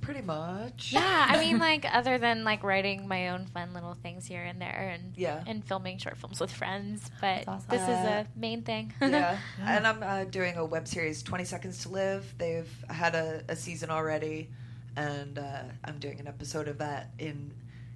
Pretty 0.00 0.22
much. 0.22 0.92
yeah, 0.92 1.26
I 1.28 1.38
mean, 1.38 1.58
like 1.70 1.84
other 1.90 2.18
than 2.18 2.44
like 2.44 2.62
writing 2.62 3.06
my 3.08 3.28
own 3.28 3.46
fun 3.46 3.72
little 3.74 3.94
things 3.94 4.26
here 4.26 4.42
and 4.42 4.60
there, 4.60 4.90
and 4.94 5.16
Yeah. 5.16 5.42
and 5.46 5.64
filming 5.64 5.98
short 5.98 6.18
films 6.18 6.40
with 6.40 6.50
friends. 6.52 7.10
But 7.20 7.46
awesome. 7.48 7.66
this 7.70 7.82
is 7.82 7.88
Uh, 7.88 8.24
a 8.26 8.38
main 8.38 8.62
thing. 8.62 8.92
yeah. 9.00 9.38
And 9.64 9.86
I'm 9.86 10.02
uh, 10.02 10.24
doing 10.24 10.56
a 10.56 10.64
web 10.64 10.86
series, 10.88 11.22
20 11.22 11.44
Seconds 11.44 11.82
to 11.82 11.88
Live. 11.88 12.34
They've 12.38 12.70
had 12.88 13.14
a, 13.14 13.42
a 13.48 13.56
season 13.56 13.90
already, 13.90 14.50
and 14.96 15.38
uh, 15.38 15.62
I'm 15.84 15.98
doing 15.98 16.20
an 16.20 16.26
episode 16.28 16.68
of 16.68 16.78
that 16.78 17.10
in. 17.18 17.52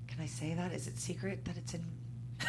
Can 0.08 0.20
I 0.22 0.26
say 0.26 0.54
that? 0.54 0.72
Is 0.72 0.86
it 0.86 0.98
secret 0.98 1.44
that 1.44 1.56
it's 1.56 1.74
in? 1.74 1.84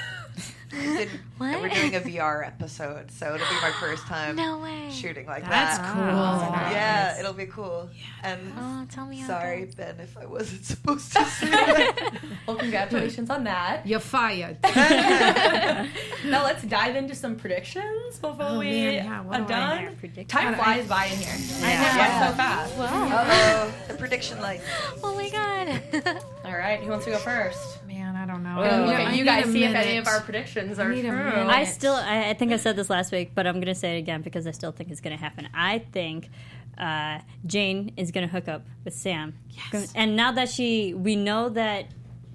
it's 0.72 1.12
What? 1.38 1.62
We're 1.62 1.70
doing 1.70 1.94
a 1.94 2.00
VR 2.00 2.46
episode, 2.48 3.12
so 3.12 3.28
it'll 3.36 3.38
be 3.48 3.62
my 3.62 3.72
first 3.80 4.08
time 4.08 4.36
No 4.38 4.58
way. 4.58 4.90
shooting 4.92 5.28
like 5.28 5.44
that. 5.44 5.50
That's 5.52 5.78
that. 5.78 5.94
cool. 5.94 6.04
Oh, 6.04 6.72
yeah, 6.72 7.20
it'll 7.20 7.34
be 7.34 7.46
cool. 7.46 7.90
And 8.24 8.40
Oh, 8.58 8.86
tell 8.90 9.06
me. 9.06 9.18
how 9.20 9.26
it 9.26 9.28
sorry, 9.28 9.66
goes. 9.66 9.76
Ben, 9.76 10.00
if 10.00 10.18
I 10.18 10.26
wasn't 10.26 10.66
supposed 10.74 11.14
to 11.14 11.24
say 11.26 11.50
that. 11.52 12.12
Well, 12.48 12.56
congratulations 12.58 13.30
on 13.30 13.44
that. 13.44 13.86
You're 13.86 14.00
fired. 14.00 14.58
Now 14.64 16.44
let's 16.44 16.64
dive 16.64 16.96
into 16.96 17.14
some 17.14 17.36
predictions 17.36 18.18
before 18.20 18.38
Oh, 18.40 18.60
we 18.60 18.72
man, 18.72 18.94
yeah, 18.96 19.24
are 19.30 19.42
done. 19.48 19.96
predict? 19.98 20.30
Time 20.32 20.46
What 20.46 20.56
do 20.56 20.62
I- 20.62 20.64
flies 20.84 20.88
by 20.88 21.06
in 21.06 21.18
here. 21.20 21.34
I 21.34 21.74
know, 21.74 22.00
Yeah. 22.00 22.30
so 22.32 22.36
fast. 22.38 22.74
Uh-oh, 22.80 23.74
the 23.90 23.94
prediction 23.96 24.42
light. 24.42 24.62
Oh 25.04 25.14
my 25.16 25.30
god. 25.30 26.24
All 26.46 26.58
right, 26.58 26.80
who 26.80 26.90
wants 26.90 27.06
to 27.06 27.12
go 27.12 27.18
first? 27.18 27.86
Man, 27.86 28.07
I 28.18 28.26
don't 28.26 28.44
know. 28.44 28.56
Oh, 28.58 28.62
I 28.64 28.78
need 28.82 28.86
Look 28.88 28.96
a- 28.96 29.02
at 29.02 29.08
I 29.08 29.12
you 29.12 29.18
need 29.18 29.26
guys 29.26 29.48
a 29.48 29.52
see 29.52 29.64
if 29.64 29.76
any 29.76 29.98
of 29.98 30.08
our 30.08 30.22
predictions 30.22 30.80
are 30.80 30.90
need 30.90 31.06
a 31.06 31.10
true. 31.10 31.20
I 31.20 31.64
still, 31.66 31.94
I, 31.94 32.30
I 32.30 32.34
think 32.34 32.52
I 32.52 32.58
said 32.58 32.76
this 32.76 32.90
last 32.90 33.12
week, 33.12 33.32
but 33.36 33.46
I'm 33.48 33.56
going 33.56 33.68
to 33.68 33.76
say 33.76 33.96
it 33.96 34.00
again 34.00 34.22
because 34.22 34.48
I 34.48 34.52
still 34.52 34.72
think 34.72 34.92
it's 34.92 35.02
going 35.02 35.16
to 35.16 35.22
happen. 35.24 35.48
I 35.54 35.80
think 35.80 36.30
uh, 36.78 37.20
Jane 37.46 37.94
is 37.98 38.12
going 38.12 38.28
to 38.28 38.32
hook 38.32 38.48
up 38.48 38.66
with 38.84 38.94
Sam. 38.94 39.36
Yes. 39.74 39.92
And 39.96 40.16
now 40.16 40.32
that 40.34 40.50
she, 40.50 40.94
we 40.94 41.16
know 41.16 41.50
that 41.50 41.86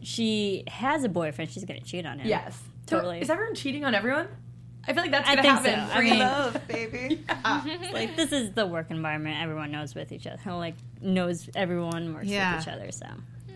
she 0.02 0.64
has 0.68 1.04
a 1.04 1.08
boyfriend, 1.08 1.50
she's 1.50 1.64
going 1.64 1.80
to 1.80 1.86
cheat 1.86 2.06
on 2.06 2.18
him. 2.18 2.26
Yes, 2.28 2.60
So 2.88 2.96
Totally. 2.96 3.20
Is 3.20 3.30
everyone 3.30 3.54
cheating 3.54 3.84
on 3.84 3.94
everyone? 3.94 4.28
I 4.86 4.94
feel 4.94 5.02
like 5.04 5.12
that's 5.12 5.28
gonna 5.28 5.42
think 5.42 5.58
so. 5.64 5.70
happen. 5.70 5.90
I 5.92 5.96
Free 5.96 6.10
mean- 6.10 6.18
love, 6.18 6.60
baby. 6.66 7.24
Like 7.92 8.16
this 8.16 8.32
is 8.32 8.50
the 8.52 8.66
work 8.66 8.90
environment 8.90 9.36
everyone 9.40 9.70
knows 9.70 9.94
with 9.94 10.10
each 10.10 10.26
other. 10.26 10.40
Like 10.54 10.74
knows 11.00 11.48
everyone 11.54 12.14
works 12.14 12.26
Yeah. 12.26 12.56
with 12.56 12.66
each 12.66 12.72
other. 12.72 12.90
So 12.90 13.06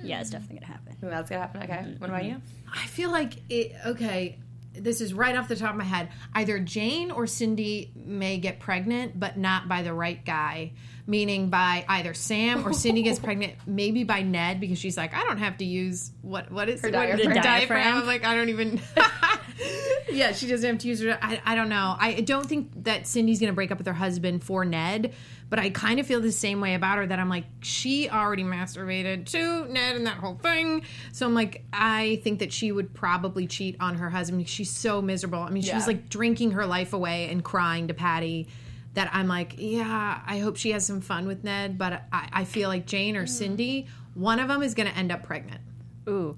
yeah, 0.07 0.21
it's 0.21 0.31
definitely 0.31 0.59
going 0.59 0.67
to 0.67 0.73
happen. 0.73 0.97
Ooh, 1.05 1.11
that's 1.11 1.29
gonna 1.29 1.43
happen. 1.43 1.63
Okay, 1.63 1.73
mm-hmm. 1.73 1.99
what 1.99 2.11
about 2.11 2.23
mm-hmm. 2.23 2.37
you? 2.37 2.43
I 2.73 2.87
feel 2.87 3.11
like 3.11 3.35
it. 3.51 3.73
Okay, 3.87 4.39
this 4.73 5.01
is 5.01 5.13
right 5.13 5.37
off 5.37 5.49
the 5.49 5.57
top 5.57 5.71
of 5.71 5.77
my 5.77 5.85
head. 5.85 6.09
Either 6.35 6.59
Jane 6.59 7.11
or 7.11 7.27
Cindy 7.27 7.93
may 7.95 8.39
get 8.39 8.61
pregnant, 8.61 9.19
but 9.19 9.37
not 9.37 9.69
by 9.69 9.83
the 9.83 9.93
right 9.93 10.25
guy. 10.25 10.73
meaning 11.09 11.51
by 11.51 11.85
either 11.89 12.15
Sam 12.15 12.67
or 12.67 12.73
Cindy 12.73 13.03
gets 13.03 13.21
pregnant, 13.21 13.55
maybe 13.67 14.03
by 14.03 14.23
Ned 14.23 14.59
because 14.61 14.79
she's 14.79 14.97
like, 14.97 15.15
I 15.15 15.23
don't 15.23 15.39
have 15.39 15.59
to 15.59 15.65
use 15.65 16.11
what 16.23 16.51
what 16.51 16.69
is 16.69 16.81
Her 16.81 16.89
it? 16.89 16.95
What- 16.95 17.07
diaphragm. 17.07 17.29
her 17.37 17.43
Diaphragm. 17.43 17.97
I'm 17.99 18.07
like, 18.07 18.25
I 18.25 18.35
don't 18.35 18.49
even. 18.49 18.81
yeah, 20.11 20.33
she 20.33 20.47
doesn't 20.47 20.69
have 20.69 20.79
to 20.79 20.89
use 20.89 21.01
her. 21.03 21.19
I, 21.21 21.41
I 21.45 21.55
don't 21.55 21.69
know. 21.69 21.97
I 21.99 22.21
don't 22.21 22.47
think 22.47 22.85
that 22.85 23.07
Cindy's 23.07 23.41
going 23.41 23.51
to 23.51 23.55
break 23.55 23.71
up 23.71 23.79
with 23.79 23.87
her 23.87 23.93
husband 23.93 24.45
for 24.45 24.65
Ned, 24.65 25.15
but 25.49 25.59
I 25.59 25.71
kind 25.71 26.01
of 26.01 26.07
feel 26.07 26.21
the 26.21 26.33
same 26.33 26.61
way 26.61 26.75
about 26.75 26.99
her 26.99 27.07
that 27.07 27.19
I'm 27.19 27.29
like, 27.29 27.45
she 27.61 28.11
already 28.11 28.45
masturbated 28.45 29.27
to 29.27 29.67
Ned 29.67 29.97
and 29.97 30.07
that 30.07 30.19
whole 30.19 30.35
thing. 30.35 30.83
So 31.13 31.27
I'm 31.27 31.35
like, 31.35 31.65
I 31.73 32.21
think 32.25 32.41
that 32.41 32.53
she 32.53 32.73
would 32.73 32.95
probably 32.95 33.47
cheat 33.47 33.77
on 33.81 33.97
her 33.97 34.11
husband 34.11 34.49
she's 34.49 34.71
so 34.71 35.01
miserable. 35.01 35.41
I 35.41 35.51
mean, 35.51 35.63
she 35.63 35.75
was 35.75 35.85
Yeah. 35.85 35.89
like 35.89 36.09
drinking 36.09 36.53
her 36.53 36.67
life 36.67 36.93
away 36.93 37.29
and 37.31 37.43
crying 37.43 37.89
to 37.89 37.95
Patty. 37.95 38.49
That 38.95 39.11
I'm 39.13 39.29
like, 39.29 39.57
yeah, 39.59 40.23
I 40.27 40.39
hope 40.39 40.57
she 40.57 40.71
has 40.71 40.87
some 40.87 41.03
fun 41.03 41.27
with 41.27 41.45
Ned, 41.45 41.77
but 41.77 42.05
I, 42.11 42.29
I 42.33 42.45
feel 42.45 42.71
like 42.71 42.87
Jane 42.87 43.15
or 43.15 43.23
hmm. 43.23 43.27
Cindy, 43.27 43.89
one 44.15 44.41
of 44.41 44.49
them 44.49 44.63
is 44.63 44.73
going 44.73 44.89
to 44.91 44.97
end 44.97 45.13
up 45.13 45.23
pregnant. 45.23 45.61
Ooh. 46.09 46.35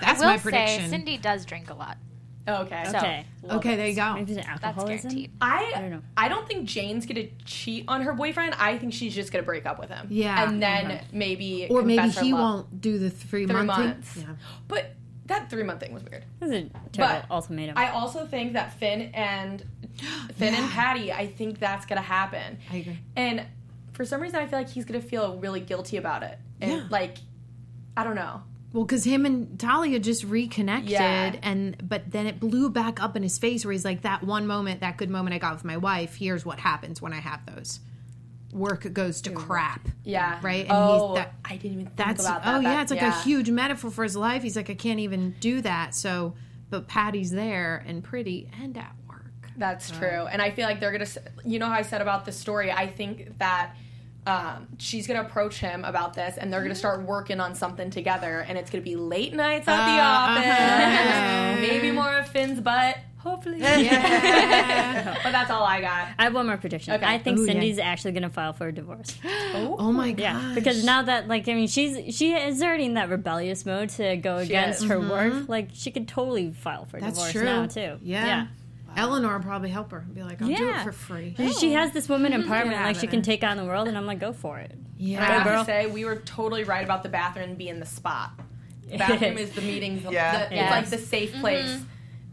That's 0.00 0.20
my 0.20 0.38
prediction. 0.38 0.80
say 0.80 0.90
Cindy 0.90 1.16
does 1.16 1.44
drink 1.44 1.70
a 1.70 1.74
lot. 1.74 1.96
Oh, 2.46 2.62
okay. 2.62 2.84
So, 2.90 2.98
Okay. 2.98 3.24
okay, 3.50 3.76
there 3.76 3.88
you 3.88 3.94
go. 3.96 4.14
Maybe 4.14 4.32
it's 4.34 4.46
That's 4.46 4.62
alcoholism. 4.62 5.08
guaranteed. 5.10 5.30
I 5.40 5.72
I 5.76 5.80
don't 5.80 5.90
know. 5.90 6.02
I 6.16 6.28
don't 6.28 6.46
think 6.46 6.66
Jane's 6.68 7.06
gonna 7.06 7.28
cheat 7.46 7.84
on 7.88 8.02
her 8.02 8.12
boyfriend. 8.12 8.54
I 8.58 8.76
think 8.76 8.92
she's 8.92 9.14
just 9.14 9.32
gonna 9.32 9.44
break 9.44 9.64
up 9.64 9.78
with 9.78 9.88
him. 9.88 10.08
Yeah. 10.10 10.46
and 10.48 10.62
then 10.62 10.86
Okay. 10.86 11.04
maybe 11.12 11.66
or 11.70 11.82
maybe 11.82 12.08
he 12.10 12.32
love. 12.32 12.40
won't 12.40 12.80
do 12.80 12.98
the 12.98 13.08
three, 13.10 13.46
Three 13.46 13.62
months. 13.64 14.16
Yeah. 14.18 14.24
But 14.68 14.94
that 15.26 15.48
three 15.48 15.62
month 15.62 15.80
thing 15.80 15.94
was 15.94 16.04
weird. 16.04 16.24
This 16.38 16.50
is 16.50 16.54
a 16.56 16.70
terrible 16.92 17.20
But 17.22 17.30
ultimatum. 17.30 17.78
I 17.78 17.88
also 17.90 18.26
think 18.26 18.52
that 18.52 18.74
Finn 18.74 19.10
and 19.14 19.64
Finn 20.36 20.54
and 20.54 20.70
Patty, 20.70 21.12
I 21.12 21.26
think 21.28 21.58
that's 21.58 21.86
gonna 21.86 22.02
happen. 22.02 22.58
I 22.70 22.76
agree. 22.76 22.98
And 23.16 23.46
for 23.92 24.04
some 24.04 24.20
reason, 24.20 24.38
I 24.40 24.46
feel 24.46 24.58
like 24.58 24.68
he's 24.68 24.84
gonna 24.84 25.00
feel 25.00 25.38
really 25.38 25.60
guilty 25.60 25.96
about 25.96 26.22
it. 26.22 26.38
And 26.60 26.72
Yeah. 26.72 26.82
like, 26.90 27.18
I 27.96 28.04
don't 28.04 28.16
know. 28.16 28.42
Well, 28.74 28.84
because 28.84 29.04
him 29.04 29.24
and 29.24 29.58
Talia 29.58 29.98
just 30.00 30.24
reconnected, 30.24 30.90
Yeah. 30.90 31.32
and 31.42 31.76
but 31.88 32.10
then 32.10 32.26
it 32.26 32.40
blew 32.40 32.68
back 32.68 33.00
up 33.00 33.16
in 33.16 33.22
his 33.22 33.38
face 33.38 33.64
where 33.64 33.70
he's 33.72 33.84
like, 33.84 34.02
"That 34.02 34.24
one 34.24 34.46
moment, 34.48 34.80
that 34.80 34.96
good 34.98 35.08
moment 35.08 35.32
I 35.34 35.38
got 35.38 35.54
with 35.54 35.64
my 35.64 35.76
wife. 35.76 36.16
Here's 36.16 36.44
what 36.44 36.58
happens 36.58 37.00
when 37.00 37.12
I 37.12 37.20
have 37.20 37.40
those. 37.46 37.78
Work 38.52 38.92
goes 38.92 39.20
to 39.22 39.30
crap. 39.30 39.88
Yeah. 40.04 40.38
Right? 40.42 40.64
And 40.64 40.72
oh, 40.72 41.08
he's 41.14 41.18
that, 41.24 41.34
I 41.44 41.56
didn't 41.56 41.72
even 41.72 41.86
think 41.86 41.96
that's 41.96 42.24
about 42.24 42.42
that. 42.44 42.56
oh 42.56 42.60
yeah, 42.60 42.82
it's 42.82 42.90
like 42.90 43.00
a 43.02 43.12
huge 43.22 43.48
metaphor 43.48 43.90
for 43.92 44.02
his 44.02 44.16
life. 44.16 44.42
He's 44.42 44.56
like, 44.56 44.70
I 44.70 44.74
can't 44.74 45.00
even 45.00 45.34
do 45.40 45.60
that. 45.62 45.94
So, 45.94 46.34
but 46.68 46.88
Patty's 46.88 47.30
there 47.30 47.82
and 47.86 48.02
pretty 48.02 48.48
and 48.60 48.76
at 48.76 48.92
work. 49.08 49.24
That's 49.56 49.90
true. 49.90 50.26
And 50.30 50.42
I 50.42 50.50
feel 50.50 50.66
like 50.66 50.80
they're 50.80 50.92
going 50.92 51.04
to, 51.06 51.22
you 51.44 51.60
know 51.60 51.66
how 51.66 51.74
I 51.74 51.82
said 51.82 52.00
about 52.00 52.24
the 52.26 52.32
story? 52.32 52.72
I 52.72 52.88
think 52.88 53.38
that 53.38 53.74
um, 54.26 54.68
she's 54.78 55.06
going 55.06 55.20
to 55.20 55.26
approach 55.26 55.58
him 55.58 55.84
about 55.84 56.14
this 56.14 56.38
and 56.38 56.52
they're 56.52 56.60
going 56.60 56.72
to 56.72 56.78
start 56.78 57.02
working 57.02 57.40
on 57.40 57.54
something 57.54 57.90
together. 57.90 58.44
And 58.48 58.56
it's 58.56 58.70
going 58.70 58.82
to 58.82 58.88
be 58.88 58.96
late 58.96 59.34
nights 59.34 59.68
at 59.68 59.76
the 59.76 60.02
office. 60.02 61.68
Maybe 61.68 61.90
more 61.90 62.16
of 62.16 62.28
Finn's 62.28 62.60
butt. 62.60 62.96
Hopefully. 63.18 63.58
yeah. 63.58 65.16
but 65.24 65.32
that's 65.32 65.50
all 65.50 65.62
I 65.64 65.80
got. 65.80 66.08
I 66.18 66.24
have 66.24 66.34
one 66.34 66.46
more 66.46 66.58
prediction. 66.58 66.92
Okay. 66.94 67.06
I 67.06 67.18
think 67.18 67.38
Ooh, 67.38 67.42
yeah. 67.46 67.52
Cindy's 67.52 67.78
actually 67.78 68.12
going 68.12 68.22
to 68.24 68.28
file 68.28 68.52
for 68.52 68.68
a 68.68 68.72
divorce. 68.72 69.16
Oh 69.56 69.92
my 69.92 70.10
god! 70.12 70.20
Yeah, 70.20 70.52
because 70.54 70.84
now 70.84 71.02
that 71.02 71.28
like 71.28 71.48
I 71.48 71.54
mean 71.54 71.68
she's 71.68 72.14
she 72.16 72.32
is 72.34 72.60
already 72.62 72.84
in 72.86 72.94
that 72.94 73.08
rebellious 73.08 73.64
mode 73.64 73.88
to 73.90 74.16
go 74.16 74.38
against 74.38 74.82
is. 74.82 74.88
her 74.88 74.98
work. 75.00 75.48
Like 75.48 75.70
she 75.74 75.90
could 75.92 76.06
totally 76.08 76.50
file 76.52 76.84
for 76.86 76.96
Mm-hmm. 76.98 77.06
that's 77.06 77.16
divorce 77.18 77.32
true 77.32 77.44
now 77.44 77.66
too. 77.66 77.98
Yeah. 78.02 78.46
Eleanor 78.96 79.36
will 79.38 79.44
probably 79.44 79.70
help 79.70 79.90
her. 79.92 79.98
And 79.98 80.14
be 80.14 80.22
like, 80.22 80.40
I'll 80.42 80.48
do 80.48 80.68
it 80.70 80.82
for 80.82 80.92
free. 80.92 81.34
yeah. 81.38 81.50
She 81.52 81.72
has 81.72 81.92
this 81.92 82.08
woman 82.08 82.32
empowerment, 82.32 82.72
Yeah, 82.72 82.84
like 82.84 82.96
she 82.96 83.06
can 83.06 83.22
take 83.22 83.42
on 83.44 83.56
the 83.56 83.64
world, 83.64 83.88
and 83.88 83.96
I'm 83.96 84.06
like, 84.06 84.20
go 84.20 84.32
for 84.32 84.58
it. 84.58 84.72
Yeah, 84.98 85.18
I 85.18 85.22
Yeah. 85.28 85.34
have 85.38 85.44
girl. 85.46 85.58
to 85.60 85.66
say, 85.66 85.86
we 85.86 86.04
were 86.04 86.16
totally 86.16 86.64
right 86.64 86.84
about 86.84 87.02
the 87.02 87.08
bathroom 87.08 87.54
being 87.56 87.80
the 87.80 87.86
spot. 87.86 88.30
The 88.90 88.98
bathroom 88.98 89.38
is 89.38 89.50
the 89.52 89.62
meeting. 89.62 90.04
Yeah. 90.10 90.48
the- 90.48 90.54
Yes. 90.54 90.62
It's 90.64 90.70
like 90.92 91.00
the 91.00 91.06
safe 91.06 91.32
place. 91.40 91.80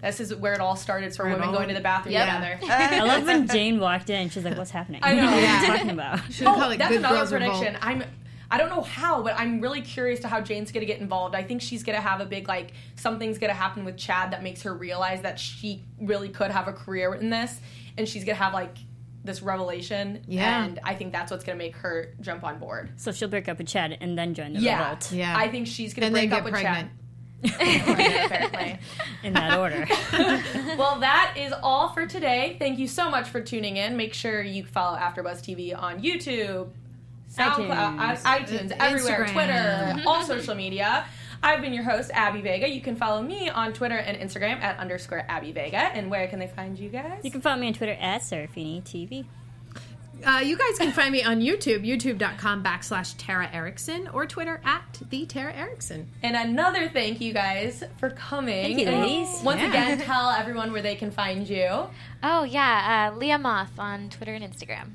This 0.02 0.20
is 0.20 0.34
where 0.36 0.54
it 0.54 0.60
all 0.60 0.76
started 0.76 1.16
for 1.16 1.24
Right 1.26 1.34
women 1.34 1.50
on. 1.50 1.54
going 1.56 1.68
to 1.70 1.74
the 1.76 1.80
bathroom 1.80 2.14
Yeah. 2.14 2.26
together. 2.58 2.74
I 2.74 3.02
love 3.04 3.26
when 3.26 3.48
Jane 3.56 3.80
walked 3.80 4.10
in. 4.10 4.30
She's 4.30 4.44
like, 4.44 4.58
"What's 4.58 4.72
happening?" 4.72 5.00
I 5.04 5.14
know. 5.14 5.26
what 5.26 5.34
are 5.36 5.40
Yeah. 5.42 5.62
you 5.62 5.68
talking 5.68 5.90
about? 5.92 6.20
Oh, 6.46 6.70
it 6.72 6.78
that's 6.80 6.90
Good 6.90 6.98
another 7.00 7.16
Girls 7.18 7.32
Revolt. 7.34 7.52
prediction. 7.60 7.78
I'm 7.84 8.04
I 8.52 8.58
don't 8.58 8.70
know 8.70 8.82
how, 8.82 9.24
but 9.24 9.34
I'm 9.40 9.62
really 9.62 9.82
curious 9.82 10.20
to 10.20 10.28
how 10.28 10.42
Jane's 10.42 10.72
gonna 10.72 10.86
get 10.86 11.00
involved. 11.00 11.34
I 11.36 11.44
think 11.44 11.62
she's 11.62 11.84
gonna 11.84 12.02
have 12.02 12.20
a 12.20 12.26
big 12.26 12.48
like 12.50 12.74
something's 12.98 13.38
gonna 13.38 13.54
happen 13.54 13.86
with 13.86 13.98
Chad 13.98 14.32
that 14.32 14.44
makes 14.44 14.62
her 14.64 14.74
realize 14.74 15.22
that 15.22 15.40
she 15.40 15.86
really 16.02 16.30
could 16.30 16.52
have 16.52 16.68
a 16.68 16.74
career 16.74 17.14
in 17.16 17.30
this, 17.30 17.60
and 17.98 18.08
she's 18.08 18.26
gonna 18.26 18.36
have 18.36 18.54
like 18.54 18.76
this 19.24 19.42
revelation. 19.42 20.24
Yeah. 20.28 20.66
and 20.66 20.80
I 20.84 20.96
think 20.96 21.14
that's 21.14 21.32
what's 21.32 21.44
gonna 21.44 21.58
make 21.58 21.76
her 21.78 22.14
jump 22.20 22.44
on 22.44 22.60
board. 22.60 22.92
So 22.98 23.12
she'll 23.12 23.30
break 23.30 23.48
up 23.48 23.58
with 23.58 23.68
Chad 23.68 23.98
and 24.02 24.18
then 24.18 24.34
join 24.34 24.54
the 24.54 24.60
Yeah, 24.60 24.82
revolt 24.84 25.12
Yeah. 25.14 25.38
I 25.38 25.48
think 25.48 25.68
she's 25.68 25.94
gonna 25.94 26.08
And 26.08 26.16
then 26.16 26.30
break 26.30 26.30
get 26.32 26.40
up 26.40 26.44
with 26.46 26.54
pregnant. 26.54 26.90
Chad. 27.46 28.26
Apparently. 28.26 28.80
in 29.24 29.34
that 29.34 29.58
order. 29.58 29.88
Well, 30.78 31.00
that 31.02 31.36
is 31.38 31.54
all 31.62 31.90
for 31.90 32.08
today. 32.08 32.56
Thank 32.58 32.80
you 32.80 32.88
so 32.88 33.10
much 33.10 33.28
for 33.30 33.42
tuning 33.42 33.78
in. 33.78 33.98
Make 33.98 34.14
sure 34.14 34.42
you 34.42 34.66
follow 34.66 34.98
AfterBuzz 34.98 35.42
TV 35.42 35.78
on 35.80 36.02
YouTube, 36.02 36.70
SoundCloud, 37.36 37.98
iTunes. 37.98 38.22
iTunes, 38.24 38.72
Uh, 38.72 38.76
everywhere, 38.80 39.26
Instagram. 39.26 39.32
Twitter, 39.94 40.04
all 40.08 40.24
social 40.24 40.56
media. 40.56 41.06
I've 41.44 41.62
been 41.62 41.74
your 41.74 41.84
host, 41.84 42.12
Abby 42.14 42.42
Vega. 42.42 42.70
You 42.70 42.82
can 42.82 42.96
follow 42.96 43.22
me 43.22 43.50
on 43.50 43.74
Twitter 43.74 43.98
and 43.98 44.16
Instagram 44.18 44.62
at 44.62 44.78
underscore 44.78 45.24
Abby 45.28 45.52
Vega. 45.52 45.78
And 45.78 46.12
where 46.12 46.28
can 46.28 46.38
they 46.40 46.48
find 46.48 46.78
you 46.78 46.90
guys? 46.90 47.22
You 47.24 47.32
can 47.32 47.42
follow 47.42 47.60
me 47.60 47.68
on 47.68 47.74
Twitter 47.74 47.98
at 48.00 48.22
Serafini 48.22 48.84
TV. 48.84 49.26
Uh, 50.24 50.38
you 50.38 50.56
guys 50.56 50.78
can 50.78 50.92
find 50.92 51.12
me 51.12 51.24
on 51.24 51.40
YouTube, 51.40 51.84
youtube.com 51.84 52.64
backslash 52.64 53.16
Tara 53.18 53.50
Erickson, 53.52 54.08
or 54.10 54.28
Twitter 54.28 54.62
at 54.64 55.00
the 55.10 55.26
Tara 55.26 55.52
Erickson. 55.52 56.10
And 56.22 56.36
another 56.36 56.90
thank 56.90 57.20
you 57.22 57.34
guys 57.34 57.84
for 57.98 58.12
coming. 58.12 58.76
Thank 58.76 58.80
you, 58.82 58.86
ladies. 58.86 59.42
Once 59.44 59.62
Yeah. 59.62 59.70
again, 59.70 59.98
tell 60.06 60.30
everyone 60.30 60.72
where 60.74 60.84
they 60.84 60.94
can 60.94 61.10
find 61.10 61.50
you. 61.50 61.88
Oh 62.22 62.44
yeah, 62.44 63.10
uh, 63.12 63.18
Leah 63.18 63.40
Moth 63.40 63.80
on 63.80 64.10
Twitter 64.12 64.36
and 64.36 64.44
Instagram. 64.44 64.90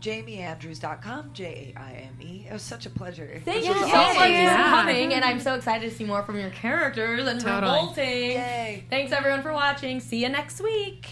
jaimeandrews.com, 0.00 1.30
J 1.32 1.72
A 1.76 1.78
I 1.80 1.92
M 2.08 2.18
E. 2.20 2.46
It 2.48 2.52
was 2.52 2.62
such 2.62 2.86
a 2.86 2.90
pleasure. 2.90 3.40
Thank 3.44 3.64
you 3.66 3.74
so 3.74 3.80
much 3.80 4.16
for 4.16 4.54
coming, 4.56 5.12
and 5.14 5.24
I'm 5.24 5.40
so 5.40 5.54
excited 5.54 5.90
to 5.90 5.96
see 5.96 6.04
more 6.04 6.22
from 6.22 6.38
your 6.38 6.50
characters 6.50 7.26
and 7.26 7.40
Totally. 7.40 7.60
revolting. 7.72 8.04
Yay. 8.32 8.84
Thanks 8.90 9.12
everyone 9.12 9.42
for 9.42 9.52
watching. 9.52 10.00
See 10.00 10.22
you 10.22 10.28
next 10.28 10.60
week. 10.60 11.08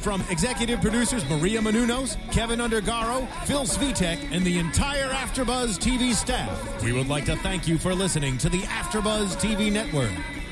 From 0.00 0.24
executive 0.30 0.80
producers 0.80 1.28
Maria 1.28 1.60
Menounos, 1.60 2.16
Kevin 2.32 2.58
Undergaro, 2.60 3.28
Phil 3.44 3.64
Svitek, 3.64 4.18
and 4.32 4.42
the 4.46 4.58
entire 4.58 5.10
AfterBuzz 5.10 5.78
TV 5.78 6.14
staff, 6.14 6.82
we 6.82 6.92
would 6.92 7.08
like 7.08 7.26
to 7.26 7.36
thank 7.36 7.68
you 7.68 7.76
for 7.76 7.94
listening 7.94 8.38
to 8.38 8.48
the 8.48 8.62
AfterBuzz 8.62 9.36
TV 9.36 9.70
network. 9.70 10.08